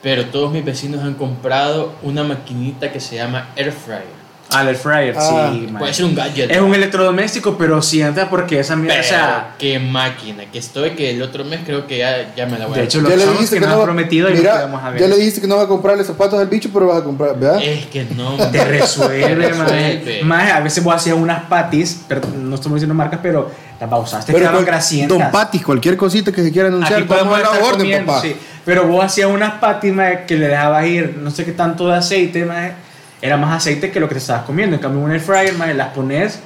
pero 0.00 0.26
todos 0.26 0.52
mis 0.52 0.64
vecinos 0.64 1.02
han 1.02 1.14
comprado 1.14 1.94
una 2.02 2.22
maquinita 2.22 2.92
que 2.92 3.00
se 3.00 3.16
llama 3.16 3.48
Air 3.56 3.72
Fryer. 3.72 4.17
Al 4.50 4.66
air 4.68 4.76
fryer, 4.76 5.14
Ah, 5.18 5.50
sí. 5.52 5.66
man. 5.66 5.78
Puede 5.78 5.92
ser 5.92 6.04
un 6.06 6.14
gadget. 6.14 6.50
Es 6.50 6.58
un 6.60 6.74
electrodoméstico, 6.74 7.58
pero 7.58 7.82
sienta 7.82 8.30
porque 8.30 8.58
esa 8.60 8.76
mierda, 8.76 8.94
pero 8.94 9.06
o 9.06 9.08
sea, 9.08 9.54
qué 9.58 9.78
máquina 9.78 10.44
que 10.50 10.58
estoy, 10.58 10.92
que 10.92 11.10
el 11.10 11.20
otro 11.22 11.44
mes 11.44 11.60
creo 11.66 11.86
que 11.86 11.98
ya, 11.98 12.34
ya 12.34 12.46
me 12.46 12.58
la 12.58 12.66
voy 12.66 12.76
de 12.76 12.80
a 12.80 12.84
hecho, 12.84 13.02
Ya 13.02 13.08
los 13.10 13.18
le 13.18 13.32
dijiste 13.32 13.56
que 13.56 13.60
que 13.60 13.66
nos 13.66 13.68
no 13.68 13.74
han 13.74 13.80
va- 13.80 13.84
prometido 13.84 14.30
y 14.30 14.34
Mira, 14.34 14.52
lo 14.52 14.56
que 14.60 14.64
vamos 14.64 14.82
a 14.84 14.90
ver. 14.90 15.00
ya 15.02 15.08
le 15.08 15.16
dijiste 15.16 15.40
que 15.42 15.46
no 15.46 15.56
vas 15.56 15.66
a 15.66 15.68
comprarle 15.68 16.02
zapatos 16.02 16.40
al 16.40 16.46
bicho, 16.46 16.70
pero 16.72 16.86
vas 16.86 16.98
a 17.02 17.04
comprar, 17.04 17.38
¿verdad? 17.38 17.62
Es 17.62 17.86
que 17.86 18.04
no. 18.16 18.36
te 18.50 18.64
resuelve, 18.64 19.20
Te 19.22 19.34
man. 19.54 19.68
resuelve. 19.68 20.22
Más, 20.24 20.50
a 20.52 20.60
veces 20.60 20.82
vos 20.82 20.94
hacías 20.94 21.16
unas 21.16 21.44
patis, 21.44 22.00
pero 22.08 22.22
no 22.34 22.54
estamos 22.54 22.76
diciendo 22.76 22.94
marcas, 22.94 23.20
pero 23.22 23.50
las 23.78 23.90
pausaste, 23.90 24.32
pero 24.32 24.38
quedaban 24.38 24.60
cual- 24.62 24.66
grasientas. 24.66 25.18
Don 25.18 25.30
Patis, 25.30 25.62
cualquier 25.62 25.96
cosita 25.98 26.32
que 26.32 26.42
se 26.42 26.50
quiera 26.50 26.68
anunciar, 26.68 27.00
Aquí 27.00 27.08
podemos 27.08 27.38
estar 27.38 27.60
orden, 27.62 27.78
comiendo, 27.80 28.06
papá. 28.06 28.22
sí. 28.22 28.34
Pero 28.64 28.86
vos 28.86 29.04
hacías 29.04 29.28
unas 29.30 29.54
patis 29.60 29.92
mae, 29.94 30.24
que 30.26 30.36
le 30.36 30.48
dejabas 30.48 30.86
ir 30.86 31.16
no 31.22 31.30
sé 31.30 31.44
qué 31.44 31.52
tanto 31.52 31.86
de 31.88 31.96
aceite, 31.96 32.44
mae, 32.44 32.72
era 33.20 33.36
más 33.36 33.56
aceite 33.56 33.90
que 33.90 34.00
lo 34.00 34.08
que 34.08 34.14
te 34.14 34.20
estabas 34.20 34.44
comiendo. 34.44 34.76
En 34.76 34.82
cambio, 34.82 35.00
un 35.02 35.10
air 35.10 35.20
fryer, 35.20 35.54
las 35.74 35.88
pones 35.94 36.38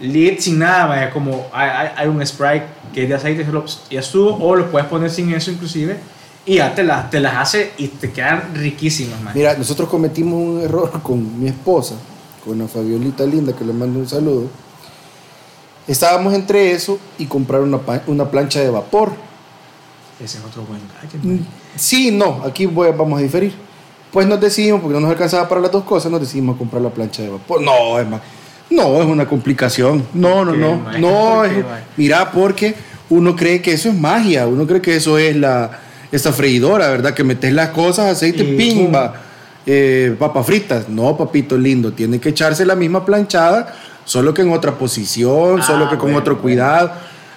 lit 0.00 0.38
sin 0.40 0.58
nada, 0.60 0.86
mae, 0.86 1.10
como 1.10 1.46
hay, 1.52 1.88
hay- 1.96 2.06
un 2.08 2.24
spray 2.24 2.62
que 2.94 3.02
es 3.02 3.08
de 3.08 3.14
aceite 3.16 3.44
y 3.90 3.96
estuvo, 3.96 4.36
o 4.36 4.54
lo 4.54 4.70
puedes 4.70 4.86
poner 4.88 5.10
sin 5.10 5.32
eso 5.34 5.50
inclusive, 5.50 5.96
y 6.46 6.56
ya 6.56 6.74
te, 6.74 6.82
las 6.84 7.10
te 7.10 7.18
las 7.20 7.34
hace 7.36 7.72
y 7.78 7.88
te 7.88 8.10
quedan 8.12 8.54
riquísimas, 8.54 9.20
mae. 9.20 9.34
Mira, 9.34 9.54
nosotros 9.56 9.88
cometimos 9.88 10.34
un 10.40 10.60
error 10.62 10.90
con 11.02 11.40
mi 11.40 11.48
esposa, 11.48 11.94
con 12.44 12.58
la 12.58 12.68
Fabiolita 12.68 13.24
linda, 13.24 13.52
que 13.52 13.64
le 13.64 13.72
mando 13.72 13.98
un 13.98 14.08
saludo. 14.08 14.48
Estábamos 15.86 16.34
entre 16.34 16.72
eso 16.72 16.98
y 17.18 17.26
comprar 17.26 17.62
una, 17.62 17.80
una 18.06 18.30
plancha 18.30 18.60
de 18.60 18.68
vapor. 18.70 19.12
Ese 20.22 20.38
es 20.38 20.44
otro 20.44 20.62
buen 20.62 20.80
gadget, 21.00 21.22
Mm, 21.22 21.28
mae. 21.28 21.40
Sí, 21.76 22.10
no, 22.10 22.42
aquí 22.44 22.66
voy 22.66 22.90
vamos 22.96 23.18
a 23.18 23.22
diferir. 23.22 23.52
Pues 24.12 24.26
nos 24.26 24.40
decidimos, 24.40 24.80
porque 24.80 24.94
no 24.94 25.00
nos 25.00 25.10
alcanzaba 25.10 25.48
para 25.48 25.60
las 25.60 25.70
dos 25.72 25.84
cosas, 25.84 26.10
nos 26.10 26.20
decidimos 26.20 26.56
comprar 26.56 26.80
la 26.82 26.90
plancha 26.90 27.22
de 27.22 27.28
vapor. 27.28 27.60
No, 27.60 27.98
es 27.98 28.08
más, 28.08 28.20
no, 28.70 29.00
es 29.00 29.06
una 29.06 29.26
complicación. 29.26 30.04
No, 30.14 30.44
no, 30.44 30.52
¿Por 30.52 30.92
qué, 30.92 30.98
no, 30.98 31.10
no. 31.10 31.34
¿Por 31.36 31.46
es- 31.46 31.64
mira, 31.96 32.30
porque 32.32 32.74
uno 33.10 33.36
cree 33.36 33.60
que 33.62 33.72
eso 33.72 33.88
es 33.90 33.94
magia, 33.94 34.46
uno 34.46 34.66
cree 34.66 34.80
que 34.80 34.96
eso 34.96 35.18
es 35.18 35.36
la 35.36 35.70
esta 36.10 36.32
freidora, 36.32 36.88
¿verdad? 36.88 37.12
Que 37.12 37.22
metes 37.22 37.52
las 37.52 37.68
cosas, 37.70 38.10
aceite, 38.10 38.42
Y 38.42 38.56
pimba, 38.56 39.14
eh, 39.66 40.16
papas 40.18 40.46
fritas. 40.46 40.88
No, 40.88 41.14
papito 41.18 41.58
lindo, 41.58 41.92
tiene 41.92 42.18
que 42.18 42.30
echarse 42.30 42.64
la 42.64 42.74
misma 42.74 43.04
planchada, 43.04 43.74
solo 44.06 44.32
que 44.32 44.40
en 44.40 44.50
otra 44.52 44.72
posición, 44.72 45.60
Ah, 45.60 45.62
solo 45.62 45.84
que 45.90 45.96
con 45.98 46.06
bueno, 46.06 46.18
otro 46.20 46.36
bueno. 46.36 46.56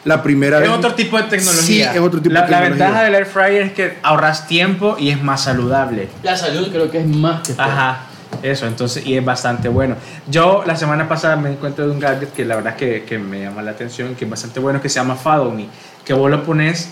La 0.04 0.24
primera 0.24 0.58
Es 0.58 0.64
vez. 0.64 0.72
otro 0.72 0.94
tipo 0.96 1.18
de 1.18 1.24
tecnología. 1.24 1.92
Sí, 1.92 1.98
es 1.98 2.00
otro 2.02 2.22
tipo 2.22 2.34
la, 2.34 2.42
de 2.44 2.52
La 2.52 2.58
tecnología. 2.60 2.86
ventaja 2.88 3.04
del 3.04 3.16
air 3.16 3.26
fryer 3.26 3.62
es 3.62 3.72
que 3.74 3.98
ahorras 4.02 4.48
tiempo 4.48 4.96
y 5.00 5.10
es 5.12 5.22
más 5.22 5.44
saludable. 5.44 6.10
La 6.24 6.36
salud 6.36 6.70
creo 6.72 6.90
que 6.90 7.00
es 7.00 7.08
más 7.08 7.42
que 7.46 7.54
todo. 7.54 7.66
Ajá, 7.66 8.00
eso, 8.42 8.66
entonces, 8.66 9.06
y 9.06 9.16
es 9.16 9.24
bastante 9.24 9.70
bueno. 9.70 9.96
Yo 10.28 10.64
la 10.66 10.76
semana 10.76 11.08
pasada 11.08 11.36
me 11.36 11.50
di 11.50 11.56
cuenta 11.58 11.84
de 11.84 11.90
un 11.92 12.00
gadget 12.00 12.34
que 12.34 12.46
la 12.46 12.56
verdad 12.56 12.76
que, 12.76 13.04
que 13.04 13.20
me 13.20 13.42
llama 13.42 13.62
la 13.62 13.72
atención, 13.72 14.16
que 14.16 14.26
es 14.26 14.32
bastante 14.32 14.60
bueno, 14.60 14.82
que 14.82 14.90
se 14.90 14.96
llama 14.96 15.16
Follow 15.16 15.52
Me, 15.52 15.68
que 16.04 16.14
vos 16.14 16.32
lo 16.32 16.44
pones 16.44 16.90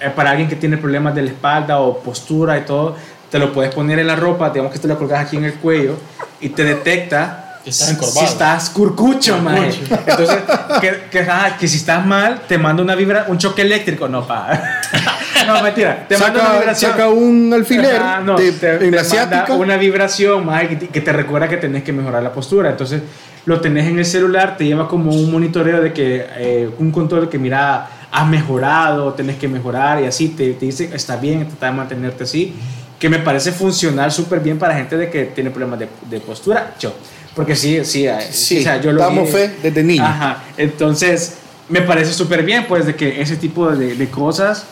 eh, 0.00 0.10
para 0.14 0.30
alguien 0.30 0.48
que 0.48 0.56
tiene 0.56 0.78
problemas 0.78 1.14
de 1.14 1.22
la 1.22 1.30
espalda 1.30 1.78
o 1.80 1.98
postura 2.00 2.56
y 2.56 2.62
todo, 2.62 2.96
te 3.30 3.38
lo 3.38 3.52
puedes 3.52 3.74
poner 3.74 3.98
en 3.98 4.06
la 4.06 4.16
ropa, 4.16 4.48
digamos 4.50 4.72
que 4.72 4.78
te 4.78 4.88
lo 4.88 4.96
colgas 4.96 5.20
aquí 5.26 5.36
en 5.36 5.44
el 5.44 5.54
cuello 5.54 5.96
y 6.40 6.48
te 6.50 6.64
detecta 6.64 7.45
Que 7.66 7.70
estás 7.70 7.90
encorvado. 7.90 8.20
si 8.20 8.24
estás 8.26 8.70
curcucho, 8.70 9.38
mae. 9.38 9.70
Entonces, 10.06 10.36
que, 10.80 11.00
que, 11.10 11.18
ajá, 11.18 11.56
que 11.56 11.66
si 11.66 11.78
estás 11.78 12.06
mal, 12.06 12.42
te 12.46 12.58
manda 12.58 12.80
una 12.80 12.94
vibra, 12.94 13.24
un 13.26 13.38
choque 13.38 13.62
eléctrico, 13.62 14.06
no, 14.06 14.24
pa. 14.24 14.78
no, 15.48 15.60
mentira, 15.64 16.06
te 16.08 16.16
manda 16.16 16.38
una 16.38 16.46
saca, 16.48 16.58
vibración. 16.60 16.90
saca 16.92 17.08
un 17.08 17.52
alfiler 17.52 17.96
Ajá, 18.00 18.20
no, 18.20 18.36
de- 18.36 18.52
te- 18.52 18.70
en 18.74 18.78
te 18.78 18.84
la 18.84 18.90
manda 18.90 19.00
asiática. 19.00 19.54
una 19.54 19.76
vibración 19.78 20.48
que 20.68 20.76
te, 20.76 20.86
que 20.90 21.00
te 21.00 21.12
recuerda 21.12 21.48
que 21.48 21.56
tenés 21.56 21.82
que 21.82 21.92
mejorar 21.92 22.22
la 22.22 22.32
postura. 22.32 22.70
Entonces 22.70 23.02
lo 23.46 23.60
tenés 23.60 23.88
en 23.88 23.98
el 23.98 24.06
celular, 24.06 24.56
te 24.56 24.64
lleva 24.64 24.86
como 24.86 25.10
un 25.10 25.32
monitoreo 25.32 25.80
de 25.82 25.92
que 25.92 26.24
eh, 26.36 26.70
un 26.78 26.92
control 26.92 27.28
que 27.28 27.36
mira, 27.40 27.88
has 28.12 28.28
mejorado, 28.28 29.12
tenés 29.14 29.38
que 29.38 29.48
mejorar 29.48 30.00
y 30.04 30.06
así 30.06 30.28
te, 30.28 30.52
te 30.52 30.66
dice 30.66 30.88
está 30.94 31.16
bien, 31.16 31.48
trata 31.48 31.66
de 31.66 31.72
mantenerte 31.72 32.22
así. 32.22 32.54
que 33.00 33.08
me 33.08 33.18
parece 33.18 33.50
funcional 33.50 34.12
súper 34.12 34.38
bien 34.38 34.56
para 34.56 34.74
gente 34.76 34.96
de 34.96 35.10
que 35.10 35.24
tiene 35.24 35.50
problemas 35.50 35.80
de, 35.80 35.88
de 36.08 36.20
postura. 36.20 36.74
Yo, 36.78 36.94
porque 37.36 37.54
sí, 37.54 37.84
sí, 37.84 38.06
eh, 38.06 38.18
Sí, 38.32 38.58
o 38.58 38.62
sea, 38.62 38.80
yo 38.80 38.90
lo 38.92 39.00
damos 39.00 39.26
vi- 39.26 39.32
fe 39.32 39.54
desde 39.62 39.84
niño. 39.84 40.02
Ajá, 40.04 40.42
entonces 40.56 41.36
me 41.68 41.82
parece 41.82 42.12
súper 42.12 42.42
bien, 42.42 42.66
pues, 42.66 42.86
de 42.86 42.96
que 42.96 43.20
ese 43.20 43.36
tipo 43.36 43.68
de, 43.70 43.94
de 43.94 44.10
cosas, 44.10 44.64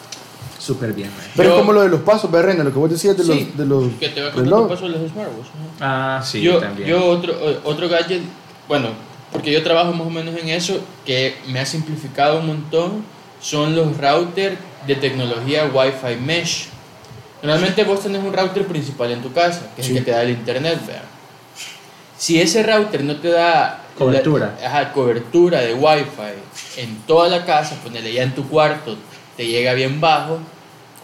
súper 0.58 0.92
bien. 0.94 1.10
man. 1.10 1.26
Pero 1.36 1.50
Yo- 1.50 1.54
es 1.56 1.60
como 1.60 1.72
lo 1.74 1.82
de 1.82 1.88
los 1.90 2.00
pasos, 2.00 2.30
¿verdad, 2.30 2.48
Reina? 2.48 2.64
Lo 2.64 2.72
que 2.72 2.78
vos 2.78 2.90
decías 2.90 3.16
de 3.16 3.24
los, 3.24 3.36
Sí, 3.36 3.52
de 3.54 3.66
los 3.66 3.84
Que 4.00 4.08
te 4.08 4.20
va 4.22 4.28
a 4.28 4.32
contar 4.32 4.44
relojes. 4.52 4.68
tu 4.68 4.74
paso 4.86 4.92
de 4.92 4.98
los 4.98 5.10
smartwatches. 5.12 5.52
ajá. 5.78 6.16
Ah, 6.18 6.22
sí, 6.24 6.40
yo, 6.40 6.58
también. 6.58 6.88
yo 6.88 7.04
otro, 7.06 7.34
otro 7.64 7.88
gadget, 7.88 8.22
bueno, 8.66 8.88
porque 9.30 9.52
yo 9.52 9.62
trabajo 9.62 9.92
más 9.92 10.06
o 10.06 10.10
menos 10.10 10.34
en 10.40 10.48
eso, 10.48 10.80
que 11.04 11.34
me 11.48 11.60
ha 11.60 11.66
simplificado 11.66 12.40
un 12.40 12.46
montón, 12.46 13.04
son 13.40 13.76
los 13.76 13.96
routers 13.98 14.56
de 14.86 14.94
tecnología 14.94 15.66
Wi-Fi 15.72 16.16
Mesh. 16.24 16.68
Normalmente 17.42 17.84
vos 17.84 18.00
tenés 18.00 18.22
un 18.24 18.32
router 18.32 18.66
principal 18.66 19.10
en 19.10 19.20
tu 19.20 19.30
casa, 19.32 19.66
que 19.76 19.82
es 19.82 19.86
Sí. 19.88 19.92
el 19.92 19.98
que 19.98 20.04
te 20.06 20.10
da 20.12 20.22
el 20.22 20.30
internet, 20.30 20.78
¿verdad? 20.86 21.02
Si 22.16 22.40
ese 22.40 22.62
router 22.62 23.02
no 23.04 23.16
te 23.16 23.28
da 23.28 23.80
Cobertura. 23.98 24.54
la- 24.60 24.66
ajá, 24.68 24.92
cobertura 24.92 25.60
de 25.60 25.74
Wi-Fi 25.74 26.80
en 26.82 26.96
toda 27.06 27.28
la 27.28 27.44
casa, 27.44 27.76
ponele 27.82 28.12
ya 28.12 28.22
en 28.22 28.34
tu 28.34 28.48
cuarto, 28.48 28.96
te 29.36 29.46
llega 29.46 29.72
bien 29.74 30.00
bajo. 30.00 30.38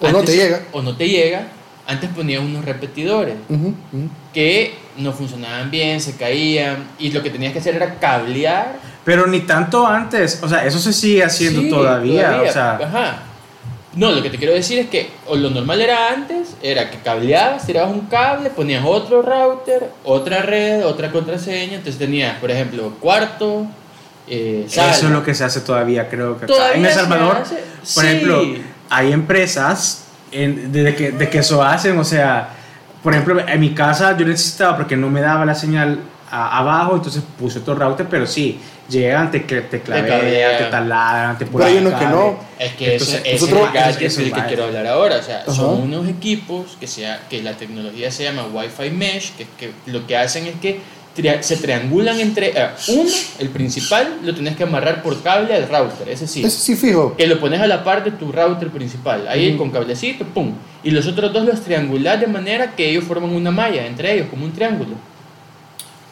O 0.01 0.09
no 0.11 0.23
te 0.23 0.35
llega. 0.37 0.63
O 0.73 0.83
no 0.83 0.97
te 0.97 1.09
llega. 1.09 1.49
Antes 1.87 2.09
ponías 2.11 2.41
unos 2.41 2.65
repetidores 2.65 3.35
Ujú, 3.49 3.69
ujú. 3.93 4.09
que 4.33 4.75
no 4.97 5.13
funcionaban 5.13 5.71
bien, 5.73 6.01
se 6.01 6.17
caían 6.17 6.85
y 6.99 7.11
lo 7.11 7.21
que 7.23 7.31
tenías 7.31 7.53
que 7.53 7.59
hacer 7.59 7.75
era 7.75 7.97
cablear. 7.99 8.77
Pero 9.05 9.27
ni 9.27 9.41
tanto 9.41 9.87
antes, 9.87 10.39
o 10.43 10.49
sea, 10.49 10.65
eso 10.65 10.79
se 10.79 10.93
sigue 10.93 11.25
haciendo 11.25 11.63
Sí, 11.63 11.71
todavía, 11.71 12.43
o 12.49 12.53
sea, 12.53 12.77
Ajá. 12.77 13.23
No, 13.95 14.13
lo 14.13 14.23
que 14.23 14.31
te 14.31 14.39
quiero 14.39 14.53
decir 14.55 14.79
es 14.79 14.89
que 14.89 15.11
lo 15.35 15.51
normal 15.51 15.81
era 15.81 16.13
antes, 16.13 16.55
era 16.63 16.91
que 16.91 16.99
cableabas, 16.99 17.67
tirabas 17.67 17.91
un 17.93 18.03
cable, 18.03 18.51
ponías 18.51 18.85
otro 18.87 19.21
router, 19.21 19.91
otra 20.05 20.43
red, 20.43 20.85
otra 20.87 21.11
contraseña, 21.11 21.75
entonces 21.75 21.99
tenías, 21.99 22.39
por 22.39 22.53
ejemplo, 22.53 22.93
cuarto, 23.01 23.67
eh, 24.29 24.65
sala. 24.69 24.93
eso 24.93 25.07
es 25.07 25.13
lo 25.13 25.25
que 25.25 25.35
se 25.35 25.43
hace 25.43 25.61
todavía, 25.63 26.09
creo 26.09 26.39
que 26.39 26.45
acá. 26.45 26.55
Todavía 26.55 26.77
en 26.77 26.87
El 26.87 26.93
Salvador, 26.93 27.37
hace, 27.43 27.57
por 27.57 28.05
sí. 28.05 28.07
ejemplo, 28.07 28.43
hay 28.91 29.13
empresas 29.13 30.05
en- 30.31 30.71
de, 30.71 30.95
que, 30.95 31.11
de 31.11 31.29
que 31.29 31.39
eso 31.39 31.61
hacen, 31.61 31.99
o 31.99 32.05
sea, 32.05 32.51
por 33.03 33.13
ejemplo, 33.13 33.41
en 33.45 33.59
mi 33.59 33.75
casa 33.75 34.17
yo 34.17 34.25
necesitaba 34.25 34.77
porque 34.77 34.97
no 34.97 35.11
me 35.11 35.21
daba 35.21 35.45
la 35.45 35.57
señal 35.57 35.99
a- 36.31 36.59
abajo, 36.59 36.97
entonces 36.97 37.23
puse 37.39 37.59
otro 37.59 37.75
router, 37.75 38.07
pero 38.09 38.27
sí, 38.27 38.59
llegan, 38.89 39.31
te, 39.31 39.41
te 39.41 39.81
clavean, 39.81 40.07
cablean. 40.21 40.59
te 40.59 40.65
taladran, 40.65 41.39
te 41.39 41.47
Pero 41.47 41.65
hay 41.65 41.77
unos 41.79 41.95
que 41.95 42.07
no. 42.07 42.39
Es 42.59 42.73
que 42.75 42.93
Entonces, 42.93 43.23
ese, 43.25 44.07
es 44.07 44.19
el 44.19 44.33
que 44.33 44.45
quiero 44.47 44.65
hablar 44.65 44.87
ahora. 44.87 45.17
O 45.17 45.23
sea, 45.23 45.45
son 45.47 45.83
unos 45.83 46.09
equipos 46.09 46.77
que, 46.79 46.87
sea, 46.87 47.23
que 47.29 47.43
la 47.43 47.55
tecnología 47.55 48.11
se 48.11 48.25
llama 48.25 48.47
Wi-Fi 48.53 48.91
Mesh, 48.91 49.33
que, 49.33 49.47
que 49.59 49.73
lo 49.87 50.07
que 50.07 50.17
hacen 50.17 50.47
es 50.47 50.55
que 50.61 50.81
se 51.41 51.57
triangulan 51.57 52.21
entre... 52.21 52.49
eh, 52.49 52.69
uno, 52.89 53.11
el 53.39 53.49
principal, 53.49 54.19
lo 54.23 54.33
tienes 54.35 54.57
que 54.57 54.63
amarrar 54.63 55.03
por 55.03 55.23
cable 55.23 55.55
al 55.55 55.69
router, 55.69 56.09
ese 56.09 56.27
sí. 56.27 56.43
Ese 56.45 56.59
sí 56.59 56.77
fijo. 56.77 57.17
Que 57.17 57.27
lo 57.27 57.39
pones 57.39 57.61
a 57.61 57.67
la 57.67 57.85
par 57.85 58.05
de 58.05 58.13
tu 58.13 58.33
router 58.33 58.69
principal, 58.71 59.27
ahí 59.29 59.57
con 59.57 59.71
cablecito, 59.71 60.25
pum. 60.25 60.55
Y 60.83 60.91
los 60.93 61.07
otros 61.07 61.33
dos 61.33 61.45
los 61.45 61.61
triangulas 61.61 62.21
de 62.21 62.27
manera 62.27 62.75
que 62.75 62.89
ellos 62.89 63.05
forman 63.05 63.31
una 63.31 63.51
malla 63.51 63.87
entre 63.87 64.15
ellos, 64.15 64.29
como 64.31 64.45
un 64.45 64.53
triángulo. 64.53 65.10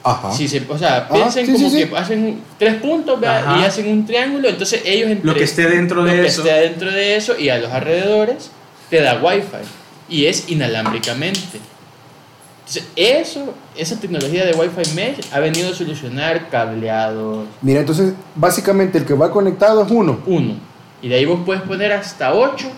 Ajá. 0.04 0.32
Si 0.32 0.46
se, 0.48 0.62
o 0.68 0.78
sea, 0.78 1.06
Ah, 1.10 1.12
piensen 1.12 1.46
sí, 1.46 1.52
como 1.52 1.70
sí, 1.70 1.82
sí. 1.82 1.88
que 1.88 1.96
hacen 1.96 2.40
tres 2.58 2.74
puntos 2.76 3.18
y 3.22 3.64
hacen 3.64 3.88
un 3.88 4.06
triángulo, 4.06 4.48
entonces 4.48 4.82
ellos 4.84 5.10
entre 5.10 5.26
Lo 5.26 5.34
que 5.34 5.44
esté 5.44 5.66
dentro 5.68 6.02
lo 6.02 6.04
de 6.04 6.12
que 6.22 6.26
eso. 6.26 6.42
esté 6.42 6.54
dentro 6.60 6.90
de 6.90 7.16
eso 7.16 7.38
y 7.38 7.48
a 7.48 7.58
los 7.58 7.70
alrededores 7.72 8.50
te 8.90 9.00
da 9.02 9.20
wifi 9.22 9.46
y 10.08 10.26
es 10.26 10.48
inalámbricamente. 10.48 11.58
Entonces, 12.60 12.86
eso, 12.96 13.54
esa 13.76 13.98
tecnología 13.98 14.44
de 14.44 14.52
Wi-Fi 14.52 14.94
mesh 14.94 15.16
ha 15.32 15.40
venido 15.40 15.70
a 15.70 15.74
solucionar 15.74 16.50
cableados, 16.50 17.46
Mira, 17.62 17.80
entonces, 17.80 18.12
básicamente 18.34 18.98
el 18.98 19.06
que 19.06 19.14
va 19.14 19.30
conectado 19.30 19.84
es 19.86 19.90
uno. 19.90 20.20
uno. 20.26 20.54
Y 21.00 21.08
de 21.08 21.14
ahí 21.14 21.24
vos 21.24 21.40
puedes 21.46 21.62
poner 21.62 21.92
hasta 21.92 22.34
ocho, 22.34 22.68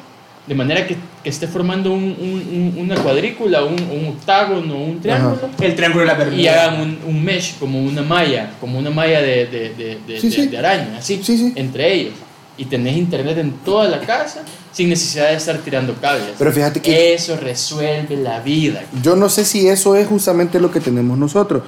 de 0.47 0.55
manera 0.55 0.87
que, 0.87 0.97
que 1.23 1.29
esté 1.31 1.47
formando 1.47 1.93
un- 1.93 2.17
un- 2.19 2.75
un- 2.77 2.83
una 2.91 2.97
cuadrícula, 2.97 3.63
un, 3.65 3.75
un 3.75 4.07
octágono, 4.17 4.77
un 4.77 5.01
triángulo. 5.01 5.39
el 5.61 5.75
triángulo 5.77 6.01
de 6.01 6.07
la 6.07 6.15
Bermuda. 6.15 6.41
Y 6.41 6.49
hagan 6.49 6.81
un, 6.81 6.99
un 7.07 7.25
mesh, 7.25 7.57
como 7.59 7.81
una 7.81 8.03
malla, 8.03 8.51
como 8.61 8.79
una 8.79 8.91
malla 8.91 9.21
de, 9.21 9.47
de, 9.47 9.75
de, 9.75 9.99
de- 10.07 10.21
Sí, 10.21 10.29
de- 10.31 10.35
sí. 10.37 10.47
de 10.49 10.59
araña, 10.59 10.97
así, 10.99 11.21
Sí, 11.23 11.37
sí. 11.39 11.53
entre 11.57 11.93
ellos. 11.93 12.15
Y 12.57 12.65
tenés 12.67 12.97
internet 12.97 13.39
en 13.39 13.53
toda 13.65 13.89
la 13.89 14.01
casa 14.01 14.43
sin 14.73 14.89
necesidad 14.91 15.29
de 15.29 15.37
estar 15.37 15.57
tirando 15.59 15.95
cables. 15.95 16.35
Pero 16.39 16.53
fíjate 16.53 16.81
que 16.83 17.15
Eso 17.15 17.37
resuelve 17.37 18.17
la 18.17 18.41
vida. 18.41 18.83
yo 19.03 19.17
no 19.17 19.29
sé 19.29 19.45
si 19.45 19.67
eso 19.69 19.95
es 19.97 20.07
justamente 20.07 20.59
lo 20.61 20.71
que 20.71 20.81
tenemos 20.81 21.17
nosotros. 21.17 21.63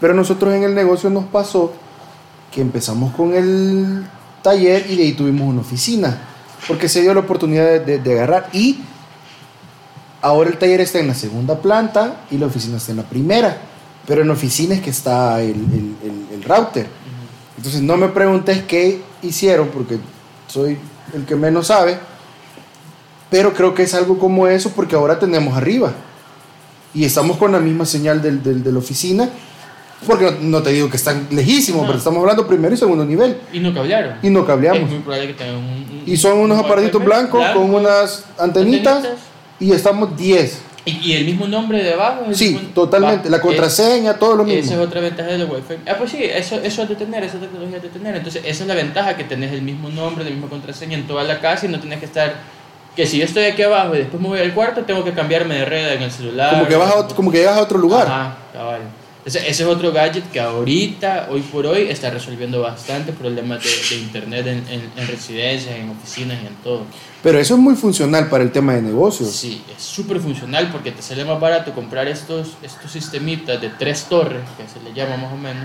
Pero 0.00 0.12
nosotros 0.14 0.52
en 0.54 0.64
el 0.64 0.74
negocio 0.74 1.08
nos 1.10 1.24
pasó 1.26 1.72
que 2.52 2.60
empezamos 2.60 3.14
con 3.14 3.34
el 3.34 4.04
taller 4.42 4.84
y 4.90 4.96
de 4.96 5.02
ahí 5.04 5.12
tuvimos 5.12 5.48
una 5.48 5.60
oficina. 5.62 6.18
Porque 6.68 6.88
se 6.88 7.00
dio 7.02 7.14
la 7.14 7.20
oportunidad 7.20 7.64
de, 7.64 7.80
de- 7.80 7.98
de 7.98 8.12
agarrar. 8.14 8.48
Y 8.52 8.78
ahora 10.22 10.50
el 10.50 10.58
taller 10.58 10.80
está 10.80 10.98
en 10.98 11.08
la 11.08 11.14
segunda 11.14 11.60
planta 11.60 12.22
y 12.30 12.38
la 12.38 12.46
oficina 12.46 12.76
está 12.78 12.90
en 12.92 12.98
la 12.98 13.04
primera. 13.04 13.58
Pero 14.06 14.22
en 14.22 14.28
la 14.28 14.34
oficina 14.34 14.74
es 14.74 14.80
que 14.80 14.90
está 14.90 15.40
el, 15.42 15.50
el- 15.50 15.96
el- 16.02 16.26
el 16.34 16.42
router. 16.42 16.86
Entonces 17.56 17.80
no 17.82 17.96
me 17.96 18.08
preguntes 18.08 18.62
qué 18.64 19.00
hicieron 19.22 19.68
porque 19.68 19.98
soy 20.48 20.78
el 21.14 21.24
que 21.24 21.36
menos 21.36 21.68
sabe. 21.68 21.98
Pero 23.30 23.52
creo 23.54 23.74
que 23.74 23.82
es 23.82 23.94
algo 23.94 24.18
como 24.18 24.46
eso 24.46 24.70
porque 24.70 24.94
ahora 24.94 25.18
tenemos 25.18 25.56
arriba. 25.56 25.92
Y 26.94 27.04
estamos 27.04 27.36
con 27.36 27.52
la 27.52 27.58
misma 27.58 27.84
señal 27.84 28.22
del, 28.22 28.42
del- 28.42 28.62
de 28.62 28.72
la 28.72 28.78
oficina. 28.78 29.28
Porque 30.06 30.24
no, 30.24 30.30
no 30.40 30.62
te 30.62 30.70
digo 30.72 30.90
que 30.90 30.96
están 30.96 31.26
lejísimos, 31.30 31.80
Ajá. 31.82 31.86
pero 31.88 31.98
estamos 31.98 32.20
hablando 32.20 32.46
primero 32.46 32.74
y 32.74 32.76
segundo 32.76 33.04
nivel. 33.04 33.38
Y 33.52 33.60
no 33.60 33.72
cablearon. 33.72 34.16
Y 34.22 34.30
no 34.30 34.40
Es 34.40 34.46
cableamos. 34.46 34.90
muy 34.90 34.98
probable 34.98 35.28
que 35.28 35.34
tengan 35.34 35.56
un, 35.56 35.64
un- 35.64 36.02
Y 36.04 36.16
son 36.16 36.38
unos 36.38 36.58
un 36.58 36.64
aparatitos 36.64 37.02
blancos 37.02 37.40
blanco, 37.40 37.60
con 37.60 37.74
unas 37.74 38.24
antenitas. 38.38 38.96
antenitas. 38.96 39.24
Y 39.58 39.72
estamos 39.72 40.14
10. 40.16 40.62
Y, 40.84 40.98
y 40.98 41.12
el 41.14 41.24
mismo 41.24 41.48
nombre 41.48 41.82
de 41.82 41.94
abajo. 41.94 42.26
es 42.30 42.36
Sí, 42.36 42.50
mismo- 42.50 42.68
totalmente. 42.74 43.24
Va, 43.24 43.30
La 43.30 43.36
es- 43.38 43.42
contraseña, 43.42 44.14
todo 44.14 44.36
lo 44.36 44.44
Esa 44.44 44.52
mismo. 44.54 44.72
es 44.74 44.86
otra 44.86 45.00
ventaja 45.00 45.30
de 45.30 45.38
los 45.38 45.50
Wi-Fi. 45.50 45.74
Ah, 45.88 45.94
pues 45.98 46.10
sí, 46.10 46.18
eso, 46.22 46.56
eso 46.62 46.82
es 46.82 46.88
de 46.90 46.94
tener, 46.96 47.24
esa 47.24 47.38
tecnología 47.38 47.78
es 47.78 47.82
de 47.82 47.88
tener. 47.88 48.14
Entonces, 48.16 48.42
esa 48.44 48.62
es 48.64 48.68
la 48.68 48.74
ventaja, 48.74 49.16
que 49.16 49.24
tenés 49.24 49.50
el 49.52 49.62
mismo 49.62 49.88
nombre, 49.88 50.24
la 50.24 50.30
misma 50.30 50.48
contraseña 50.48 50.94
en 50.98 51.06
toda 51.06 51.24
la 51.24 51.40
casa 51.40 51.66
y 51.66 51.68
no 51.70 51.80
tenés 51.80 51.98
que 52.00 52.04
estar... 52.06 52.34
Que 52.94 53.04
si 53.06 53.18
yo 53.18 53.24
estoy 53.24 53.44
aquí 53.44 53.62
abajo 53.62 53.94
y 53.94 53.98
después 53.98 54.22
me 54.22 54.28
voy 54.28 54.40
al 54.40 54.54
cuarto, 54.54 54.82
tengo 54.84 55.02
que 55.04 55.12
cambiarme 55.12 55.54
de 55.56 55.64
red 55.64 55.92
en 55.94 56.02
el 56.02 56.10
celular. 56.10 56.50
Como 56.54 56.66
que, 56.68 56.76
vas 56.76 56.90
a 56.90 56.96
ot- 56.96 57.14
como 57.14 57.30
que 57.32 57.38
llegas 57.38 57.56
a 57.58 57.62
otro 57.62 57.78
lugar. 57.78 58.06
Ajá, 58.06 58.36
cabal. 58.52 58.80
Ese, 59.26 59.40
ese 59.40 59.64
es 59.64 59.68
otro 59.68 59.92
gadget 59.92 60.30
que 60.30 60.38
ahorita, 60.38 61.26
hoy 61.32 61.40
por 61.40 61.66
hoy, 61.66 61.88
está 61.90 62.10
resolviendo 62.10 62.60
bastante 62.60 63.12
problemas 63.12 63.60
de, 63.60 63.70
de 63.90 64.02
internet 64.02 64.46
en, 64.46 64.58
en, 64.70 64.92
en 64.96 65.08
residencias, 65.08 65.74
en 65.74 65.90
oficinas 65.90 66.38
y 66.44 66.46
en 66.46 66.54
todo. 66.62 66.82
Pero 67.24 67.40
eso 67.40 67.54
es 67.54 67.60
muy 67.60 67.74
funcional 67.74 68.28
para 68.28 68.44
el 68.44 68.52
tema 68.52 68.74
de 68.74 68.82
negocios. 68.82 69.32
Sí, 69.32 69.64
es 69.76 69.82
súper 69.82 70.20
funcional 70.20 70.70
porque 70.70 70.92
te 70.92 71.02
sale 71.02 71.24
más 71.24 71.40
barato 71.40 71.74
comprar 71.74 72.06
estos, 72.06 72.52
estos 72.62 72.92
sistemitas 72.92 73.60
de 73.60 73.70
tres 73.70 74.04
torres, 74.04 74.42
que 74.56 74.62
se 74.72 74.80
le 74.88 74.94
llama 74.94 75.16
más 75.16 75.32
o 75.32 75.36
menos, 75.36 75.64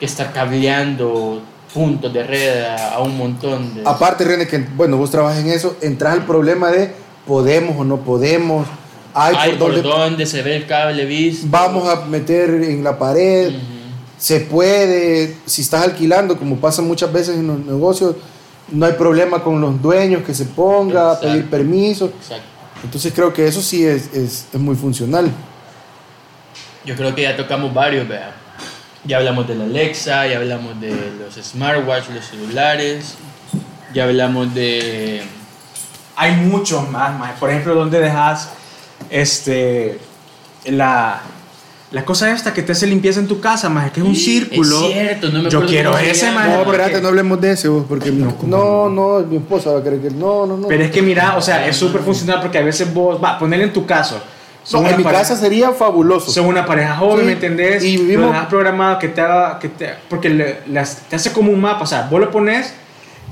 que 0.00 0.04
estar 0.04 0.32
cableando 0.32 1.40
puntos 1.72 2.12
de 2.12 2.24
red 2.24 2.64
a, 2.64 2.94
a 2.94 3.02
un 3.02 3.16
montón 3.16 3.72
de... 3.72 3.82
Aparte, 3.84 4.24
René, 4.24 4.48
que 4.48 4.58
bueno, 4.58 4.96
vos 4.96 5.12
trabajas 5.12 5.38
en 5.38 5.50
eso, 5.50 5.76
entras 5.80 6.12
al 6.12 6.26
problema 6.26 6.72
de 6.72 6.92
podemos 7.24 7.76
o 7.78 7.84
no 7.84 7.98
podemos. 7.98 8.66
Hay 9.18 9.34
Ay, 9.38 9.50
por 9.52 9.58
por 9.72 9.82
dónde 9.82 9.88
dónde 9.88 10.26
se 10.26 10.42
ve 10.42 10.56
el 10.56 10.66
cable 10.66 11.06
visto. 11.06 11.46
vamos 11.48 11.88
a 11.88 12.04
meter 12.04 12.50
en 12.50 12.84
la 12.84 12.98
pared. 12.98 13.48
Ujú, 13.48 13.56
Se 14.18 14.40
puede, 14.40 15.36
si 15.46 15.62
estás 15.62 15.84
alquilando, 15.84 16.36
como 16.38 16.56
pasa 16.56 16.82
muchas 16.82 17.10
veces 17.12 17.36
en 17.36 17.46
los 17.46 17.58
negocios, 17.60 18.16
no 18.70 18.84
hay 18.84 18.92
problema 18.92 19.42
con 19.42 19.58
los 19.60 19.80
dueños 19.80 20.22
que 20.22 20.34
se 20.34 20.44
ponga 20.44 21.10
a 21.10 21.14
Exacto. 21.14 21.28
pedir 21.28 21.50
permiso. 21.50 22.06
Exacto. 22.06 22.44
Entonces 22.84 23.12
creo 23.14 23.32
que 23.32 23.46
eso 23.46 23.62
sí 23.62 23.86
es, 23.86 24.12
es, 24.14 24.46
es 24.52 24.60
muy 24.60 24.76
funcional. 24.76 25.30
Yo 26.84 26.94
creo 26.94 27.14
que 27.14 27.22
ya 27.22 27.36
tocamos 27.36 27.72
varios, 27.72 28.06
vea. 28.06 28.34
Ya 29.04 29.16
hablamos 29.18 29.46
de 29.48 29.54
la 29.54 29.64
Alexa, 29.64 30.26
ya 30.26 30.36
hablamos 30.38 30.78
de 30.80 30.90
los 31.18 31.34
smartwatch, 31.42 32.10
los 32.14 32.24
celulares, 32.24 33.14
ya 33.94 34.04
hablamos 34.04 34.52
de... 34.54 35.22
Hay 36.16 36.32
muchos 36.36 36.88
más, 36.90 37.18
maje. 37.18 37.34
Por 37.38 37.50
ejemplo, 37.50 37.74
¿dónde 37.74 38.00
dejas 38.00 38.50
este, 39.10 39.98
la, 40.66 41.20
la 41.92 42.04
cosa 42.04 42.32
esta 42.32 42.52
que 42.52 42.62
te 42.62 42.72
hace 42.72 42.86
limpieza 42.86 43.20
en 43.20 43.26
tu 43.28 43.40
casa, 43.40 43.68
maje? 43.68 43.90
Que 43.92 44.00
es 44.00 44.06
un 44.06 44.16
círculo. 44.16 44.86
Es 44.86 44.92
cierto, 44.92 45.28
no 45.30 45.42
me 45.42 45.50
Yo 45.50 45.64
quiero 45.66 45.96
ese, 45.98 46.30
maje. 46.32 46.50
No, 46.50 46.62
espérate, 46.62 47.00
no 47.00 47.08
hablemos 47.08 47.40
de 47.40 47.52
ese, 47.52 47.68
vos, 47.68 47.84
porque 47.88 48.10
mi- 48.10 48.22
No, 48.22 48.30
no, 48.30 48.36
¿cómo 48.36 48.88
no, 48.90 49.18
mi 49.26 49.36
esposa 49.36 49.72
va 49.72 49.78
a 49.80 49.82
querer 49.82 50.00
que 50.00 50.10
no, 50.10 50.46
no, 50.46 50.56
no. 50.56 50.68
Pero 50.68 50.84
es 50.84 50.90
que 50.90 51.02
mira, 51.02 51.36
o 51.36 51.40
sea, 51.42 51.66
es 51.66 51.76
súper 51.76 52.02
funcional 52.02 52.40
porque 52.40 52.58
a 52.58 52.62
veces 52.62 52.92
vos, 52.92 53.22
va, 53.22 53.38
ponerle 53.38 53.64
en 53.66 53.72
tu 53.72 53.86
caso. 53.86 54.20
No, 54.72 54.78
en 54.80 54.96
mi 54.96 55.04
pareja- 55.04 55.22
casa 55.22 55.36
sería 55.36 55.70
fabuloso. 55.70 56.32
Son 56.32 56.46
una 56.46 56.66
pareja 56.66 56.96
joven, 56.96 57.20
Sí, 57.20 57.24
¿me 57.26 57.32
entendés? 57.34 57.84
y 57.84 57.96
Lo 57.98 58.02
vivimos- 58.02 58.32
dejas 58.32 58.46
programado 58.46 58.98
que 58.98 59.06
te 59.08 59.20
haga, 59.20 59.60
que 59.60 59.68
te, 59.68 59.90
porque 60.08 60.28
le- 60.28 60.58
las- 60.66 61.02
te 61.08 61.14
hace 61.14 61.32
como 61.32 61.52
un 61.52 61.60
mapa, 61.60 61.84
o 61.84 61.86
sea, 61.86 62.08
vos 62.10 62.18
lo 62.18 62.32
pones, 62.32 62.74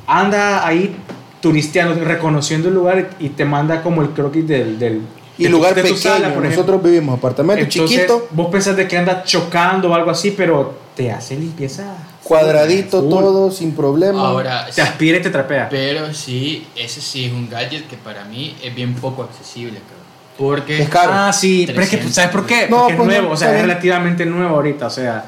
anda 0.07 0.64
ahí 0.64 0.95
turisteando, 1.41 2.03
reconociendo 2.05 2.68
el 2.68 2.75
lugar 2.75 3.11
y 3.18 3.31
te 3.31 3.45
manda 3.45 3.83
como 3.83 4.01
el 4.03 4.11
croquis 4.11 4.47
del, 4.47 4.79
del, 4.79 5.01
y 5.39 5.45
de 5.45 5.49
lugar 5.51 5.74
tu 5.74 5.82
pequeño. 5.82 5.97
sala, 5.97 6.32
por 6.35 6.45
Nosotros 6.45 6.82
vivimos 6.82 7.18
apartamento 7.18 7.62
Entonces, 7.62 7.97
chiquito, 7.97 8.28
Vos 8.30 8.49
pensás 8.51 8.76
de 8.76 8.87
que 8.89 8.97
anda 8.97 9.22
chocando 9.24 9.91
o 9.91 9.95
algo 9.95 10.11
así, 10.11 10.30
pero 10.32 10.74
te 10.95 11.11
hace 11.11 11.37
limpieza. 11.37 11.85
cuadradito 12.22 13.01
full. 13.01 13.11
todo, 13.11 13.51
sin 13.51 13.72
problema. 13.72 14.28
Ahora, 14.28 14.66
Te 14.74 14.80
aspira 14.82 15.18
y 15.18 15.22
te 15.22 15.30
trapea. 15.30 15.68
pero 15.68 16.12
sí, 16.14 16.66
ese 16.76 17.01
sí 17.01 17.24
es 17.26 17.32
un 17.32 17.49
gadget 17.51 17.89
que 17.89 17.97
para 17.97 18.24
mí 18.24 18.57
es 18.62 18.74
bien 18.74 18.95
poco 18.95 19.22
accesible, 19.24 19.80
cabrón. 19.80 20.05
Porque 20.39 20.82
Es 20.82 20.89
caro. 20.89 21.12
Ah, 21.14 21.32
sí, 21.32 21.64
pero 21.66 21.80
es 21.82 21.89
que, 21.91 21.97
300. 21.99 22.14
¿sabes 22.14 22.30
por 22.30 22.47
qué? 22.47 22.66
No, 22.68 22.78
Porque 22.82 22.95
pues, 22.97 23.09
es 23.09 23.14
nuevo, 23.14 23.28
no, 23.28 23.35
o 23.35 23.37
sea, 23.37 23.55
es 23.55 23.61
relativamente 23.62 24.24
nuevo 24.26 24.55
ahorita, 24.57 24.87
o 24.87 24.91
sea, 24.91 25.24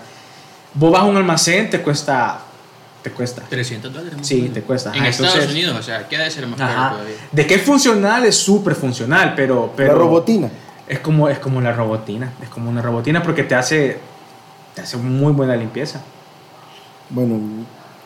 vos 0.75 0.91
vas 0.93 1.03
a 1.03 1.05
un 1.05 1.17
almacén, 1.17 1.71
te 1.71 1.81
cuesta, 1.81 2.41
te 3.07 3.13
cuesta. 3.13 3.43
300 3.49 3.93
dólares. 3.93 4.19
más 4.19 4.27
Sí, 4.27 4.37
menos. 4.43 4.55
te 4.55 4.63
cuesta, 4.63 4.93
En 4.93 5.05
Estados 5.05 5.47
Unidos, 5.49 5.77
o 5.79 5.83
sea, 5.83 6.09
queda 6.09 6.25
de 6.25 6.31
ser 6.33 6.45
más 6.49 6.59
caro 6.59 6.73
Ajá. 6.73 6.91
todavía. 6.95 7.15
De 7.31 7.47
que 7.47 7.55
es 7.55 7.63
funcional, 7.63 8.25
es 8.25 8.37
súper 8.37 8.75
funcional, 8.75 9.35
pero, 9.37 9.73
pero... 9.77 9.93
la 9.93 9.99
robotina. 9.99 10.51
Es 10.89 10.99
como, 10.99 11.29
es 11.29 11.39
como 11.39 11.61
la 11.61 11.73
robotina, 11.73 12.33
es 12.43 12.49
como 12.49 12.69
una 12.69 12.83
robotina 12.83 13.23
porque 13.23 13.45
te 13.45 13.55
hace, 13.55 13.99
te 14.75 14.81
hace 14.81 14.97
muy 14.97 15.33
buena 15.33 15.55
limpieza. 15.55 16.01
Bueno, 17.11 17.39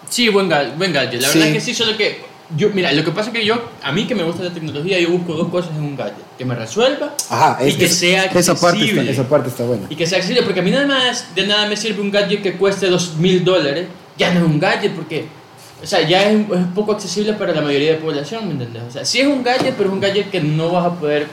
Sí, 0.09 0.29
buen, 0.29 0.51
ga- 0.51 0.77
buen 0.77 0.93
gadget. 0.93 1.21
La 1.23 1.29
Sí. 1.29 1.39
verdad 1.39 1.55
es 1.57 1.65
que 1.65 1.73
sí, 1.73 1.75
solo 1.75 1.97
que. 1.97 2.29
Yo, 2.57 2.69
mira, 2.75 2.93
lo 2.93 3.05
que 3.05 3.13
pasa 3.13 3.31
es 3.31 3.37
que 3.37 3.47
yo, 3.47 3.55
a 3.83 3.93
mí 3.93 4.07
que 4.09 4.15
me 4.17 4.25
gusta 4.25 4.43
la 4.43 4.51
tecnología, 4.53 4.99
yo 4.99 5.09
busco 5.11 5.35
dos 5.35 5.49
cosas 5.49 5.71
en 5.77 5.83
un 5.85 5.97
gadget: 5.97 6.17
que 6.37 6.45
me 6.45 6.55
resuelva 6.57 7.15
ajá, 7.31 7.65
y 7.65 7.69
es- 7.69 7.77
que 7.77 7.89
sea 7.89 8.25
esa 8.25 8.33
parte, 8.33 8.41
está, 8.57 8.69
accesible. 8.69 9.11
esa 9.13 9.29
parte 9.29 9.49
está 9.49 9.63
buena. 9.65 9.87
Y 9.89 9.95
que 9.97 10.05
sea 10.07 10.19
accesible, 10.19 10.43
porque 10.43 10.61
a 10.61 10.63
mí 10.63 10.71
nada 10.73 10.87
más 10.87 11.33
de 11.35 11.47
nada 11.47 11.67
me 11.69 11.77
sirve 11.77 12.01
un 12.03 12.11
gadget 12.11 12.43
que 12.43 12.55
cueste 12.55 12.89
dos 12.89 13.15
mil 13.17 13.45
dólares. 13.45 13.87
Ya 14.21 14.33
no 14.35 14.41
es 14.41 14.47
un 14.47 14.61
gadget, 14.61 14.95
porque. 14.95 15.27
O 15.83 15.87
sea, 15.87 16.07
ya 16.07 16.31
es, 16.31 16.39
es 16.41 16.67
poco 16.75 16.93
accesible 16.93 17.33
para 17.33 17.55
la 17.55 17.63
mayoría 17.63 17.93
de 17.93 17.95
la 17.99 18.05
población, 18.05 18.45
¿me 18.47 18.53
entiendes? 18.53 18.83
O 18.87 18.91
sea, 18.91 19.03
sí 19.05 19.19
es 19.21 19.27
un 19.27 19.43
gadget, 19.43 19.75
pero 19.77 19.89
es 19.89 19.95
un 19.95 20.01
gadget 20.01 20.31
que 20.31 20.41
no 20.43 20.71
vas 20.71 20.85
a 20.85 20.95
poder. 20.95 21.27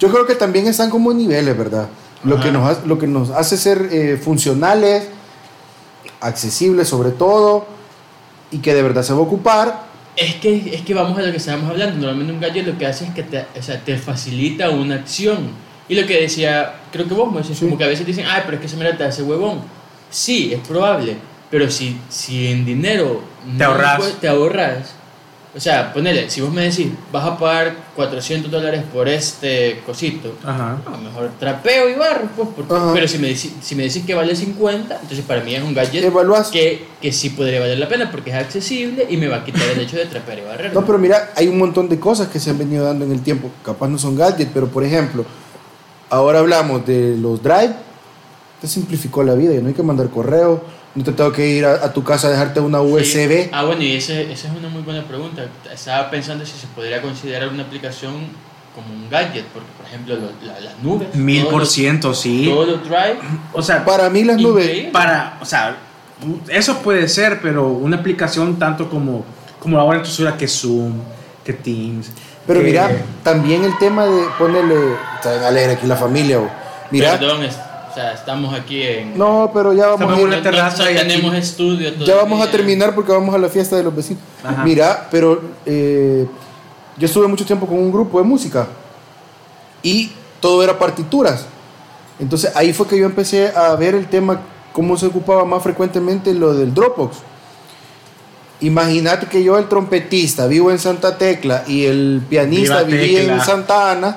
Yo 0.00 0.08
creo 0.10 0.26
que 0.26 0.34
también 0.34 0.66
están 0.66 0.88
como 0.88 1.12
niveles, 1.12 1.56
¿verdad? 1.56 1.86
Lo 2.24 2.36
Ajá. 2.36 2.44
que, 2.44 2.50
nos, 2.52 2.62
ha- 2.78 2.86
lo 2.86 2.98
que 2.98 3.06
nos 3.06 3.28
hace 3.30 3.58
ser 3.58 3.88
eh, 3.92 4.16
funcionales, 4.16 5.08
accesibles 6.20 6.88
sobre 6.88 7.10
todo, 7.10 7.66
y 8.50 8.58
que 8.58 8.74
de 8.74 8.82
verdad 8.82 9.02
se 9.02 9.12
va 9.12 9.18
a 9.18 9.22
ocupar. 9.22 9.86
Es 10.16 10.34
que, 10.36 10.74
es 10.74 10.80
que 10.82 10.94
vamos 10.94 11.18
a 11.18 11.22
lo 11.22 11.30
que 11.30 11.36
estábamos 11.36 11.70
hablando. 11.70 11.96
Normalmente 11.98 12.32
un 12.32 12.40
gadget 12.40 12.66
lo 12.66 12.76
que 12.78 12.86
hace 12.86 13.04
es 13.04 13.10
que 13.12 13.22
te, 13.22 13.44
o 13.56 13.62
sea, 13.62 13.78
te 13.84 13.96
facilita 13.98 14.70
una 14.70 14.96
acción. 14.96 15.50
Y 15.88 15.94
lo 15.94 16.06
que 16.06 16.20
decía, 16.22 16.74
creo 16.90 17.06
que 17.06 17.14
vos, 17.14 17.30
Moisés, 17.30 17.56
Sí. 17.58 17.64
como 17.66 17.78
que 17.78 17.84
a 17.84 17.88
veces 17.88 18.04
dicen, 18.06 18.24
ay, 18.28 18.42
pero 18.44 18.54
es 18.56 18.60
que 18.60 18.66
ese 18.66 18.76
mira 18.76 18.96
te 18.96 19.04
hace 19.04 19.22
huevón. 19.22 19.60
Sí, 20.10 20.52
es 20.52 20.66
probable. 20.66 21.16
Pero 21.50 21.70
si, 21.70 21.98
si 22.08 22.48
en 22.48 22.64
dinero 22.64 23.22
Te 23.44 23.52
no 23.64 23.64
ahorras. 23.70 23.96
puedes- 23.98 24.14
te 24.20 24.28
ahorras. 24.28 24.94
O 25.56 25.60
sea, 25.60 25.92
ponele, 25.94 26.28
si 26.28 26.42
vos 26.42 26.52
me 26.52 26.62
decís, 26.62 26.88
vas 27.10 27.24
a 27.24 27.38
pagar 27.38 27.74
400 27.96 28.50
dólares 28.50 28.82
por 28.92 29.08
este 29.08 29.80
cosito, 29.86 30.34
Ajá. 30.44 30.76
a 30.86 30.90
lo 30.90 30.98
mejor 30.98 31.30
trapeo 31.40 31.88
y 31.88 31.94
barro, 31.94 32.28
pues. 32.36 32.48
porque- 32.54 32.74
pero 32.92 33.08
si 33.08 33.18
me, 33.18 33.28
decís, 33.28 33.52
si 33.62 33.74
me 33.74 33.84
decís 33.84 34.04
que 34.04 34.14
vale 34.14 34.36
50, 34.36 34.94
entonces 35.00 35.24
para 35.26 35.40
mí 35.40 35.54
es 35.54 35.62
un 35.62 35.72
gadget 35.74 36.04
Evaluás. 36.04 36.48
que, 36.48 36.84
que 37.00 37.10
sí 37.12 37.30
podría 37.30 37.60
valer 37.60 37.78
la 37.78 37.88
pena 37.88 38.10
porque 38.10 38.28
es 38.30 38.36
accesible 38.36 39.06
y 39.08 39.16
me 39.16 39.26
va 39.26 39.36
a 39.36 39.44
quitar 39.44 39.62
el 39.70 39.80
hecho 39.80 39.96
de 39.96 40.04
trapear 40.04 40.38
y 40.38 40.42
barrer. 40.42 40.74
No, 40.74 40.84
pero 40.84 40.98
mira, 40.98 41.30
hay 41.34 41.48
un 41.48 41.58
montón 41.58 41.88
de 41.88 41.98
cosas 41.98 42.28
que 42.28 42.38
se 42.38 42.50
han 42.50 42.58
venido 42.58 42.84
dando 42.84 43.06
en 43.06 43.12
el 43.12 43.22
tiempo. 43.22 43.50
Capaz 43.64 43.88
no 43.88 43.98
son 43.98 44.16
gadgets, 44.16 44.50
pero 44.52 44.68
por 44.68 44.84
ejemplo, 44.84 45.24
ahora 46.10 46.40
hablamos 46.40 46.86
de 46.86 47.16
los 47.16 47.42
drive. 47.42 47.74
Te 48.60 48.68
simplificó 48.68 49.22
la 49.22 49.34
vida, 49.34 49.54
ya 49.54 49.60
no 49.60 49.68
hay 49.68 49.74
que 49.74 49.82
mandar 49.82 50.08
correo, 50.10 50.62
no 50.94 51.04
te 51.04 51.12
tengo 51.12 51.30
que 51.32 51.46
ir 51.46 51.64
a, 51.64 51.74
a 51.84 51.92
tu 51.92 52.02
casa 52.02 52.28
a 52.28 52.30
dejarte 52.30 52.60
una 52.60 52.78
Sí. 52.80 52.84
USB. 52.86 53.48
Ah, 53.52 53.64
bueno, 53.64 53.82
y 53.82 53.96
ese, 53.96 54.32
esa 54.32 54.48
es 54.48 54.54
una 54.56 54.68
muy 54.68 54.82
buena 54.82 55.02
pregunta. 55.04 55.42
Estaba 55.72 56.10
pensando 56.10 56.44
si 56.44 56.52
se 56.58 56.66
podría 56.68 57.00
considerar 57.02 57.48
una 57.48 57.62
aplicación 57.62 58.14
como 58.74 58.94
un 58.94 59.08
gadget, 59.10 59.44
porque 59.46 59.68
por 59.76 59.86
ejemplo 59.86 60.14
lo- 60.16 60.46
la- 60.46 60.60
las 60.60 60.78
nubes. 60.82 61.14
Mil 61.14 61.46
por 61.46 61.66
ciento, 61.66 62.14
sí. 62.14 62.46
Todos 62.48 62.68
los 62.68 62.82
drive. 62.84 63.18
O 63.52 63.62
sea, 63.62 63.84
Para 63.84 64.08
mí 64.10 64.24
las 64.24 64.36
nubes, 64.38 64.86
para, 64.92 65.38
o 65.40 65.44
sea, 65.44 65.76
eso 66.48 66.78
puede 66.78 67.08
ser, 67.08 67.40
pero 67.42 67.68
una 67.68 67.96
aplicación 67.98 68.58
tanto 68.58 68.88
como, 68.88 69.24
como 69.60 69.78
ahora 69.78 69.98
en 69.98 70.04
tu 70.04 70.10
ciudad 70.10 70.36
que 70.36 70.46
Zoom, 70.48 70.94
que 71.44 71.52
Teams. 71.52 72.10
pero 72.46 72.60
que- 72.60 72.66
mira, 72.66 72.90
también 73.22 73.64
el 73.64 73.76
tema 73.78 74.04
de 74.06 74.22
ponerle, 74.38 74.94
está 75.16 75.46
alegre 75.48 75.72
aquí 75.74 75.86
la 75.86 75.96
familia, 75.96 76.38
o- 76.40 76.50
mira, 76.90 77.18
Perdón, 77.18 77.42
es- 77.44 77.56
sea, 78.00 78.12
estamos 78.12 78.54
aquí 78.54 78.82
en. 78.82 79.18
no, 79.18 79.50
pero 79.52 79.72
ya 79.72 79.86
vamos 79.88 80.00
Estamos 80.00 80.14
a 80.14 80.20
en 80.20 80.24
ir- 80.24 80.28
una 80.28 80.36
no- 80.36 80.42
terraza 80.42 80.84
no 80.84 80.90
y 80.90 80.96
aquí- 80.96 81.08
tenemos 81.08 81.34
estudio. 81.34 81.90
Ya 82.04 82.14
vamos 82.16 82.40
a 82.40 82.44
todavía. 82.44 82.50
terminar 82.52 82.94
porque 82.94 83.12
vamos 83.12 83.34
a 83.34 83.38
la 83.38 83.48
fiesta 83.48 83.76
de 83.76 83.82
los 83.82 83.94
vecinos. 83.94 84.22
Ajá. 84.44 84.62
Mira, 84.64 85.08
pero 85.10 85.40
eh, 85.66 86.26
yo 86.96 87.06
estuve 87.06 87.26
mucho 87.26 87.44
tiempo 87.44 87.66
con 87.66 87.78
un 87.78 87.90
grupo 87.92 88.18
de 88.18 88.24
música 88.24 88.66
y 89.82 90.10
todo 90.40 90.62
era 90.62 90.78
partituras. 90.78 91.46
Entonces 92.20 92.50
ahí 92.56 92.72
fue 92.72 92.86
que 92.86 92.98
yo 92.98 93.06
empecé 93.06 93.48
a 93.54 93.74
ver 93.76 93.94
el 93.94 94.06
tema, 94.08 94.40
cómo 94.72 94.96
se 94.96 95.06
ocupaba 95.06 95.44
más 95.44 95.62
frecuentemente 95.62 96.34
lo 96.34 96.52
del 96.54 96.74
Dropbox. 96.74 97.16
Imagínate 98.60 99.26
que 99.26 99.44
yo, 99.44 99.56
el 99.56 99.68
trompetista, 99.68 100.48
vivo 100.48 100.72
en 100.72 100.80
Santa 100.80 101.16
Tecla 101.16 101.62
y 101.68 101.84
el 101.84 102.20
pianista 102.28 102.82
Viva 102.82 102.98
vivía 103.02 103.34
en. 103.34 103.40
Santa 103.40 103.92
Ana. 103.92 104.16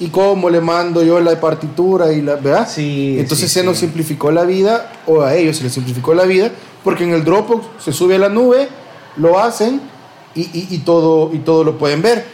¿Y 0.00 0.08
cómo 0.08 0.48
le 0.50 0.60
mando 0.62 1.02
yo 1.02 1.20
la 1.20 1.38
partitura 1.38 2.10
y 2.12 2.22
la, 2.22 2.36
¿verdad? 2.36 2.66
Sí, 2.68 3.16
Entonces 3.18 3.48
sí, 3.48 3.54
se 3.54 3.60
sí. 3.60 3.66
nos 3.66 3.76
simplificó 3.78 4.30
la 4.32 4.44
vida, 4.44 4.90
o 5.06 5.20
a 5.22 5.34
ellos 5.34 5.58
se 5.58 5.62
les 5.64 5.72
simplificó 5.74 6.14
la 6.14 6.24
vida, 6.24 6.50
porque 6.82 7.04
en 7.04 7.12
el 7.12 7.22
Dropbox 7.24 7.66
se 7.84 7.92
sube 7.92 8.14
a 8.16 8.18
la 8.18 8.30
nube, 8.30 8.68
lo 9.16 9.38
hacen 9.38 9.80
y, 10.34 10.40
y- 10.40 10.68
y 10.70 10.78
todo, 10.78 11.30
y 11.34 11.38
todo 11.40 11.64
lo 11.64 11.76
pueden 11.78 12.00
ver. 12.00 12.24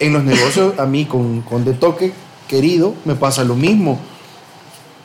En 0.00 0.12
los 0.12 0.24
negocios, 0.24 0.78
a 0.78 0.86
mí 0.86 1.04
con, 1.06 1.40
con 1.42 1.64
De 1.64 1.72
Toque, 1.72 2.12
querido, 2.48 2.94
me 3.04 3.14
pasa 3.14 3.44
lo 3.44 3.54
mismo. 3.54 4.00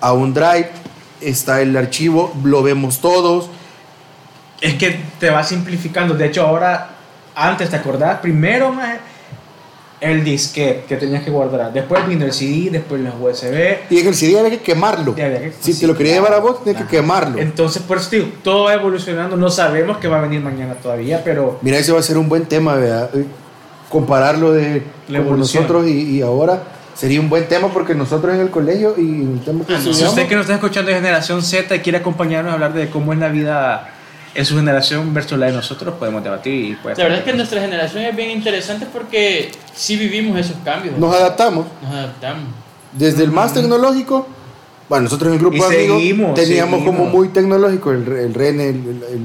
A 0.02 0.14
un 0.14 0.34
Drive 0.34 0.70
está 1.22 1.62
el 1.62 1.78
archivo, 1.78 2.34
lo 2.44 2.64
vemos 2.64 3.00
todos. 3.00 3.50
Es 4.62 4.74
que 4.76 5.00
te 5.20 5.30
va 5.30 5.44
simplificando. 5.44 6.16
De 6.16 6.26
hecho, 6.26 6.46
ahora, 6.46 6.90
antes 7.36 7.70
te 7.70 7.76
acordás, 7.76 8.20
primero 8.20 8.74
el 10.02 10.24
disquete 10.24 10.84
que 10.90 10.98
tenías 10.98 11.24
que 11.24 11.30
guardar. 11.30 11.72
Después 11.72 12.08
vino 12.08 12.26
el 12.26 12.34
CD, 12.34 12.70
después 12.72 13.00
los 13.02 13.14
USB. 13.22 13.78
Y 13.92 14.00
el 14.00 14.16
CD 14.16 14.40
había 14.40 14.50
que 14.50 14.60
quemarlo. 14.62 15.12
Había 15.12 15.40
que- 15.40 15.54
Si 15.62 15.74
sí, 15.74 15.82
te 15.82 15.88
lo 15.88 15.96
quería 15.96 16.14
claro. 16.14 16.26
llevar 16.28 16.40
a 16.40 16.42
vos, 16.44 16.64
tenías 16.64 16.78
que 16.78 16.98
Ajá. 16.98 17.04
quemarlo. 17.04 17.40
Entonces, 17.40 17.84
por 17.84 17.98
eso 18.00 18.10
digo, 18.10 18.28
todo 18.44 18.64
va 18.66 18.74
evolucionando. 18.74 19.38
No 19.38 19.50
sabemos 19.52 20.00
qué 20.00 20.08
va 20.08 20.18
a 20.18 20.22
venir 20.22 20.42
mañana 20.42 20.74
todavía, 20.74 21.22
pero 21.24 21.60
Mira, 21.62 21.78
ese 21.78 21.92
va 21.92 22.00
a 22.00 22.04
ser 22.04 22.18
un 22.18 22.28
buen 22.28 22.46
tema, 22.46 22.76
¿verdad? 22.76 23.12
Compararlo 23.90 24.54
de 24.54 24.84
como 25.08 25.36
nosotros 25.38 25.86
y, 25.88 26.18
y 26.18 26.22
ahora 26.22 26.64
sería 26.96 27.20
un 27.20 27.30
buen 27.30 27.48
tema 27.48 27.68
porque 27.74 27.94
nosotros 27.94 28.34
en 28.34 28.42
el 28.42 28.50
colegio 28.50 28.96
y 28.98 29.02
en 29.02 29.34
el 29.34 29.46
tema 29.46 29.66
que 29.66 29.76
Ah, 29.76 29.82
si 29.82 29.90
usted 29.90 30.28
que 30.28 30.36
nos 30.36 30.44
está 30.46 30.56
escuchando 30.56 30.90
de 30.90 30.96
generación 30.98 31.42
Z 31.42 31.76
y 31.76 31.80
quiere 31.80 31.98
acompañarnos 32.00 32.52
a 32.52 32.54
hablar 32.56 32.74
de 32.74 32.90
cómo 32.90 33.12
es 33.14 33.20
la 33.20 33.28
vida 33.30 33.90
en 34.34 34.46
su 34.46 34.56
generación 34.56 35.14
versus 35.14 35.38
la 35.38 35.48
de 35.48 35.54
nosotros, 35.54 35.96
podemos 36.00 36.24
debatir 36.24 36.54
y 36.72 36.76
pues, 36.82 36.98
La 36.98 37.04
verdad 37.06 37.20
es 37.20 37.26
que 37.26 37.34
nuestra 37.34 37.62
generación 37.62 38.04
es 38.04 38.16
bien 38.16 38.30
interesante 38.32 38.86
porque 38.92 39.52
sí 39.76 39.98
vivimos 39.98 40.38
esos 40.40 40.56
cambios. 40.64 40.98
nos 40.98 41.14
adaptamos. 41.16 41.66
Nos 41.84 41.92
adaptamos. 41.94 42.44
Desde 42.94 43.24
el 43.24 43.32
más 43.32 43.54
tecnológico, 43.54 44.28
bueno, 44.90 45.04
nosotros 45.06 45.28
en 45.30 45.34
el 45.36 45.40
grupo 45.40 45.56
Y 45.56 45.60
de 45.60 45.66
amigos 45.86 46.34
teníamos 46.36 46.80
seguimos. 46.80 46.84
como 47.00 47.06
muy 47.10 47.30
tecnológico, 47.30 47.92
el, 47.92 48.08
el 48.08 48.34
René, 48.34 48.70
el, 48.70 48.76
el- 48.76 49.04
el 49.14 49.22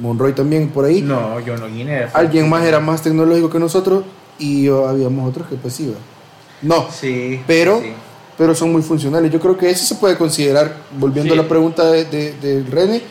Monroy 0.00 0.32
también 0.34 0.68
por 0.68 0.84
ahí. 0.84 1.00
No, 1.02 1.40
yo 1.40 1.56
no 1.56 1.66
vine. 1.66 2.06
Alguien 2.12 2.48
más 2.48 2.64
era 2.64 2.78
más 2.80 3.02
tecnológico 3.02 3.48
que 3.50 3.58
nosotros 3.58 4.04
y 4.38 4.64
yo, 4.64 4.86
habíamos 4.88 5.28
otros 5.28 5.48
que 5.48 5.56
pues 5.56 5.78
¿verdad? 5.80 5.94
No, 6.62 6.86
Sí. 6.90 7.40
Pero- 7.46 7.80
sí. 7.80 7.92
pero 8.36 8.54
son 8.54 8.70
muy 8.72 8.82
funcionales. 8.82 9.30
Yo 9.32 9.40
creo 9.40 9.56
que 9.56 9.70
eso 9.70 9.84
se 9.84 9.94
puede 9.94 10.16
considerar, 10.16 10.76
volviendo 10.98 11.32
Sí. 11.34 11.38
a 11.38 11.42
la 11.42 11.48
pregunta 11.48 11.90
de, 11.90 12.04
de, 12.04 12.32
de 12.34 12.62
René, 12.70 13.02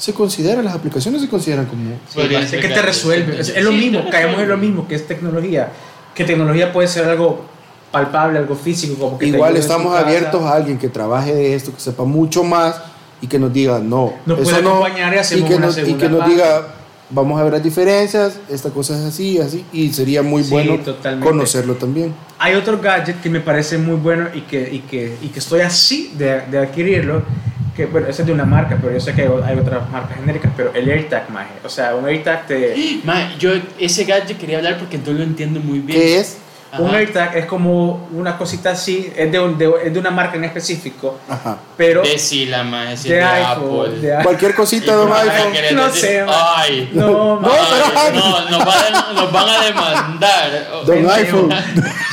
se 0.00 0.14
considera, 0.14 0.62
las 0.62 0.74
aplicaciones 0.74 1.20
se 1.20 1.28
consideran 1.28 1.66
como... 1.66 1.90
Podría 2.14 2.40
es 2.40 2.50
que 2.50 2.68
te 2.68 2.80
resuelve. 2.80 3.38
Es, 3.38 3.48
sí, 3.48 3.52
es 3.54 3.62
lo 3.62 3.70
mismo, 3.70 4.02
caemos 4.10 4.40
en 4.40 4.48
lo 4.48 4.56
mismo, 4.56 4.88
que 4.88 4.94
es 4.94 5.06
tecnología. 5.06 5.70
Que 6.14 6.24
tecnología 6.24 6.72
puede 6.72 6.88
ser 6.88 7.04
algo 7.04 7.44
palpable, 7.90 8.38
algo 8.38 8.54
físico. 8.54 8.94
Como 8.98 9.18
que 9.18 9.26
Igual 9.26 9.58
estamos 9.58 9.94
abiertos 9.94 10.42
a 10.42 10.54
alguien 10.54 10.78
que 10.78 10.88
trabaje 10.88 11.34
de 11.34 11.54
esto, 11.54 11.74
que 11.74 11.80
sepa 11.80 12.04
mucho 12.04 12.42
más 12.42 12.80
y 13.20 13.26
que 13.26 13.38
nos 13.38 13.52
diga, 13.52 13.78
no, 13.78 14.14
Nos 14.24 14.38
eso 14.38 14.50
puede 14.50 14.62
no, 14.62 14.70
acompañar 14.70 15.14
y 15.14 15.18
hacemos 15.18 15.50
que 15.50 15.56
una 15.56 15.66
nos, 15.66 15.76
y 15.76 15.92
que 15.92 16.08
nos 16.08 16.26
diga, 16.26 16.68
vamos 17.10 17.38
a 17.38 17.44
ver 17.44 17.52
las 17.52 17.62
diferencias, 17.62 18.38
esta 18.48 18.70
cosa 18.70 18.98
es 18.98 19.04
así, 19.04 19.38
así, 19.38 19.66
y 19.70 19.92
sería 19.92 20.22
muy 20.22 20.42
Sí, 20.44 20.50
bueno 20.50 20.78
totalmente. 20.78 21.28
conocerlo 21.28 21.74
también. 21.74 22.14
Hay 22.38 22.54
otro 22.54 22.80
gadget 22.80 23.20
que 23.20 23.28
me 23.28 23.40
parece 23.40 23.76
muy 23.76 23.96
bueno 23.96 24.28
y 24.32 24.40
que, 24.40 24.66
y 24.72 24.78
que, 24.78 25.18
y 25.20 25.28
que 25.28 25.40
estoy 25.40 25.60
así 25.60 26.10
de, 26.16 26.40
de 26.50 26.58
adquirirlo. 26.58 27.22
Que, 27.76 27.86
bueno, 27.86 28.08
ese 28.08 28.22
es 28.22 28.26
de 28.26 28.32
una 28.32 28.44
marca, 28.44 28.76
pero 28.80 28.92
yo 28.92 29.00
sé 29.00 29.14
que 29.14 29.22
hay, 29.22 29.58
otras 29.58 29.88
marcas 29.90 30.18
genéricas. 30.18 30.52
Pero 30.56 30.72
el 30.74 30.88
AirTag, 30.88 31.30
maje. 31.30 31.54
O 31.64 31.68
sea, 31.68 31.94
un 31.94 32.06
AirTag 32.06 32.46
te. 32.46 33.00
Ma, 33.04 33.36
yo 33.38 33.52
ese 33.78 34.04
gadget 34.04 34.38
quería 34.38 34.58
hablar 34.58 34.78
porque 34.78 34.98
no 34.98 35.12
lo 35.12 35.22
entiendo 35.22 35.60
muy 35.60 35.80
bien. 35.80 35.98
¿Qué 35.98 36.18
es? 36.18 36.38
Ajá. 36.72 36.82
Un 36.82 36.94
AirTag 36.94 37.36
es 37.36 37.46
como 37.46 38.08
una 38.12 38.36
cosita 38.38 38.70
así. 38.70 39.12
Es 39.16 39.30
de, 39.32 39.40
un- 39.40 39.58
de- 39.58 39.72
es 39.86 39.92
de 39.92 39.98
una 39.98 40.10
marca 40.10 40.36
en 40.36 40.44
específico. 40.44 41.18
Ajá. 41.28 41.58
Pero. 41.76 42.02
Decila, 42.02 42.62
ma, 42.62 42.92
es 42.92 43.02
de 43.04 43.14
de 43.14 43.22
iPhone. 43.22 43.86
Apple. 43.90 44.00
de- 44.00 44.22
Cualquier 44.22 44.54
cosita 44.54 44.96
de 44.96 45.04
un 45.04 45.12
iPhone. 45.12 45.52
No 45.74 45.84
decir- 45.86 46.00
sé. 46.00 46.24
Ay. 46.28 46.90
No, 46.92 47.40
No, 47.40 47.50
Ay, 47.50 48.12
no, 48.14 48.50
nos 48.50 48.64
van, 48.64 48.94
a, 48.94 49.12
nos 49.14 49.32
van 49.32 49.48
a 49.48 49.64
demandar. 49.64 50.68
Don 50.86 51.10
iPhone. 51.10 51.52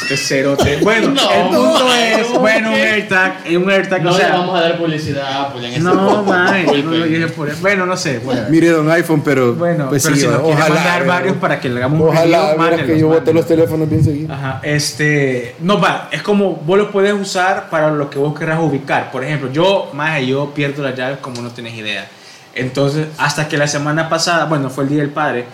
Este 0.02 0.18
cerote. 0.18 0.78
Bueno, 0.82 1.10
No, 1.10 1.30
el 1.32 1.42
punto 1.50 1.94
es, 1.94 2.28
¿cómo 2.28 2.40
bueno, 2.40 2.70
un 2.70 2.76
que? 2.76 2.82
AirTag, 2.82 3.34
un 3.58 3.70
AirTag, 3.70 4.02
No 4.04 4.12
o 4.12 4.14
sea, 4.14 4.28
le 4.30 4.38
vamos 4.38 4.58
a 4.58 4.62
dar 4.62 4.78
publicidad 4.78 5.26
a 5.28 5.42
Apple 5.44 5.68
en 5.68 5.74
este 5.74 5.80
no, 5.84 6.24
mae, 6.24 6.64
no 6.64 6.72
disculpen. 6.74 7.00
lo 7.02 7.06
dije 7.06 7.28
por 7.28 7.50
eso. 7.50 7.58
Bueno, 7.60 7.86
no 7.86 7.98
sé, 7.98 8.20
bueno. 8.20 8.44
Mire, 8.50 8.70
don 8.70 8.90
iPhone, 8.90 9.22
pero. 9.22 9.54
Bueno, 9.56 9.90
pues 9.90 10.04
pero 10.04 10.16
sí, 10.16 10.22
si 10.22 10.28
nos 10.28 10.40
quiere 10.42 10.56
ojalá, 10.62 11.04
varios 11.06 11.36
para 11.38 11.60
que 11.60 11.68
le 11.70 11.78
hagamos 11.80 12.00
un 12.02 12.08
Ojalá, 12.08 12.56
que 12.86 12.98
yo 13.00 13.10
mándenlos. 13.10 13.36
los 13.36 13.48
teléfonos 13.48 13.90
bien 13.90 14.04
seguidos. 14.04 14.32
Ajá, 14.32 14.47
este, 14.64 15.56
no 15.60 15.80
va, 15.80 16.10
es 16.12 16.22
como 16.22 16.54
vos 16.56 16.78
lo 16.78 16.92
puedes 16.92 17.14
usar 17.14 17.70
para 17.70 17.92
lo 17.92 18.10
que 18.10 18.20
vos 18.20 18.38
querrás 18.38 18.60
ubicar. 18.60 19.12
Por 19.12 19.24
ejemplo, 19.24 19.52
yo, 19.52 19.90
más 19.94 20.22
yo 20.22 20.54
pierdo 20.54 20.84
las 20.84 20.96
llaves 20.96 21.20
como 21.20 21.42
no 21.42 21.50
tenés 21.52 21.74
idea. 21.76 22.08
Entonces, 22.54 23.08
hasta 23.18 23.48
que 23.48 23.58
la 23.58 23.68
semana 23.68 24.10
pasada, 24.10 24.46
bueno, 24.46 24.70
fue 24.70 24.84
el 24.86 24.90
día 24.90 25.00
del 25.00 25.12
padre, 25.12 25.46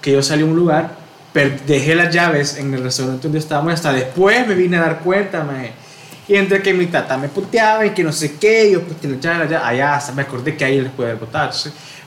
que 0.00 0.12
yo 0.12 0.22
salí 0.22 0.42
a 0.42 0.46
un 0.46 0.56
lugar, 0.56 0.90
dejé 1.66 1.94
las 1.94 2.14
llaves 2.14 2.56
en 2.56 2.72
el 2.74 2.82
restaurante 2.82 3.24
donde 3.24 3.38
estábamos, 3.38 3.72
hasta 3.72 3.92
después 3.92 4.46
me 4.46 4.54
vine 4.54 4.76
a 4.76 4.80
dar 4.80 4.98
cuenta, 5.00 5.42
maje. 5.42 5.72
Y 6.28 6.36
entre 6.36 6.62
que 6.62 6.72
mi 6.72 6.86
tata 6.86 7.16
me 7.16 7.28
puteaba 7.28 7.84
y 7.84 7.90
que 7.90 8.04
no 8.04 8.12
sé 8.12 8.36
qué, 8.36 8.70
yo 8.70 8.82
pues 8.82 9.02
las 9.02 9.20
llaves, 9.20 9.38
las 9.40 9.50
llaves, 9.50 9.66
allá 9.66 9.94
hasta 9.96 10.12
me 10.12 10.22
acordé 10.22 10.56
que 10.56 10.64
ahí 10.64 10.80
les 10.80 10.92
puede 10.92 11.14
botar. 11.14 11.50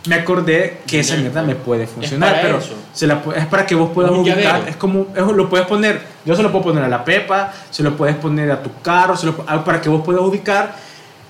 Me 0.08 0.16
acordé 0.16 0.80
que 0.88 1.00
esa 1.00 1.16
mierda 1.18 1.42
me 1.42 1.56
puede 1.56 1.88
funcionar, 1.88 2.40
pero 2.42 2.58
eso. 2.60 2.74
se 2.94 3.08
la 3.08 3.22
es 3.36 3.46
para 3.48 3.66
que 3.66 3.76
vos 3.76 3.92
puedas 3.94 4.12
Un 4.12 4.20
ubicar. 4.20 4.40
llavero. 4.42 4.68
Es 4.68 4.76
como, 4.76 5.08
es- 5.16 5.22
lo 5.36 5.50
puedes 5.50 5.66
poner, 5.68 6.02
yo 6.26 6.36
se 6.36 6.44
lo 6.44 6.52
puedo 6.52 6.66
poner 6.66 6.84
a 6.84 6.88
la 6.88 7.04
pepa, 7.04 7.52
se 7.72 7.82
lo 7.84 7.96
puedes 7.98 8.16
poner 8.16 8.52
a 8.52 8.62
tu 8.62 8.70
carro, 8.82 9.16
se 9.18 9.26
lo, 9.28 9.44
ah, 9.48 9.64
para 9.64 9.82
que 9.82 9.90
vos 9.90 10.04
puedas 10.04 10.22
ubicar. 10.22 10.76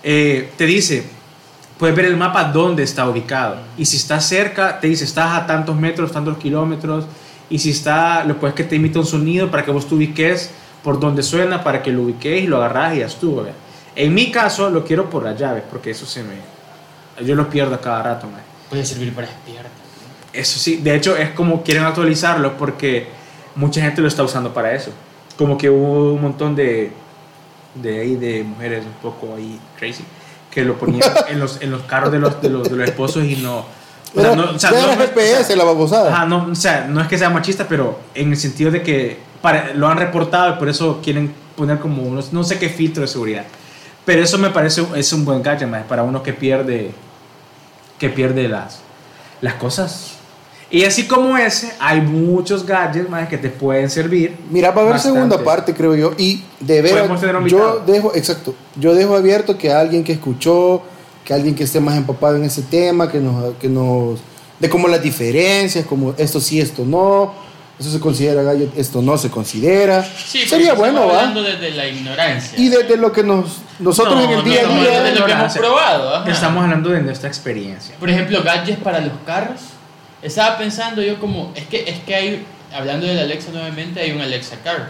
eh, 0.07 0.51
te 0.55 0.65
dice, 0.67 1.03
puedes 1.79 1.95
ver 1.95 2.05
el 2.05 2.15
mapa 2.15 2.43
dónde 2.45 2.83
está 2.83 3.09
ubicado. 3.09 3.57
Y 3.77 3.85
si 3.85 3.97
está 3.97 4.19
cerca, 4.19 4.79
te 4.79 4.85
dice, 4.87 5.03
estás 5.03 5.31
a 5.35 5.47
tantos 5.47 5.75
metros, 5.75 6.11
tantos 6.11 6.37
kilómetros. 6.37 7.05
Y 7.49 7.57
si 7.59 7.71
está, 7.71 8.23
lo 8.23 8.37
puedes 8.37 8.55
que 8.55 8.63
te 8.63 8.75
imita 8.75 8.99
un 8.99 9.05
sonido 9.07 9.49
para 9.49 9.63
que 9.65 9.71
vos 9.71 9.87
te 9.87 9.95
ubiques 9.95 10.51
por 10.83 10.99
donde 10.99 11.23
suena, 11.23 11.63
para 11.63 11.81
que 11.81 11.91
lo 11.91 12.03
ubiques 12.03 12.43
y 12.43 12.45
lo 12.47 12.57
agarras 12.57 12.95
y 12.95 12.99
ya 12.99 13.07
estuvo. 13.07 13.43
En 13.95 14.13
mi 14.13 14.29
caso, 14.31 14.69
lo 14.69 14.83
quiero 14.85 15.09
por 15.09 15.23
las 15.23 15.39
llaves, 15.39 15.63
porque 15.71 15.89
eso 15.91 16.05
se 16.05 16.21
me. 16.23 16.35
Yo 17.25 17.33
lo 17.33 17.49
pierdo 17.49 17.73
a 17.73 17.81
cada 17.81 18.03
rato, 18.03 18.27
man. 18.27 18.41
Puede 18.75 18.85
servir 18.85 19.13
para 19.13 19.27
despierta. 19.27 19.69
Eso 20.33 20.59
sí, 20.59 20.77
de 20.77 20.95
hecho 20.95 21.15
es 21.15 21.29
como 21.29 21.63
quieren 21.63 21.83
actualizarlo 21.85 22.57
porque 22.57 23.07
mucha 23.55 23.81
gente 23.81 24.01
lo 24.01 24.07
está 24.07 24.21
usando 24.23 24.53
para 24.53 24.73
eso. 24.73 24.91
Como 25.37 25.57
que 25.57 25.69
hubo 25.69 26.13
un 26.13 26.21
montón 26.21 26.55
de 26.55 26.91
de 27.73 28.01
ahí 28.01 28.15
de 28.15 28.43
mujeres 28.43 28.83
un 28.85 28.93
poco 29.01 29.35
ahí 29.35 29.59
crazy 29.77 30.03
que 30.51 30.63
lo 30.63 30.77
ponían 30.77 31.09
en 31.29 31.39
los 31.39 31.61
en 31.61 31.71
los 31.71 31.83
carros 31.83 32.11
de 32.11 32.19
los 32.19 32.41
de 32.41 32.49
los, 32.49 32.69
de 32.69 32.75
los 32.75 32.87
esposos 32.87 33.23
y 33.25 33.35
no 33.37 33.65
o 34.13 34.21
sea, 34.21 34.35
no, 34.35 34.43
o 34.51 34.59
sea, 34.59 34.71
no- 34.71 34.95
GPS, 34.97 35.41
o 35.41 35.43
sea, 35.43 35.55
la 35.57 35.63
babosada. 35.65 36.13
ajá, 36.13 36.25
no, 36.25 36.47
o 36.51 36.55
sea, 36.55 36.85
no 36.87 37.01
es 37.01 37.07
que 37.07 37.17
sea 37.17 37.29
machista, 37.29 37.67
pero 37.67 37.99
en 38.13 38.31
el 38.31 38.37
sentido 38.37 38.71
de 38.71 38.81
que 38.81 39.17
para- 39.41 39.73
lo 39.73 39.87
han 39.89 39.97
reportado 39.97 40.55
y 40.55 40.57
por 40.57 40.69
eso 40.69 41.01
quieren 41.03 41.33
poner 41.57 41.79
como 41.79 42.03
unos, 42.03 42.31
no 42.31 42.43
sé 42.45 42.57
qué 42.57 42.69
filtro 42.69 43.01
de 43.01 43.07
seguridad. 43.07 43.43
Pero 44.05 44.21
eso 44.23 44.37
me 44.37 44.49
parece 44.51 44.85
es 44.95 45.11
un 45.11 45.25
buen 45.25 45.41
gadget 45.43 45.67
más 45.67 45.83
para 45.83 46.03
uno 46.03 46.23
que 46.23 46.31
pierde 46.31 46.91
que 47.99 48.09
pierde 48.09 48.47
las 48.47 48.85
las 49.41 49.55
cosas. 49.55 50.11
Y 50.71 50.83
así 50.83 51.05
como 51.07 51.37
ese, 51.37 51.71
hay 51.79 52.01
muchos 52.01 52.65
gadgets 52.65 53.09
más 53.09 53.29
que 53.29 53.37
te 53.37 53.49
pueden 53.49 53.89
servir. 53.89 54.35
Mira, 54.49 54.71
va 54.71 54.77
a 54.77 54.81
haber 54.81 54.93
Bastante. 54.93 55.19
segunda 55.19 55.43
parte, 55.43 55.73
creo 55.73 55.95
yo. 55.95 56.13
Y 56.17 56.43
de 56.59 56.81
veras, 56.81 57.07
yo 57.45 57.83
dejo, 57.85 58.13
exacto, 58.15 58.55
yo 58.75 58.95
dejo 58.95 59.15
abierto 59.15 59.57
que 59.57 59.71
alguien 59.71 60.03
que 60.03 60.13
escuchó, 60.13 60.81
que 61.23 61.33
alguien 61.33 61.53
que 61.55 61.63
esté 61.63 61.79
más 61.79 61.95
empapado 61.95 62.35
en 62.35 62.43
ese 62.43 62.63
tema, 62.63 63.09
que 63.09 63.19
nos, 63.19 63.53
que 63.55 63.69
nos, 63.69 64.19
de 64.59 64.69
como 64.69 64.87
las 64.87 65.01
diferencias, 65.01 65.85
como 65.85 66.15
esto 66.17 66.39
sí, 66.39 66.59
esto 66.59 66.83
no, 66.83 67.33
eso 67.79 67.91
se 67.91 67.99
considera 67.99 68.41
gadget, 68.43 68.77
esto 68.77 69.01
no 69.01 69.17
se 69.17 69.29
considera. 69.29 70.03
Sí, 70.03 70.47
Sería 70.47 70.73
bueno, 70.73 71.07
¿va? 71.07 71.19
hablando 71.19 71.41
desde 71.43 71.71
la 71.71 71.87
ignorancia. 71.87 72.57
Y 72.57 72.69
desde 72.69 72.95
lo 72.97 73.11
que 73.11 73.23
nos, 73.23 73.57
nosotros 73.79 74.15
No, 74.15 74.23
en 74.23 74.29
el 74.29 74.37
no 74.37 74.43
día 74.43 74.59
a 74.59 74.61
estamos 74.63 74.81
día, 74.83 75.03
de 75.03 75.15
lo 75.15 75.25
que 75.25 75.31
hemos 75.33 75.53
probado. 75.57 76.15
ajá. 76.15 76.31
Estamos 76.31 76.63
hablando 76.63 76.89
de 76.89 77.01
nuestra 77.01 77.27
experiencia. 77.27 77.95
Por 77.99 78.09
ejemplo, 78.09 78.41
gadgets 78.43 78.79
para 78.81 78.99
los 79.01 79.11
carros. 79.25 79.59
Estaba 80.21 80.57
pensando 80.57 81.01
yo 81.01 81.19
como, 81.19 81.51
es 81.55 81.65
que, 81.67 81.83
es 81.87 81.99
que 81.99 82.15
hay, 82.15 82.45
hablando 82.73 83.05
del 83.05 83.19
Alexa 83.19 83.51
nuevamente, 83.51 83.99
hay 83.99 84.11
un 84.11 84.21
Alexa 84.21 84.55
Car. 84.63 84.89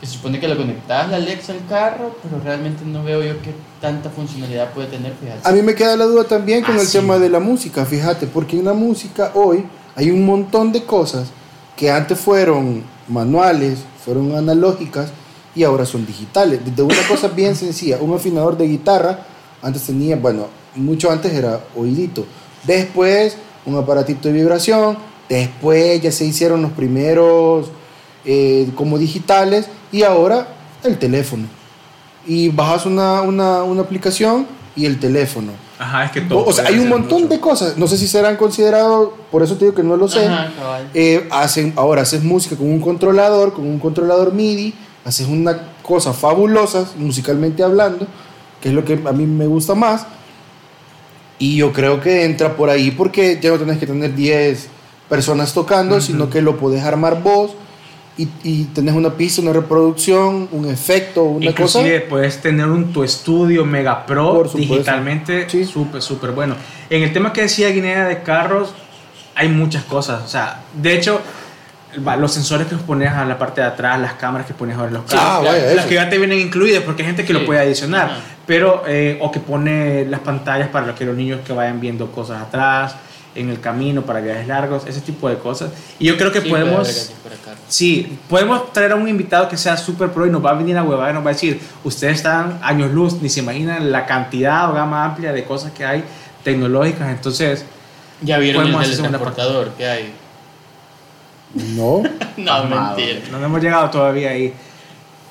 Que 0.00 0.06
se 0.06 0.12
supone 0.14 0.38
que 0.38 0.46
lo 0.48 0.56
conectas 0.58 1.08
la 1.08 1.16
Alexa 1.16 1.52
al 1.52 1.64
carro, 1.68 2.18
pero 2.22 2.42
realmente 2.44 2.82
no 2.84 3.02
veo 3.02 3.22
yo 3.22 3.40
qué 3.40 3.54
tanta 3.80 4.10
funcionalidad 4.10 4.70
puede 4.72 4.88
tener, 4.88 5.12
fíjate. 5.18 5.48
A 5.48 5.52
mí 5.52 5.62
me 5.62 5.74
queda 5.74 5.96
la 5.96 6.04
duda 6.04 6.24
también 6.24 6.62
con 6.62 6.76
Ah, 6.76 6.80
el 6.82 6.86
sí. 6.86 6.98
tema 6.98 7.18
de 7.18 7.30
la 7.30 7.40
música, 7.40 7.86
fíjate, 7.86 8.26
porque 8.26 8.58
en 8.58 8.66
la 8.66 8.74
música 8.74 9.30
hoy 9.34 9.64
hay 9.94 10.10
un 10.10 10.26
montón 10.26 10.72
de 10.72 10.82
cosas 10.84 11.28
que 11.76 11.90
antes 11.90 12.18
fueron 12.18 12.82
manuales, 13.08 13.80
fueron 14.04 14.34
analógicas 14.34 15.10
y 15.54 15.62
ahora 15.62 15.84
son 15.86 16.06
digitales. 16.06 16.60
Desde 16.64 16.82
una 16.82 17.08
cosa 17.08 17.28
bien 17.28 17.54
sencilla, 17.56 17.98
un 18.00 18.14
afinador 18.14 18.56
de 18.56 18.66
guitarra, 18.66 19.20
antes 19.62 19.82
tenía, 19.82 20.16
bueno, 20.16 20.46
mucho 20.74 21.10
antes 21.10 21.32
era 21.32 21.60
oídito. 21.76 22.26
Después 22.64 23.36
un 23.66 23.76
aparatito 23.76 24.28
de 24.28 24.34
vibración, 24.34 24.96
después 25.28 26.00
ya 26.00 26.12
se 26.12 26.24
hicieron 26.24 26.62
los 26.62 26.72
primeros 26.72 27.68
eh, 28.24 28.68
como 28.74 28.98
digitales 28.98 29.66
y 29.92 30.02
ahora 30.02 30.48
el 30.84 30.98
teléfono. 30.98 31.46
Y 32.26 32.48
bajas 32.48 32.86
una, 32.86 33.22
una, 33.22 33.62
una 33.62 33.82
aplicación 33.82 34.46
y 34.76 34.86
el 34.86 35.00
teléfono. 35.00 35.52
Ajá, 35.78 36.04
es 36.04 36.10
que 36.12 36.20
todo. 36.20 36.40
O, 36.40 36.50
o 36.50 36.52
sea, 36.52 36.66
hay 36.66 36.78
un 36.78 36.88
montón 36.88 37.22
mucho. 37.22 37.34
de 37.34 37.40
cosas. 37.40 37.76
No 37.76 37.88
sé 37.88 37.96
si 37.96 38.06
serán 38.06 38.36
considerados, 38.36 39.10
por 39.30 39.42
eso 39.42 39.54
te 39.56 39.64
digo 39.64 39.74
que 39.74 39.82
no 39.82 39.96
lo 39.96 40.06
sé. 40.06 40.26
Ajá, 40.26 40.52
cabal. 40.56 40.90
Eh, 40.94 41.26
hacen, 41.30 41.72
ahora 41.76 42.02
haces 42.02 42.22
música 42.22 42.56
con 42.56 42.70
un 42.70 42.80
controlador, 42.80 43.52
con 43.52 43.66
un 43.66 43.78
controlador 43.78 44.32
MIDI, 44.32 44.74
haces 45.04 45.26
una 45.26 45.72
cosa 45.82 46.12
fabulosa, 46.12 46.86
musicalmente 46.98 47.62
hablando, 47.62 48.06
que 48.60 48.68
es 48.68 48.74
lo 48.74 48.84
que 48.84 49.00
a 49.04 49.12
mí 49.12 49.26
me 49.26 49.46
gusta 49.46 49.74
más. 49.74 50.06
Y 51.38 51.56
yo 51.56 51.72
creo 51.72 52.00
que 52.00 52.24
entra 52.24 52.56
por 52.56 52.70
ahí 52.70 52.90
porque 52.90 53.38
ya 53.42 53.50
no 53.50 53.58
tenés 53.58 53.78
que 53.78 53.86
tener 53.86 54.14
10 54.14 54.68
personas 55.08 55.52
tocando, 55.52 56.00
sino 56.00 56.30
que 56.30 56.40
lo 56.40 56.56
podés 56.56 56.82
armar 56.82 57.22
vos 57.22 57.52
y, 58.18 58.28
y 58.44 58.64
tenés 58.74 58.94
una 58.94 59.10
pista, 59.10 59.42
una 59.42 59.52
reproducción, 59.52 60.48
un 60.52 60.68
efecto, 60.70 61.22
una 61.24 61.52
cosa. 61.54 61.80
Inclusive 61.80 62.00
puedes 62.00 62.40
tener 62.40 62.66
un 62.66 62.92
tu 62.92 63.04
estudio 63.04 63.64
Mega 63.64 64.06
Pro 64.06 64.50
digitalmente 64.54 65.48
Sí. 65.50 65.64
súper, 65.64 66.00
súper 66.02 66.30
bueno. 66.30 66.54
En 66.88 67.02
el 67.02 67.12
tema 67.12 67.32
que 67.32 67.42
decía 67.42 67.68
Guinea 67.70 68.06
de 68.06 68.22
carros, 68.22 68.72
hay 69.34 69.48
muchas 69.48 69.84
cosas. 69.84 70.22
O 70.24 70.28
sea, 70.28 70.62
de 70.74 70.94
hecho, 70.94 71.20
los 72.18 72.32
sensores 72.32 72.66
que 72.66 72.76
pones 72.76 73.10
a 73.12 73.24
la 73.24 73.38
parte 73.38 73.60
de 73.60 73.66
atrás, 73.66 73.98
las 74.00 74.14
cámaras 74.14 74.46
que 74.46 74.54
pones 74.54 74.76
ahora 74.76 74.88
en 74.88 74.94
los 74.94 75.04
carros, 75.04 75.24
Ah, 75.26 75.38
vaya, 75.44 75.62
las 75.64 75.72
eso. 75.80 75.88
que 75.88 75.94
ya 75.94 76.08
te 76.08 76.18
vienen 76.18 76.38
incluidas, 76.40 76.82
porque 76.82 77.02
hay 77.02 77.06
gente 77.08 77.22
que 77.24 77.32
Sí. 77.34 77.38
lo 77.38 77.44
puede 77.46 77.60
adicionar. 77.60 78.10
Ajá. 78.10 78.20
Pero, 78.46 78.84
eh, 78.86 79.18
o 79.20 79.30
que 79.32 79.40
pone 79.40 80.04
las 80.06 80.20
pantallas 80.20 80.68
para 80.68 80.94
que 80.94 81.04
los 81.04 81.16
niños 81.16 81.40
que 81.46 81.52
vayan 81.52 81.80
viendo 81.80 82.10
cosas 82.12 82.42
atrás, 82.42 82.94
en 83.36 83.50
el 83.50 83.60
camino, 83.60 84.02
para 84.02 84.20
viajes 84.20 84.48
largos, 84.48 84.84
ese 84.86 85.00
tipo 85.00 85.28
de 85.28 85.38
cosas. 85.38 85.70
Y 85.98 86.06
yo 86.06 86.16
creo 86.16 86.32
que 86.32 86.40
Sí, 86.40 86.48
podemos... 86.48 87.12
Sí, 87.68 88.18
podemos 88.28 88.72
traer 88.72 88.92
a 88.92 88.94
un 88.96 89.08
invitado 89.08 89.48
que 89.48 89.56
sea 89.56 89.76
súper 89.76 90.10
pro 90.10 90.26
y 90.26 90.30
nos 90.30 90.44
va 90.44 90.50
a 90.50 90.54
venir 90.54 90.76
a 90.78 90.84
huevar 90.84 91.10
y 91.10 91.14
nos 91.14 91.24
va 91.24 91.30
a 91.30 91.32
decir, 91.32 91.60
ustedes 91.84 92.16
están 92.16 92.58
años 92.62 92.92
luz, 92.92 93.20
ni 93.20 93.28
se 93.28 93.40
imaginan 93.40 93.90
la 93.90 94.06
cantidad 94.06 94.70
o 94.70 94.74
gama 94.74 95.04
amplia 95.04 95.32
de 95.32 95.44
cosas 95.44 95.72
que 95.72 95.84
hay 95.84 96.04
tecnológicas, 96.44 97.08
entonces, 97.10 97.64
Ya 98.22 98.38
vieron 98.38 98.66
el 98.68 98.78
teletransportador 98.78 99.70
que 99.70 99.86
hay. 99.86 100.12
No. 101.54 102.02
No, 102.36 102.52
amado, 102.52 102.96
mentira. 102.98 103.20
no 103.30 103.42
hemos 103.42 103.62
llegado 103.62 103.88
todavía 103.88 104.30
ahí, 104.30 104.52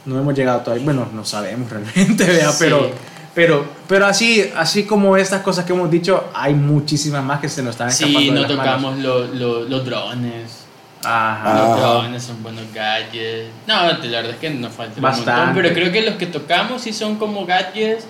no 0.05 0.19
hemos 0.19 0.33
llegado 0.33 0.61
todavía, 0.61 0.83
bueno, 0.83 1.07
no 1.13 1.23
sabemos 1.23 1.69
realmente, 1.69 2.23
¿verdad? 2.25 2.51
Sí. 2.51 2.57
pero, 2.59 2.89
pero, 3.35 3.65
pero 3.87 4.05
así, 4.07 4.49
así 4.55 4.85
como 4.85 5.15
estas 5.17 5.41
cosas 5.41 5.65
que 5.65 5.73
hemos 5.73 5.91
dicho, 5.91 6.29
hay 6.33 6.53
muchísimas 6.55 7.23
más 7.23 7.39
que 7.41 7.49
se 7.49 7.61
nos 7.61 7.71
están 7.71 7.89
escapando 7.89 8.19
Sí, 8.19 8.25
de 8.27 8.31
no 8.31 8.41
las 8.41 8.49
tocamos 8.49 8.97
lo- 8.99 9.27
lo- 9.27 9.63
los 9.65 9.85
drones. 9.85 10.61
Ajá. 11.03 11.53
Los 11.53 11.79
drones 11.79 12.23
son 12.23 12.41
buenos 12.41 12.63
gadgets. 12.73 13.49
No, 13.67 13.75
la 13.83 13.93
verdad 13.99 14.31
es 14.31 14.37
que 14.37 14.49
nos 14.49 14.73
falta 14.73 14.95
un 14.95 15.01
Bastante. 15.03 15.31
montón. 15.31 15.53
Pero 15.61 15.73
creo 15.75 15.91
que 15.91 16.01
los 16.01 16.15
que 16.15 16.25
tocamos 16.25 16.81
sí 16.81 16.93
son 16.93 17.17
como 17.17 17.45
gadgets 17.45 18.05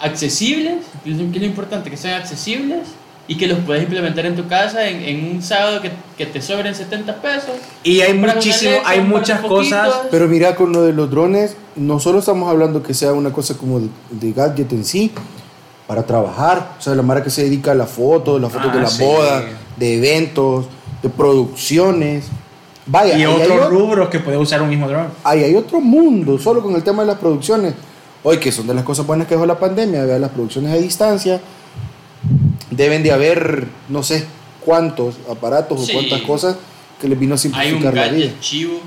accesibles. 0.00 0.84
Que 1.04 1.10
es 1.10 1.16
lo 1.16 1.44
importante, 1.46 1.90
que 1.90 1.96
sean 1.96 2.20
accesibles 2.20 2.86
y 3.30 3.36
que 3.36 3.46
los 3.46 3.60
puedes 3.60 3.84
implementar 3.84 4.26
en 4.26 4.34
tu 4.34 4.48
casa 4.48 4.88
en, 4.88 5.02
en 5.02 5.36
un 5.36 5.40
sábado 5.40 5.80
que, 5.80 5.92
que 6.18 6.26
te 6.26 6.42
sobren 6.42 6.74
70 6.74 7.22
pesos. 7.22 7.52
Y 7.84 8.00
hay 8.00 8.12
muchísimo, 8.12 8.78
hay 8.84 9.02
muchas 9.02 9.40
cosas 9.40 9.88
Pero 10.10 10.26
mira, 10.26 10.56
con 10.56 10.72
lo 10.72 10.82
de 10.82 10.92
los 10.92 11.08
drones, 11.08 11.56
no 11.76 12.00
solo 12.00 12.18
estamos 12.18 12.50
hablando 12.50 12.82
que 12.82 12.92
sea 12.92 13.12
una 13.12 13.32
cosa 13.32 13.56
como 13.56 13.78
de, 13.78 13.88
de 14.10 14.32
gadget 14.32 14.72
en 14.72 14.84
sí, 14.84 15.12
para 15.86 16.02
trabajar. 16.02 16.72
O 16.76 16.82
sea, 16.82 16.96
la 16.96 17.02
marca 17.02 17.22
que 17.22 17.30
se 17.30 17.44
dedica 17.44 17.70
a 17.70 17.76
la 17.76 17.86
foto, 17.86 18.36
la 18.40 18.48
foto 18.48 18.68
Ah, 18.68 18.74
de 18.74 18.80
la 18.80 18.88
sí. 18.88 19.04
boda, 19.04 19.44
de 19.76 19.96
eventos, 19.98 20.66
de 21.00 21.08
producciones. 21.08 22.24
Vaya, 22.84 23.16
y 23.16 23.26
otros 23.26 23.70
rubros 23.70 24.08
que 24.08 24.18
puede 24.18 24.38
usar 24.38 24.60
un 24.60 24.70
mismo 24.70 24.88
dron. 24.88 25.06
ahí 25.22 25.44
hay 25.44 25.54
otro 25.54 25.80
mundo, 25.80 26.36
solo 26.36 26.60
con 26.64 26.74
el 26.74 26.82
tema 26.82 27.02
de 27.02 27.06
las 27.06 27.18
producciones. 27.18 27.74
Hoy, 28.24 28.38
que 28.38 28.50
son 28.50 28.66
de 28.66 28.74
las 28.74 28.82
cosas 28.82 29.06
buenas 29.06 29.28
que 29.28 29.34
dejó 29.34 29.46
la 29.46 29.56
pandemia, 29.60 30.04
vea, 30.04 30.18
las 30.18 30.30
producciones 30.32 30.72
a 30.72 30.76
distancia, 30.78 31.40
deben 32.80 33.02
de 33.02 33.12
haber, 33.12 33.66
no 33.88 34.02
sé 34.02 34.24
cuántos 34.64 35.16
aparatos 35.30 35.84
Sí. 35.86 35.92
o 35.92 35.94
cuántas 35.94 36.22
cosas 36.22 36.56
que 37.00 37.08
les 37.08 37.18
vino 37.18 37.34
a 37.34 37.36
Hay 37.36 37.48
un 37.48 37.52
simplificar 37.54 37.94
la 37.94 38.02
vida. 38.08 38.10
gadget 38.26 38.40
chivo 38.40 38.80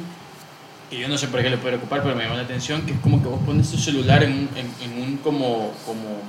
que 0.90 1.00
yo 1.00 1.08
no 1.08 1.18
sé 1.18 1.28
por 1.28 1.42
qué 1.42 1.50
le 1.50 1.58
puede 1.58 1.78
ocupar, 1.78 2.04
pero 2.04 2.16
me 2.16 2.24
llamó 2.24 2.36
la 2.36 2.44
atención, 2.44 2.84
que 2.84 2.92
es 2.94 3.00
como 3.00 3.22
que 3.22 3.28
vos 3.28 3.40
pones 3.46 3.70
tu 3.72 3.78
celular 3.78 4.24
en 4.24 4.32
un, 4.32 4.50
en, 4.56 4.68
en 4.92 5.02
un 5.02 5.18
como, 5.18 5.72
como, 5.88 6.22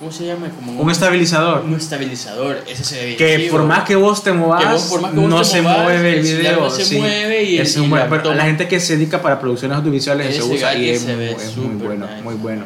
¿cómo 0.00 0.10
se 0.10 0.26
llama? 0.26 0.48
Como 0.50 0.72
en 0.72 0.80
Un 0.80 0.90
estabilizador. 0.90 1.62
un 1.64 1.74
estabilizador, 1.74 2.58
ese 2.66 2.82
se 2.82 3.04
ve 3.04 3.16
Que 3.16 3.36
chivo. 3.38 3.52
por 3.58 3.66
más 3.66 3.84
que 3.84 3.94
vos 3.94 4.24
te 4.24 4.32
movas, 4.32 4.64
Que 4.64 4.72
vos 4.72 4.82
por 4.84 5.00
más 5.00 5.12
que 5.12 5.20
vos 5.20 5.28
no 5.30 5.38
te 5.38 5.44
se 5.44 5.62
movas, 5.62 5.82
mueve 5.84 6.14
el 6.16 6.22
video. 6.22 6.60
no 6.60 6.70
se 6.70 6.84
sí. 6.84 6.98
mueve 6.98 7.44
y 7.44 7.58
Es 7.58 7.76
y 7.76 7.80
un 7.80 7.90
la 7.90 8.08
pero 8.08 8.34
la 8.34 8.44
gente 8.46 8.66
que 8.66 8.80
se 8.80 8.96
dedica 8.96 9.22
para 9.22 9.38
producciones 9.38 9.78
audiovisuales 9.78 10.26
Ese 10.28 10.42
se 10.42 10.52
usa 10.54 10.74
y 10.74 10.88
es, 10.90 11.02
se 11.02 11.14
muy, 11.14 11.24
es 11.26 11.56
muy 11.56 11.76
bueno, 11.86 12.06
nice, 12.06 12.22
muy 12.22 12.34
bueno. 12.34 12.64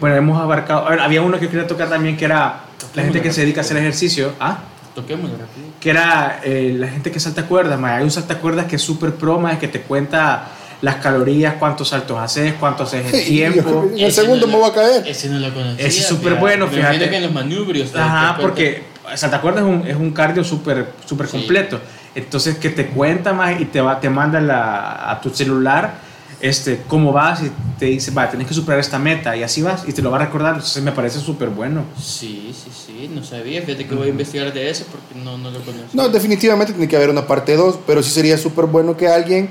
Bueno, 0.00 0.16
hemos 0.16 0.38
abarcado. 0.38 0.86
a 0.86 0.90
ver, 0.90 1.00
había 1.00 1.22
uno 1.22 1.40
que 1.40 1.48
quería 1.48 1.66
tocar 1.66 1.88
también 1.88 2.16
que 2.18 2.26
era 2.26 2.64
la 2.94 3.02
gente 3.02 3.22
que 3.22 3.32
se 3.32 3.40
dedica 3.42 3.60
a 3.60 3.64
hacer 3.64 3.76
ejercicio. 3.76 4.32
¿Ah? 4.40 4.58
Toquémoslo 4.94 5.36
rápido. 5.36 5.66
que 5.80 5.90
era 5.90 6.40
eh, 6.44 6.74
la 6.78 6.86
gente 6.88 7.10
que 7.10 7.18
salta 7.18 7.46
cuerdas, 7.46 7.78
ma. 7.80 7.96
hay 7.96 8.04
un 8.04 8.10
salta 8.12 8.38
cuerdas 8.38 8.66
que 8.66 8.76
es 8.76 8.82
súper 8.82 9.14
pro, 9.14 9.40
ma, 9.40 9.58
que 9.58 9.66
te 9.68 9.80
cuenta 9.80 10.48
las 10.82 10.96
calorías, 10.96 11.54
cuántos 11.58 11.88
saltos 11.88 12.18
haces, 12.18 12.54
cuánto 12.60 12.84
haces 12.84 13.12
el 13.12 13.24
tiempo. 13.26 13.90
En 13.96 14.04
el 14.04 14.12
segundo 14.12 14.46
no 14.46 14.52
me 14.52 14.58
voy 14.58 14.70
a 14.70 14.74
caer. 14.74 15.06
Ese 15.08 15.28
no 15.28 15.38
lo 15.40 15.52
conocía. 15.52 15.86
Ese 15.86 15.98
es 16.00 16.06
súper 16.06 16.22
fíjate. 16.34 16.40
bueno, 16.40 16.68
fíjate. 16.68 17.08
que 17.10 17.16
en 17.16 17.22
los 17.24 17.32
manubrios. 17.32 17.94
Ajá, 17.96 18.36
porque 18.40 18.84
salta 19.16 19.40
cuerdas 19.40 19.64
es 19.64 19.68
un, 19.68 19.86
es 19.86 19.96
un 19.96 20.12
cardio 20.12 20.44
súper 20.44 20.86
súper 21.06 21.26
Sí. 21.26 21.32
completo. 21.38 21.80
Entonces 22.14 22.56
que 22.58 22.70
te 22.70 22.86
cuenta 22.86 23.32
más 23.32 23.60
y 23.60 23.64
te 23.64 23.80
va 23.80 23.98
te 23.98 24.08
manda 24.10 24.40
la- 24.40 25.10
a 25.10 25.20
tu 25.20 25.30
celular 25.30 25.94
este 26.40 26.82
cómo 26.88 27.12
vas 27.12 27.42
y 27.42 27.50
te 27.78 27.86
dice, 27.86 28.10
va, 28.10 28.30
tenés 28.30 28.46
que 28.46 28.54
superar 28.54 28.78
esta 28.80 28.98
meta 28.98 29.36
y 29.36 29.42
así 29.42 29.62
vas 29.62 29.84
y 29.86 29.92
te 29.92 30.02
lo 30.02 30.10
va 30.10 30.18
recordando. 30.18 30.56
Entonces 30.58 30.82
me 30.82 30.92
parece 30.92 31.18
súper 31.20 31.48
bueno. 31.48 31.84
Sí, 32.00 32.54
sí, 32.54 32.70
sí, 32.86 33.10
no 33.14 33.22
sabía. 33.24 33.62
Fíjate 33.62 33.86
que 33.86 33.94
voy 33.94 34.06
a 34.08 34.10
investigar 34.10 34.52
de 34.52 34.70
ese 34.70 34.84
porque 34.84 35.14
no, 35.24 35.38
no 35.38 35.50
lo 35.50 35.58
conocía. 35.60 35.86
No, 35.92 36.08
definitivamente 36.08 36.72
tiene 36.72 36.88
que 36.88 36.96
haber 36.96 37.10
una 37.10 37.26
parte 37.26 37.56
2, 37.56 37.78
pero 37.86 38.02
sí 38.02 38.10
sería 38.10 38.36
súper 38.38 38.66
bueno 38.66 38.96
que 38.96 39.08
alguien, 39.08 39.48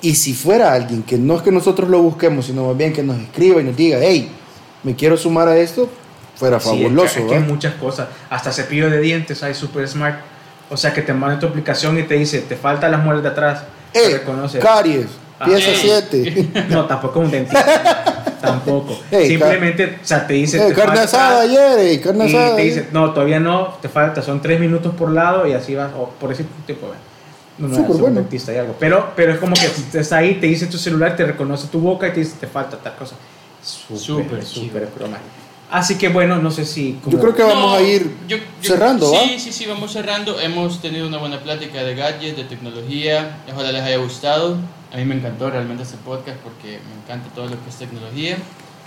y 0.00 0.14
si 0.14 0.32
fuera 0.34 0.72
alguien, 0.72 1.02
que 1.02 1.18
no 1.18 1.36
es 1.36 1.42
que 1.42 1.50
nosotros 1.50 1.88
lo 1.90 2.00
busquemos, 2.00 2.46
sino 2.46 2.66
más 2.68 2.76
bien 2.76 2.92
que 2.92 3.02
nos 3.02 3.18
escriba 3.18 3.60
y 3.60 3.64
nos 3.64 3.76
diga, 3.76 3.98
hey, 4.00 4.30
me 4.84 4.94
quiero 4.94 5.16
sumar 5.16 5.48
a 5.48 5.56
esto, 5.58 5.88
fuera 6.36 6.60
Sí, 6.60 6.68
es 6.68 6.74
fabuloso. 6.76 7.14
que- 7.14 7.20
es 7.22 7.26
que 7.26 7.34
hay 7.36 7.42
muchas 7.42 7.74
cosas. 7.74 8.08
Hasta 8.30 8.52
cepillo 8.52 8.88
de 8.90 9.00
dientes 9.00 9.42
hay 9.42 9.54
super 9.54 9.86
smart. 9.88 10.20
O 10.70 10.76
sea, 10.76 10.92
que 10.92 11.02
te 11.02 11.12
manda 11.14 11.38
tu 11.40 11.46
aplicación 11.46 11.98
y 11.98 12.02
te 12.04 12.14
dice, 12.14 12.40
te 12.42 12.54
faltan 12.54 12.90
las 12.92 13.02
muelas 13.02 13.22
de 13.22 13.28
atrás. 13.30 13.62
Reconoce. 13.94 14.58
caries. 14.58 15.06
Pieza 15.44 15.70
Ey. 15.70 15.76
7. 16.10 16.66
No, 16.70 16.86
tampoco 16.86 17.20
un 17.20 17.30
dentista. 17.30 18.36
tampoco. 18.40 18.98
Hey, 19.10 19.28
Simplemente, 19.28 19.98
o 20.02 20.06
sea, 20.06 20.26
te 20.26 20.34
dice. 20.34 20.58
Eh, 20.58 20.68
te 20.68 20.74
carne 20.74 20.96
falta 20.98 21.02
asada 21.04 21.40
ayer, 21.42 22.00
carne 22.00 22.26
Y 22.30 22.34
asada. 22.34 22.56
te 22.56 22.62
dice, 22.62 22.88
no, 22.92 23.12
todavía 23.12 23.40
no, 23.40 23.74
te 23.82 23.88
falta, 23.88 24.22
son 24.22 24.40
tres 24.40 24.58
minutos 24.60 24.94
por 24.94 25.10
lado 25.10 25.46
y 25.46 25.52
así 25.52 25.74
vas, 25.74 25.90
o 25.96 26.08
por 26.10 26.32
ese 26.32 26.44
tiempo. 26.66 26.88
No, 27.58 27.66
no, 27.68 27.74
Súper 27.74 27.96
bueno. 27.96 28.16
dentista 28.20 28.52
y 28.52 28.56
algo. 28.58 28.76
Pero, 28.78 29.12
pero 29.16 29.32
es 29.32 29.38
como 29.40 29.54
que 29.54 29.98
está 29.98 30.18
ahí, 30.18 30.34
te 30.36 30.46
dice 30.46 30.66
tu 30.66 30.78
celular, 30.78 31.16
te 31.16 31.24
reconoce 31.24 31.66
tu 31.66 31.80
boca 31.80 32.06
y 32.08 32.12
te 32.12 32.20
dice, 32.20 32.36
te 32.38 32.46
falta 32.46 32.76
tal 32.76 32.94
cosa. 32.94 33.16
Súper 33.62 34.44
súper 34.44 34.88
broma. 34.96 35.18
Así 35.70 35.98
que 35.98 36.08
bueno, 36.08 36.36
no 36.38 36.50
sé 36.50 36.64
si. 36.64 36.98
Yo 37.06 37.18
creo 37.20 37.34
que 37.34 37.42
vamos 37.42 37.72
No, 37.72 37.76
a 37.76 37.82
ir 37.82 38.10
yo- 38.26 38.36
yo- 38.38 38.42
cerrando, 38.62 39.12
¿va? 39.12 39.18
Sí, 39.20 39.38
sí, 39.38 39.52
sí, 39.52 39.66
vamos 39.66 39.92
cerrando. 39.92 40.40
Hemos 40.40 40.80
tenido 40.80 41.06
una 41.06 41.18
buena 41.18 41.40
plática 41.40 41.82
de 41.82 41.94
gadgets, 41.94 42.36
de 42.38 42.44
tecnología. 42.44 43.38
Ojalá 43.52 43.72
les 43.72 43.82
haya 43.82 43.98
gustado. 43.98 44.56
A 44.92 44.96
mí 44.96 45.04
me 45.04 45.14
encantó 45.16 45.50
realmente 45.50 45.82
este 45.82 45.96
podcast 45.98 46.38
porque 46.38 46.78
me 46.88 47.02
encanta 47.02 47.28
todo 47.34 47.44
lo 47.46 47.62
que 47.62 47.68
es 47.70 47.76
tecnología. 47.76 48.36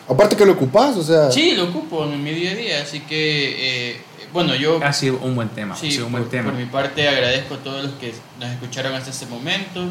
Aparte 0.10 0.36
que 0.36 0.46
lo 0.46 0.54
ocupás, 0.54 0.98
o 0.98 1.04
sea. 1.04 1.32
Sí, 1.32 1.54
lo 1.56 1.66
ocupo 1.66 2.04
en 2.06 2.24
mi 2.24 2.32
día 2.32 2.52
a 2.52 2.56
día, 2.56 2.82
así 2.82 3.02
que, 3.02 3.92
eh, 3.92 4.02
bueno, 4.34 4.56
yo 4.56 4.80
Ha 4.84 4.92
sido 4.94 5.20
un 5.22 5.36
buen 5.36 5.50
tema. 5.50 5.76
sí, 5.76 5.88
ha 5.88 5.92
sido 5.92 6.06
un 6.08 6.12
por, 6.12 6.22
buen 6.22 6.32
tema. 6.32 6.50
por 6.52 6.60
mi 6.60 6.66
parte 6.66 7.08
agradezco 7.08 7.54
a 7.56 7.58
todos 7.58 7.84
los 7.84 7.94
que 7.94 8.14
nos 8.40 8.50
escucharon 8.50 8.94
hasta 8.96 9.10
este 9.12 9.28
momento. 9.28 9.84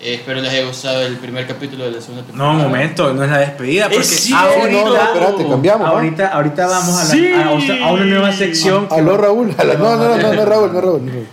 Eh, 0.00 0.14
espero 0.14 0.40
les 0.40 0.52
haya 0.52 0.66
gustado 0.66 1.02
el 1.02 1.16
primer 1.18 1.46
capítulo 1.46 1.84
de 1.84 1.92
la 1.92 2.00
segunda 2.00 2.22
No, 2.22 2.26
temporada. 2.26 2.52
un 2.56 2.62
momento, 2.62 3.14
no 3.14 3.22
es 3.24 3.30
la 3.30 3.38
despedida. 3.38 3.88
Porque 3.88 4.02
cierto. 4.04 4.44
ahorita, 4.44 4.80
No, 4.82 4.88
no, 4.88 4.96
espérate, 5.02 5.48
cambiamos. 5.48 5.88
ahorita, 5.88 6.28
ahorita 6.28 6.66
vamos 6.66 6.94
a, 6.98 7.04
la- 7.04 7.10
Sí. 7.10 7.32
a, 7.32 7.86
a 7.86 7.92
una 7.92 8.04
nueva 8.04 8.32
sección. 8.32 8.88
que 8.88 8.94
Aló 8.96 9.16
Raúl. 9.16 9.54
a 9.56 9.64
la- 9.64 9.74
No, 9.74 9.96
no, 9.96 10.08
no, 10.08 10.16
no, 10.18 10.32
no, 10.34 10.44
Raúl, 10.44 10.72
no, 10.72 10.80
Raúl. 10.80 11.06
no, 11.06 11.12
Raúl. 11.12 11.26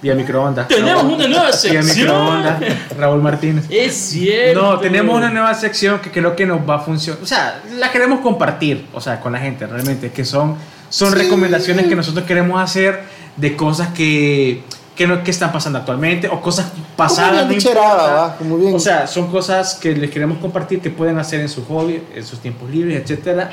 Vía 0.00 0.14
microondas. 0.14 0.68
Tenemos 0.68 1.02
Raúl. 1.02 1.12
una 1.14 1.26
nueva 1.28 1.44
Vía 1.46 1.52
sección. 1.52 1.86
microondas. 1.86 2.62
Raúl 2.96 3.20
Martínez. 3.22 3.64
Es 3.68 3.94
cierto. 3.94 4.62
No, 4.62 4.78
tenemos 4.78 5.16
una 5.16 5.28
nueva 5.30 5.52
sección 5.54 5.98
que 5.98 6.10
creo 6.10 6.36
que 6.36 6.46
nos 6.46 6.60
va 6.68 6.76
a 6.76 6.78
funcionar. 6.78 7.20
O 7.22 7.26
sea, 7.26 7.60
la 7.76 7.90
queremos 7.90 8.20
compartir, 8.20 8.86
o 8.92 9.00
sea, 9.00 9.20
con 9.20 9.32
la 9.32 9.40
gente 9.40 9.66
realmente, 9.66 10.10
que 10.12 10.24
son, 10.24 10.56
son 10.88 11.12
Sí. 11.12 11.18
recomendaciones 11.18 11.86
que 11.86 11.96
nosotros 11.96 12.24
queremos 12.26 12.60
hacer 12.62 13.02
de 13.36 13.56
cosas 13.56 13.88
que, 13.88 14.62
que, 14.94 15.06
no, 15.08 15.22
que 15.24 15.30
están 15.32 15.50
pasando 15.52 15.78
actualmente 15.80 16.28
o 16.28 16.40
cosas 16.40 16.70
pasadas. 16.96 17.40
Como 17.42 17.48
bien 17.48 17.60
no. 17.74 18.34
Como 18.38 18.56
bien. 18.58 18.74
O 18.76 18.78
sea, 18.78 19.06
son 19.08 19.28
cosas 19.32 19.74
que 19.74 19.96
les 19.96 20.10
queremos 20.10 20.38
compartir 20.38 20.80
que 20.80 20.90
pueden 20.90 21.18
hacer 21.18 21.40
en 21.40 21.48
su 21.48 21.64
hobby, 21.66 22.02
en 22.14 22.24
sus 22.24 22.38
tiempos 22.40 22.70
libres, 22.70 23.02
etcétera, 23.02 23.50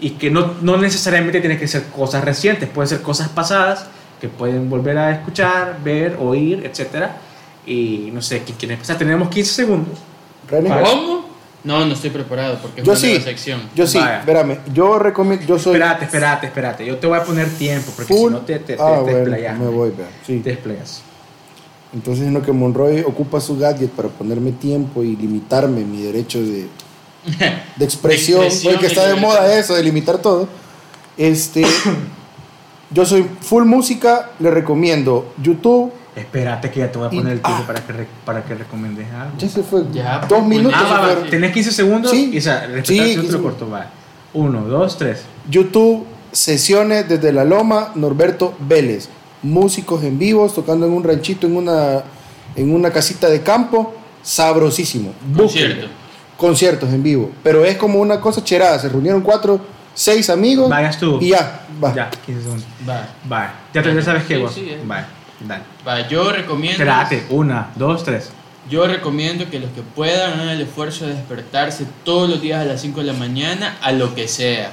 y 0.00 0.10
que 0.12 0.30
no, 0.30 0.54
no 0.62 0.78
necesariamente 0.78 1.40
tienen 1.40 1.58
que 1.58 1.68
ser 1.68 1.84
cosas 1.84 2.24
recientes, 2.24 2.68
pueden 2.70 2.88
ser 2.88 3.02
cosas 3.02 3.28
pasadas 3.28 3.86
que 4.22 4.28
pueden 4.28 4.70
volver 4.70 4.96
a 4.98 5.10
escuchar, 5.10 5.80
ver, 5.82 6.16
oír, 6.20 6.64
etcétera. 6.64 7.16
Y 7.66 8.10
no 8.12 8.22
sé, 8.22 8.44
¿quién 8.44 8.56
quiere 8.56 8.74
empezar? 8.74 8.96
Tenemos 8.96 9.28
15 9.28 9.52
segundos. 9.52 9.98
René. 10.48 10.70
¿Cómo? 10.80 11.26
No, 11.64 11.84
no 11.84 11.92
estoy 11.92 12.10
preparado 12.10 12.56
porque 12.62 12.82
es 12.82 12.86
Yo 12.86 12.92
una 12.92 13.00
sí. 13.00 13.08
nueva 13.08 13.24
sección. 13.24 13.60
Yo 13.74 13.84
sí, 13.84 13.98
Vaya. 13.98 14.20
espérame. 14.20 14.58
Yo 14.72 15.00
recomiendo. 15.00 15.44
Yo 15.44 15.58
soy. 15.58 15.72
Espérate, 15.74 16.04
espérate, 16.04 16.46
espérate. 16.46 16.86
Yo 16.86 16.98
te 16.98 17.08
voy 17.08 17.18
a 17.18 17.24
poner 17.24 17.48
tiempo 17.48 17.90
porque 17.96 18.14
full. 18.14 18.28
si 18.28 18.34
no 18.34 18.40
te, 18.42 18.60
te, 18.60 18.76
te, 18.76 18.82
ah, 18.82 18.94
te 18.94 19.00
bueno, 19.02 19.18
explayas. 19.18 19.58
me 19.58 19.66
voy, 19.66 19.90
vea. 19.90 20.08
Sí. 20.24 20.38
Te 20.38 20.52
explayas. 20.52 21.02
Entonces, 21.92 22.28
en 22.28 22.34
lo 22.34 22.42
que 22.42 22.52
Monroy 22.52 23.00
ocupa 23.00 23.40
su 23.40 23.58
gadget 23.58 23.90
para 23.90 24.08
ponerme 24.08 24.52
tiempo 24.52 25.02
y 25.02 25.16
limitarme 25.16 25.84
mi 25.84 26.00
derecho 26.02 26.38
de, 26.40 26.68
de 27.76 27.84
expresión, 27.84 28.42
De 28.42 28.46
expresión 28.46 28.72
porque 28.74 28.86
está 28.86 29.08
de 29.08 29.16
moda 29.16 29.52
eso, 29.58 29.74
de 29.74 29.82
limitar 29.82 30.18
todo. 30.18 30.46
Este, 31.16 31.64
yo 32.92 33.04
soy 33.06 33.26
full 33.40 33.64
música, 33.64 34.30
le 34.38 34.50
recomiendo 34.50 35.32
YouTube. 35.42 35.92
Espérate 36.14 36.70
que 36.70 36.80
ya 36.80 36.92
te 36.92 36.98
voy 36.98 37.08
a 37.08 37.14
Y- 37.14 37.16
poner 37.18 37.32
el 37.34 37.40
tiempo 37.40 37.62
ah. 37.62 37.66
para, 37.66 37.80
que 37.86 37.92
re- 37.92 38.06
para 38.24 38.44
que 38.44 38.54
recomiendes 38.54 39.06
algo. 39.12 39.32
Ya 39.38 39.48
se 39.48 39.62
fue. 39.62 39.84
Ya, 39.92 40.18
dos 40.20 40.28
pues, 40.28 40.44
minutos. 40.44 40.78
Ah, 40.82 41.08
se 41.16 41.20
va. 41.22 41.30
Tenés 41.30 41.52
15 41.52 41.72
segundos 41.72 42.10
Sí. 42.10 42.30
y 42.34 42.38
o 42.38 42.42
sea, 42.42 42.66
respetar 42.66 42.84
Sí, 42.86 42.94
si 42.94 42.98
no 43.00 43.04
15 43.04 43.16
te 43.20 43.22
lo 43.22 43.32
segundos. 43.32 43.52
corto. 43.58 43.70
Va. 43.70 43.90
Uno, 44.34 44.60
dos, 44.66 44.98
tres. 44.98 45.22
YouTube, 45.48 46.04
sesiones 46.32 47.08
desde 47.08 47.32
la 47.32 47.44
Loma, 47.44 47.92
Norberto 47.94 48.54
Vélez. 48.60 49.08
Músicos 49.42 50.04
en 50.04 50.18
vivos, 50.18 50.54
tocando 50.54 50.86
en 50.86 50.92
un 50.92 51.02
ranchito, 51.02 51.46
en 51.46 51.56
una, 51.56 52.02
en 52.56 52.74
una 52.74 52.90
casita 52.90 53.28
de 53.30 53.40
campo. 53.42 53.94
Sabrosísimo. 54.22 55.12
Búsquenlo. 55.26 55.68
Concierto. 55.74 55.88
Conciertos 56.36 56.90
en 56.92 57.02
vivo. 57.02 57.30
Pero 57.42 57.64
es 57.64 57.76
como 57.76 58.00
una 58.00 58.20
cosa 58.20 58.42
cherada. 58.44 58.78
Se 58.78 58.88
reunieron 58.88 59.20
cuatro, 59.22 59.60
seis 59.94 60.28
amigos. 60.30 60.68
Vayas 60.68 60.98
tú. 60.98 61.18
Y 61.20 61.28
ya, 61.30 61.62
va. 61.82 61.94
Ya, 61.94 62.10
15 62.10 62.42
segundos. 62.42 62.66
Va. 62.88 63.06
Va. 63.30 63.54
Ya, 63.74 63.82
te, 63.82 63.94
ya 63.94 64.02
sabes 64.02 64.24
qué, 64.24 64.36
Sí, 64.36 64.40
vos. 64.42 64.54
sí, 64.54 64.68
eh. 64.70 64.80
Va. 64.90 65.06
Dale. 65.40 65.62
Va, 65.86 66.08
yo 66.08 66.30
recomiendo. 66.32 66.72
Espérate. 66.82 67.26
Una, 67.30 67.70
dos, 67.74 68.04
tres. 68.04 68.30
Yo 68.70 68.86
recomiendo 68.86 69.50
que 69.50 69.58
los 69.58 69.70
que 69.72 69.82
puedan 69.82 70.34
hagan 70.34 70.48
el 70.50 70.60
esfuerzo 70.60 71.06
de 71.06 71.14
despertarse 71.14 71.84
todos 72.04 72.30
los 72.30 72.40
días 72.40 72.60
a 72.60 72.64
las 72.64 72.80
5 72.80 73.00
de 73.00 73.06
la 73.06 73.12
mañana, 73.12 73.76
a 73.82 73.90
lo 73.92 74.14
que 74.14 74.28
sea. 74.28 74.70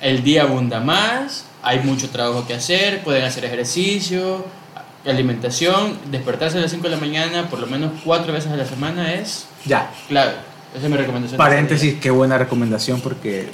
El 0.00 0.24
día 0.24 0.42
abunda 0.42 0.80
más, 0.80 1.44
hay 1.62 1.78
mucho 1.80 2.08
trabajo 2.10 2.46
que 2.48 2.54
hacer, 2.54 3.02
pueden 3.04 3.24
hacer 3.24 3.44
ejercicio, 3.44 4.44
alimentación. 5.06 5.98
Despertarse 6.10 6.58
a 6.58 6.60
las 6.62 6.70
5 6.70 6.82
de 6.84 6.90
la 6.90 6.96
mañana, 6.96 7.48
por 7.48 7.60
lo 7.60 7.66
menos 7.66 7.92
cuatro 8.04 8.32
veces 8.32 8.50
a 8.52 8.56
la 8.56 8.64
semana, 8.66 9.14
es 9.14 9.46
Ya. 9.64 9.90
clave. 10.08 10.32
Esa 10.74 10.84
es 10.84 10.90
mi 10.90 10.96
recomendación. 10.96 11.38
Paréntesis, 11.38 11.94
qué 12.00 12.10
buena 12.10 12.36
recomendación 12.38 13.00
porque 13.00 13.50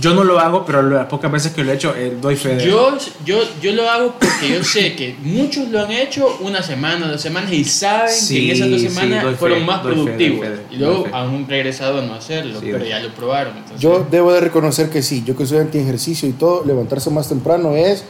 yo 0.00 0.14
no 0.14 0.24
lo 0.24 0.38
hago, 0.40 0.64
pero 0.64 0.82
las 0.82 1.06
pocas 1.06 1.30
veces 1.30 1.52
que 1.52 1.62
lo 1.62 1.70
he 1.70 1.74
hecho, 1.74 1.94
eh, 1.96 2.16
doy 2.20 2.34
fe 2.36 2.56
de 2.56 2.64
Yo, 2.66 2.96
yo, 3.24 3.38
yo 3.60 3.72
lo 3.72 3.88
hago 3.90 4.14
porque 4.18 4.48
yo 4.54 4.64
sé 4.64 4.94
que 4.96 5.14
muchos 5.22 5.68
lo 5.68 5.80
han 5.82 5.90
hecho 5.92 6.38
una 6.40 6.62
semana, 6.62 7.06
dos 7.08 7.20
semanas 7.20 7.52
y 7.52 7.62
saben 7.64 8.10
Sí, 8.10 8.34
que 8.36 8.44
en 8.46 8.50
esas 8.56 8.70
dos 8.70 8.80
sí, 8.80 8.88
semanas 8.88 9.24
fe, 9.24 9.34
fueron 9.34 9.66
más 9.66 9.82
fe, 9.82 9.88
doy 9.88 9.94
productivos. 10.04 10.46
fe, 10.46 10.54
y 10.70 10.76
luego 10.76 11.04
fe. 11.04 11.10
han 11.12 11.46
regresado 11.48 11.98
a 12.00 12.02
no 12.02 12.14
hacerlo, 12.14 12.58
Sí, 12.60 12.68
pero 12.72 12.84
ya 12.84 13.00
lo 13.00 13.10
probaron. 13.14 13.54
entonces- 13.58 13.80
Yo 13.80 14.06
debo 14.10 14.32
de 14.32 14.40
reconocer 14.40 14.88
que 14.88 15.02
sí. 15.02 15.22
Yo 15.26 15.36
que 15.36 15.44
soy 15.46 15.58
anti 15.58 15.78
ejercicio 15.78 16.28
y 16.28 16.32
todo, 16.32 16.64
levantarse 16.64 17.10
más 17.10 17.28
temprano 17.28 17.76
es 17.76 18.04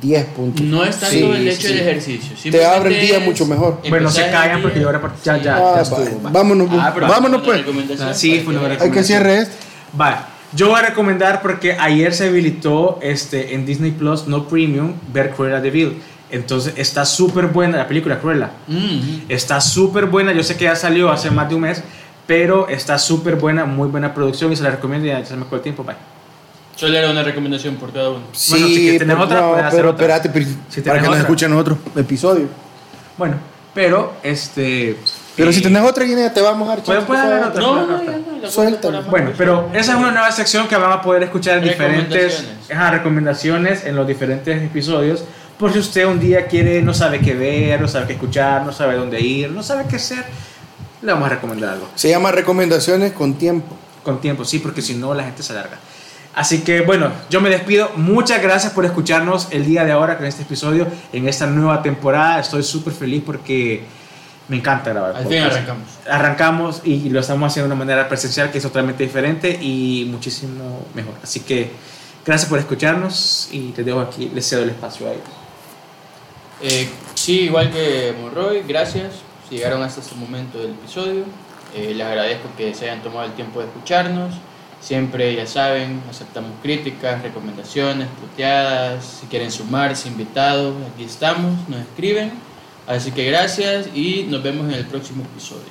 10 0.00 0.24
puntos. 0.26 0.64
No 0.64 0.84
es 0.84 0.96
tanto 0.98 1.14
Sí, 1.14 1.22
el 1.24 1.48
hecho 1.48 1.60
sí. 1.62 1.68
del 1.74 1.78
ejercicio. 1.80 2.50
Te 2.50 2.64
abre 2.64 3.00
el 3.00 3.06
día 3.06 3.20
mucho 3.20 3.44
mejor. 3.46 3.80
Bueno, 3.88 4.10
se 4.10 4.24
el 4.24 4.30
callan 4.30 4.56
día- 4.56 4.62
porque 4.62 4.80
yo 4.80 4.86
ahora 4.86 5.14
ya, 5.24 5.36
ya, 5.42 5.56
Ah, 5.56 5.58
ya 5.58 5.62
va, 5.74 5.80
estuvo. 5.82 6.22
va. 6.24 6.30
vámonos, 6.30 6.68
Ah, 6.72 6.94
vámonos 7.00 7.42
pues. 7.42 7.64
Ah, 8.00 8.14
sí, 8.14 8.40
fue 8.44 8.54
una 8.56 8.76
Hay 8.82 8.90
que 8.90 9.02
cierre 9.02 9.38
esto. 9.42 9.54
Va, 9.98 10.28
yo 10.52 10.68
voy 10.68 10.78
a 10.78 10.82
recomendar 10.82 11.42
porque 11.42 11.72
ayer 11.72 12.12
se 12.14 12.28
habilitó 12.28 12.98
este, 13.02 13.54
en 13.54 13.66
Disney 13.66 13.90
Plus, 13.90 14.26
no 14.26 14.48
premium, 14.48 14.94
ver 15.12 15.30
Cruella 15.30 15.60
de 15.60 15.70
Vil. 15.70 16.02
Entonces 16.30 16.74
está 16.76 17.04
súper 17.06 17.46
buena 17.46 17.78
la 17.78 17.88
película 17.88 18.18
Cruella. 18.18 18.50
Mm, 18.66 19.30
Está 19.30 19.60
súper 19.60 20.06
buena, 20.06 20.32
yo 20.32 20.42
sé 20.42 20.56
que 20.56 20.64
ya 20.64 20.76
salió 20.76 21.10
hace 21.10 21.30
más 21.30 21.48
de 21.48 21.54
un 21.54 21.62
mes, 21.62 21.82
pero 22.26 22.68
está 22.68 22.98
súper 22.98 23.36
buena, 23.36 23.64
muy 23.64 23.88
buena 23.88 24.12
producción 24.12 24.52
y 24.52 24.56
se 24.56 24.62
la 24.62 24.70
recomiendo 24.70 25.06
y 25.06 25.10
ya 25.10 25.24
se 25.24 25.34
me 25.36 25.42
acabó 25.42 25.56
el 25.56 25.62
tiempo. 25.62 25.84
Bye. 25.84 25.96
Solo 26.76 26.96
era 26.96 27.10
una 27.10 27.22
recomendación 27.22 27.76
por 27.76 27.92
cada 27.92 28.10
uno. 28.10 28.20
Sí, 28.32 28.50
Bueno, 28.52 28.66
si 28.68 28.98
pero- 28.98 29.22
otra, 29.22 29.40
no, 29.40 29.54
pero 29.70 29.90
otra. 29.90 30.06
espérate, 30.16 30.28
pero- 30.28 30.46
Si 30.68 30.80
para 30.82 30.96
que 30.96 31.00
nos 31.02 31.08
otra. 31.10 31.20
escuchen 31.22 31.52
otro 31.54 31.78
episodio. 31.96 32.46
Bueno, 33.16 33.36
Pero, 33.78 34.12
este. 34.24 34.96
Pero 35.36 35.50
eh, 35.50 35.52
si 35.52 35.62
tenés 35.62 35.82
otra 35.84 36.02
guinea, 36.04 36.34
te 36.34 36.40
vamos 36.40 36.66
a 36.68 36.72
dar 36.74 36.82
Puede- 36.82 36.98
chance, 36.98 37.06
puede 37.06 37.22
haber 37.22 37.44
otra. 37.44 37.62
No, 37.62 37.86
no, 37.86 38.50
Suéltalo. 38.50 39.02
Bueno, 39.04 39.30
pero 39.38 39.70
esa 39.72 39.92
es 39.92 39.98
una 39.98 40.10
nueva 40.10 40.32
sección 40.32 40.66
que 40.66 40.74
van 40.76 40.90
a 40.90 41.00
poder 41.00 41.22
escuchar 41.22 41.58
en 41.58 41.64
diferentes 41.64 42.40
Recomendaciones. 42.40 42.70
ajá, 42.72 42.90
recomendaciones 42.90 43.84
en 43.84 43.94
los 43.94 44.04
diferentes 44.08 44.60
episodios. 44.60 45.22
Por 45.56 45.72
si 45.72 45.78
usted 45.78 46.06
un 46.06 46.18
día 46.18 46.48
quiere, 46.48 46.82
no 46.82 46.92
sabe 46.92 47.20
qué 47.20 47.34
ver, 47.34 47.80
no 47.80 47.86
sabe 47.86 48.08
qué 48.08 48.14
escuchar, 48.14 48.66
no 48.66 48.72
sabe 48.72 48.96
dónde 48.96 49.20
ir, 49.20 49.50
no 49.52 49.62
sabe 49.62 49.84
qué 49.88 49.94
hacer, 49.94 50.24
le 51.00 51.12
vamos 51.12 51.26
a 51.26 51.34
recomendar 51.34 51.74
algo. 51.74 51.88
Se 51.94 52.08
llama 52.08 52.32
recomendaciones 52.32 53.12
con 53.12 53.34
tiempo. 53.34 53.76
Con 54.02 54.20
tiempo, 54.20 54.44
sí, 54.44 54.58
porque 54.58 54.82
si 54.82 54.94
no 54.96 55.14
la 55.14 55.22
gente 55.22 55.44
se 55.44 55.52
alarga. 55.52 55.78
Así 56.34 56.60
que 56.60 56.82
bueno, 56.82 57.10
yo 57.30 57.40
me 57.40 57.50
despido. 57.50 57.90
Muchas 57.96 58.42
gracias 58.42 58.72
por 58.72 58.84
escucharnos 58.84 59.48
el 59.50 59.64
día 59.64 59.84
de 59.84 59.92
ahora 59.92 60.16
con 60.16 60.26
este 60.26 60.42
episodio, 60.42 60.86
en 61.12 61.28
esta 61.28 61.46
nueva 61.46 61.82
temporada. 61.82 62.40
Estoy 62.40 62.62
súper 62.62 62.92
feliz 62.92 63.22
porque 63.24 63.84
me 64.48 64.56
encanta 64.56 64.90
grabar. 64.90 65.16
Al 65.16 65.26
fin 65.26 65.42
arrancamos. 65.42 65.88
Arrancamos 66.08 66.80
y 66.84 67.10
lo 67.10 67.20
estamos 67.20 67.50
haciendo 67.50 67.68
de 67.68 67.74
una 67.74 67.84
manera 67.84 68.08
presencial 68.08 68.50
que 68.50 68.58
es 68.58 68.64
totalmente 68.64 69.02
diferente 69.04 69.58
y 69.60 70.06
muchísimo 70.10 70.86
mejor. 70.94 71.14
Así 71.22 71.40
que 71.40 71.70
gracias 72.24 72.48
por 72.48 72.58
escucharnos 72.58 73.48
y 73.52 73.70
te 73.72 73.84
dejo 73.84 74.00
aquí, 74.00 74.30
les 74.34 74.48
cedo 74.48 74.62
el 74.62 74.70
espacio 74.70 75.06
a 75.06 75.10
ellos. 75.12 75.24
Eh, 76.62 76.88
sí, 77.14 77.42
igual 77.42 77.70
que 77.70 78.14
Monroy, 78.20 78.62
gracias. 78.66 79.14
Si 79.48 79.56
llegaron 79.56 79.82
hasta 79.82 80.00
este 80.00 80.14
momento 80.14 80.58
del 80.58 80.70
episodio, 80.70 81.24
eh, 81.74 81.94
les 81.94 82.06
agradezco 82.06 82.48
que 82.56 82.74
se 82.74 82.86
hayan 82.90 83.02
tomado 83.02 83.26
el 83.26 83.32
tiempo 83.32 83.60
de 83.60 83.66
escucharnos. 83.66 84.34
Siempre, 84.80 85.34
ya 85.34 85.46
saben, 85.46 86.00
aceptamos 86.08 86.52
críticas, 86.62 87.22
recomendaciones, 87.22 88.06
puteadas. 88.20 89.18
Si 89.20 89.26
quieren 89.26 89.50
sumarse, 89.50 90.08
invitados, 90.08 90.74
aquí 90.94 91.04
estamos, 91.04 91.68
nos 91.68 91.80
escriben. 91.80 92.32
Así 92.86 93.10
que 93.10 93.24
gracias 93.26 93.88
y 93.94 94.24
nos 94.30 94.42
vemos 94.42 94.66
en 94.68 94.74
el 94.74 94.86
próximo 94.86 95.22
episodio. 95.24 95.62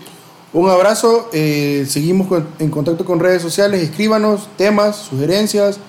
Un 0.54 0.70
abrazo, 0.70 1.30
eh, 1.34 1.86
seguimos 1.90 2.28
con- 2.28 2.48
en 2.60 2.70
contacto 2.70 3.06
con 3.06 3.20
redes 3.20 3.42
sociales, 3.42 3.82
escríbanos 3.82 4.48
temas, 4.58 4.96
sugerencias, 4.98 5.80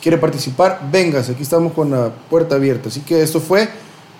quiere 0.00 0.16
participar, 0.18 0.80
vengas, 0.90 1.28
aquí 1.28 1.42
estamos 1.42 1.72
con 1.72 1.90
la 1.90 2.10
puerta 2.30 2.54
abierta. 2.54 2.88
Así 2.88 3.00
que 3.00 3.22
esto 3.22 3.40
fue 3.40 3.68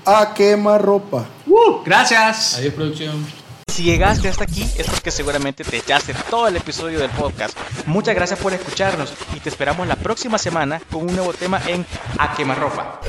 A 0.04 0.34
Quema 0.34 0.78
Ropa. 0.78 1.26
¡Uh! 1.46 1.82
Gracias. 1.84 2.56
Adiós, 2.58 2.74
producción. 2.74 3.45
Si 3.76 3.82
llegaste 3.82 4.28
hasta 4.28 4.44
aquí 4.44 4.62
es 4.78 4.86
porque 4.86 5.10
seguramente 5.10 5.62
te 5.62 5.76
echaste 5.76 6.14
todo 6.30 6.48
el 6.48 6.56
episodio 6.56 6.98
del 6.98 7.10
podcast. 7.10 7.58
Muchas 7.84 8.14
gracias 8.14 8.40
por 8.40 8.54
escucharnos 8.54 9.12
y 9.34 9.40
te 9.40 9.50
esperamos 9.50 9.86
la 9.86 9.96
próxima 9.96 10.38
semana 10.38 10.80
con 10.90 11.02
un 11.02 11.14
nuevo 11.14 11.34
tema 11.34 11.60
en 11.66 11.84
A 12.16 12.34
Quemarropa. 12.34 13.00